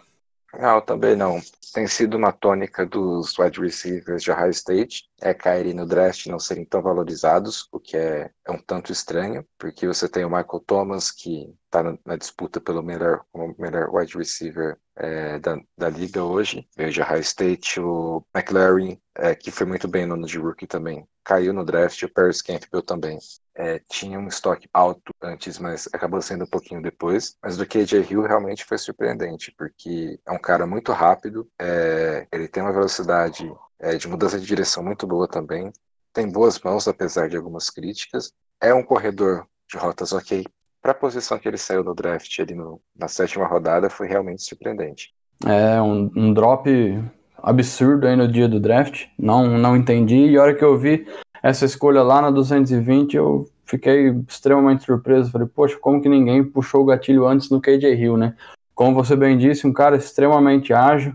Não, 0.58 0.80
também 0.80 1.18
não. 1.18 1.42
Tem 1.74 1.86
sido 1.86 2.16
uma 2.16 2.32
tônica 2.32 2.86
dos 2.86 3.38
wide 3.38 3.60
receivers 3.60 4.24
de 4.24 4.32
Ohio 4.32 4.52
State, 4.52 5.10
é 5.20 5.34
caírem 5.34 5.74
no 5.74 5.86
draft 5.86 6.26
e 6.26 6.30
não 6.30 6.40
serem 6.40 6.64
tão 6.64 6.82
valorizados, 6.82 7.68
o 7.74 7.82
que 7.82 7.98
é, 7.98 8.32
é 8.48 8.52
um 8.54 8.58
tanto 8.58 8.94
estranho, 8.94 9.46
porque 9.58 9.86
você 9.86 10.08
tem 10.08 10.24
o 10.24 10.30
Michael 10.30 10.64
Thomas, 10.66 11.12
que 11.12 11.54
está 11.74 11.98
na, 12.06 12.16
disputa 12.16 12.62
pelo 12.62 12.84
melhor, 12.84 13.26
melhor 13.58 13.90
wide 13.94 14.16
receiver 14.16 14.78
é, 14.96 15.40
da, 15.40 15.60
da 15.76 15.90
liga 15.90 16.24
hoje, 16.24 16.68
de 16.78 17.02
Ohio 17.02 17.22
State, 17.22 17.80
o 17.80 18.24
McLaren, 18.34 18.98
é, 19.16 19.34
que 19.34 19.50
foi 19.50 19.66
muito 19.66 19.88
bem 19.88 20.06
no 20.06 20.14
ano 20.14 20.28
de 20.28 20.38
rookie 20.38 20.68
também, 20.68 21.08
caiu 21.24 21.52
no 21.52 21.66
draft, 21.66 22.04
o 22.04 22.14
Paris 22.14 22.42
Campbell 22.42 22.84
também 22.84 23.18
é, 23.56 23.80
tinha 23.90 24.20
um 24.20 24.28
estoque 24.28 24.70
alto 24.72 25.12
antes, 25.22 25.58
mas 25.58 25.88
acabou 25.92 26.22
sendo 26.22 26.44
um 26.44 26.50
pouquinho 26.50 26.82
depois. 26.82 27.36
Mas 27.42 27.58
do 27.58 27.66
KJ 27.66 28.02
Hill 28.10 28.24
realmente 28.24 28.66
foi 28.66 28.78
surpreendente, 28.78 29.54
porque 29.58 30.20
é 30.26 30.32
um 30.32 30.40
cara 30.40 30.68
muito 30.68 30.92
rápido, 30.92 31.50
é, 31.60 32.28
ele 32.32 32.48
tem 32.48 32.62
uma 32.62 32.74
velocidade 32.74 33.52
é, 33.80 33.96
de 33.96 34.08
mudança 34.08 34.40
de 34.40 34.46
direção 34.46 34.84
muito 34.84 35.08
boa 35.08 35.28
também, 35.28 35.72
tem 36.12 36.32
boas 36.32 36.60
mãos, 36.60 36.88
apesar 36.88 37.28
de 37.28 37.36
algumas 37.36 37.70
críticas, 37.70 38.32
é 38.62 38.74
um 38.74 38.84
corredor 38.84 39.48
de 39.68 39.78
rotas 39.78 40.14
ok. 40.14 40.46
Para 40.84 40.92
a 40.92 40.96
posição 40.96 41.40
que 41.40 41.48
ele 41.48 41.58
saiu 41.58 41.82
no 41.82 41.96
draft 41.96 42.38
ali 42.40 42.54
no, 42.54 42.82
na 42.94 43.08
sétima 43.08 43.48
rodada, 43.48 43.90
foi 43.90 44.06
realmente 44.06 44.44
surpreendente. 44.44 45.14
É, 45.46 45.82
um, 45.82 46.12
um 46.14 46.34
drop 46.34 46.70
absurdo 47.38 48.06
aí 48.06 48.18
no 48.18 48.28
dia 48.28 48.50
do 48.50 48.60
draft, 48.60 49.06
não, 49.18 49.58
não 49.58 49.78
entendi, 49.78 50.28
e 50.28 50.38
a 50.38 50.42
hora 50.42 50.54
que 50.54 50.64
eu 50.64 50.78
vi 50.78 51.08
essa 51.42 51.64
escolha 51.64 52.04
lá 52.04 52.22
na 52.22 52.30
220, 52.32 53.16
eu 53.16 53.50
fiquei 53.66 54.10
extremamente 54.28 54.84
surpreso. 54.84 55.32
Falei, 55.32 55.48
poxa, 55.48 55.78
como 55.80 56.02
que 56.02 56.10
ninguém 56.10 56.44
puxou 56.44 56.82
o 56.82 56.86
gatilho 56.86 57.26
antes 57.26 57.50
no 57.50 57.62
KJ 57.62 57.94
Hill, 57.96 58.18
né? 58.18 58.36
Como 58.76 58.94
você 58.94 59.16
bem 59.16 59.38
disse, 59.38 59.66
um 59.66 59.72
cara 59.72 59.96
extremamente 59.96 60.74
ágil, 60.74 61.14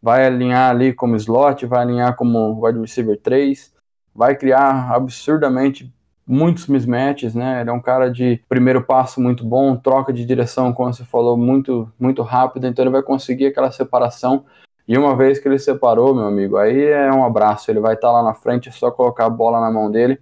vai 0.00 0.24
alinhar 0.24 0.70
ali 0.70 0.92
como 0.92 1.16
slot, 1.16 1.66
vai 1.66 1.80
alinhar 1.80 2.14
como 2.14 2.64
wide 2.64 2.78
receiver 2.78 3.18
3, 3.20 3.72
vai 4.14 4.36
criar 4.36 4.92
absurdamente 4.92 5.92
muitos 6.26 6.66
mismatches, 6.66 7.34
né? 7.34 7.60
Ele 7.60 7.70
é 7.70 7.72
um 7.72 7.80
cara 7.80 8.10
de 8.10 8.42
primeiro 8.48 8.82
passo 8.82 9.20
muito 9.20 9.44
bom, 9.44 9.76
troca 9.76 10.12
de 10.12 10.24
direção, 10.24 10.72
como 10.72 10.92
você 10.92 11.04
falou, 11.04 11.36
muito 11.36 11.90
muito 11.98 12.22
rápido, 12.22 12.66
então 12.66 12.84
ele 12.84 12.92
vai 12.92 13.02
conseguir 13.02 13.46
aquela 13.46 13.70
separação 13.70 14.44
e 14.90 14.98
uma 14.98 15.14
vez 15.14 15.38
que 15.38 15.46
ele 15.46 15.56
separou, 15.56 16.12
meu 16.12 16.26
amigo, 16.26 16.56
aí 16.56 16.86
é 16.86 17.12
um 17.12 17.24
abraço. 17.24 17.70
Ele 17.70 17.78
vai 17.78 17.94
estar 17.94 18.08
tá 18.08 18.12
lá 18.12 18.24
na 18.24 18.34
frente, 18.34 18.68
é 18.68 18.72
só 18.72 18.90
colocar 18.90 19.26
a 19.26 19.30
bola 19.30 19.60
na 19.60 19.70
mão 19.70 19.88
dele. 19.88 20.18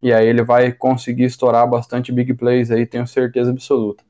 E 0.00 0.12
aí 0.12 0.28
ele 0.28 0.44
vai 0.44 0.70
conseguir 0.70 1.24
estourar 1.24 1.68
bastante 1.68 2.12
big 2.12 2.32
plays 2.34 2.70
aí, 2.70 2.86
tenho 2.86 3.04
certeza 3.04 3.50
absoluta. 3.50 4.04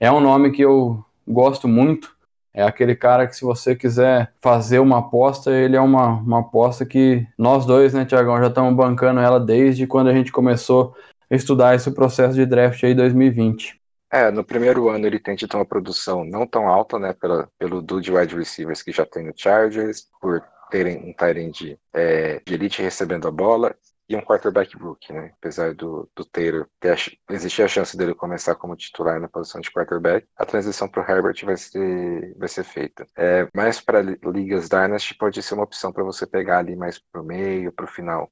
É 0.00 0.10
um 0.10 0.20
nome 0.20 0.52
que 0.52 0.62
eu 0.62 1.04
gosto 1.26 1.68
muito. 1.68 2.16
É 2.58 2.64
aquele 2.64 2.96
cara 2.96 3.24
que, 3.24 3.36
se 3.36 3.44
você 3.44 3.76
quiser 3.76 4.32
fazer 4.40 4.80
uma 4.80 4.98
aposta, 4.98 5.52
ele 5.52 5.76
é 5.76 5.80
uma, 5.80 6.14
uma 6.14 6.40
aposta 6.40 6.84
que 6.84 7.24
nós 7.38 7.64
dois, 7.64 7.94
né, 7.94 8.04
Tiagão, 8.04 8.36
já 8.40 8.48
estamos 8.48 8.74
bancando 8.74 9.20
ela 9.20 9.38
desde 9.38 9.86
quando 9.86 10.08
a 10.08 10.12
gente 10.12 10.32
começou 10.32 10.92
a 11.30 11.36
estudar 11.36 11.76
esse 11.76 11.88
processo 11.92 12.34
de 12.34 12.44
draft 12.44 12.82
aí 12.82 12.96
2020. 12.96 13.80
É, 14.10 14.32
no 14.32 14.42
primeiro 14.42 14.88
ano 14.88 15.06
ele 15.06 15.20
tem 15.20 15.36
tido 15.36 15.54
uma 15.54 15.64
produção 15.64 16.24
não 16.24 16.44
tão 16.48 16.66
alta, 16.66 16.98
né, 16.98 17.12
pela, 17.12 17.48
pelo 17.56 17.80
duo 17.80 18.00
de 18.00 18.10
wide 18.10 18.34
receivers 18.34 18.82
que 18.82 18.90
já 18.90 19.06
tem 19.06 19.26
no 19.26 19.32
Chargers, 19.36 20.08
por 20.20 20.42
terem 20.68 20.96
um 21.08 21.12
Tyrande 21.12 21.78
é, 21.94 22.42
de 22.44 22.54
elite 22.54 22.82
recebendo 22.82 23.28
a 23.28 23.30
bola 23.30 23.72
e 24.08 24.16
um 24.16 24.22
quarterback 24.22 24.74
rookie, 24.76 25.12
né? 25.12 25.32
Apesar 25.38 25.74
do, 25.74 26.08
do 26.16 26.24
Taylor 26.24 26.66
ter 26.80 26.92
a, 26.92 27.34
existir 27.34 27.62
a 27.62 27.68
chance 27.68 27.96
dele 27.96 28.14
começar 28.14 28.54
como 28.54 28.74
titular 28.74 29.20
na 29.20 29.28
posição 29.28 29.60
de 29.60 29.70
quarterback, 29.70 30.26
a 30.36 30.46
transição 30.46 30.88
para 30.88 31.02
o 31.02 31.10
Herbert 31.10 31.44
vai 31.44 31.56
ser, 31.56 32.34
vai 32.38 32.48
ser 32.48 32.64
feita. 32.64 33.06
É, 33.16 33.46
mais 33.54 33.80
para 33.80 34.00
ligas 34.00 34.68
Dynasty 34.68 35.14
pode 35.14 35.42
ser 35.42 35.54
uma 35.54 35.64
opção 35.64 35.92
para 35.92 36.02
você 36.02 36.26
pegar 36.26 36.58
ali 36.58 36.74
mais 36.74 36.98
para 36.98 37.20
o 37.20 37.24
meio, 37.24 37.70
para 37.70 37.84
o 37.84 37.88
final. 37.88 38.30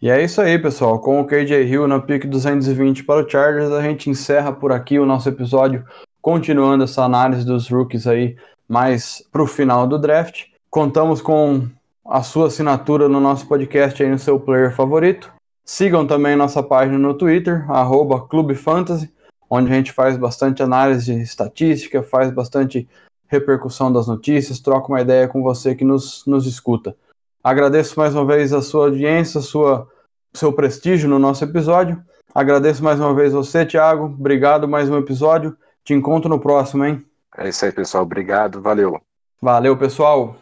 E 0.00 0.08
é 0.08 0.22
isso 0.22 0.40
aí, 0.40 0.56
pessoal. 0.56 1.00
Com 1.00 1.20
o 1.20 1.26
KJ 1.26 1.64
Hill 1.64 1.88
na 1.88 2.00
pick 2.00 2.24
220 2.24 3.02
para 3.02 3.24
o 3.24 3.28
Chargers, 3.28 3.72
a 3.72 3.82
gente 3.82 4.08
encerra 4.08 4.52
por 4.52 4.70
aqui 4.70 4.96
o 5.00 5.06
nosso 5.06 5.28
episódio, 5.28 5.84
continuando 6.22 6.84
essa 6.84 7.02
análise 7.02 7.44
dos 7.44 7.68
rookies 7.68 8.06
aí 8.06 8.36
mais 8.68 9.20
para 9.32 9.42
o 9.42 9.46
final 9.46 9.88
do 9.88 9.98
draft. 9.98 10.44
Contamos 10.70 11.20
com 11.20 11.68
a 12.08 12.22
sua 12.22 12.46
assinatura 12.46 13.06
no 13.06 13.20
nosso 13.20 13.46
podcast 13.46 14.02
aí 14.02 14.08
no 14.08 14.18
seu 14.18 14.40
player 14.40 14.74
favorito. 14.74 15.30
Sigam 15.62 16.06
também 16.06 16.34
nossa 16.34 16.62
página 16.62 16.98
no 16.98 17.12
Twitter, 17.12 17.70
arroba 17.70 18.26
Clube 18.26 18.54
Fantasy, 18.54 19.12
onde 19.50 19.70
a 19.70 19.74
gente 19.74 19.92
faz 19.92 20.16
bastante 20.16 20.62
análise 20.62 21.12
estatística, 21.20 22.02
faz 22.02 22.30
bastante 22.30 22.88
repercussão 23.28 23.92
das 23.92 24.06
notícias, 24.06 24.58
troca 24.58 24.88
uma 24.88 25.02
ideia 25.02 25.28
com 25.28 25.42
você 25.42 25.74
que 25.74 25.84
nos, 25.84 26.24
nos 26.26 26.46
escuta. 26.46 26.96
Agradeço 27.44 28.00
mais 28.00 28.14
uma 28.14 28.24
vez 28.24 28.54
a 28.54 28.62
sua 28.62 28.86
audiência, 28.86 29.42
sua, 29.42 29.86
seu 30.32 30.50
prestígio 30.50 31.10
no 31.10 31.18
nosso 31.18 31.44
episódio. 31.44 32.02
Agradeço 32.34 32.82
mais 32.82 32.98
uma 32.98 33.12
vez 33.14 33.34
você, 33.34 33.66
Thiago. 33.66 34.06
Obrigado 34.06 34.66
mais 34.66 34.88
um 34.88 34.96
episódio. 34.96 35.54
Te 35.84 35.92
encontro 35.92 36.30
no 36.30 36.40
próximo, 36.40 36.86
hein? 36.86 37.04
É 37.36 37.50
isso 37.50 37.66
aí, 37.66 37.72
pessoal. 37.72 38.04
Obrigado. 38.04 38.62
Valeu. 38.62 38.98
Valeu, 39.42 39.76
pessoal. 39.76 40.36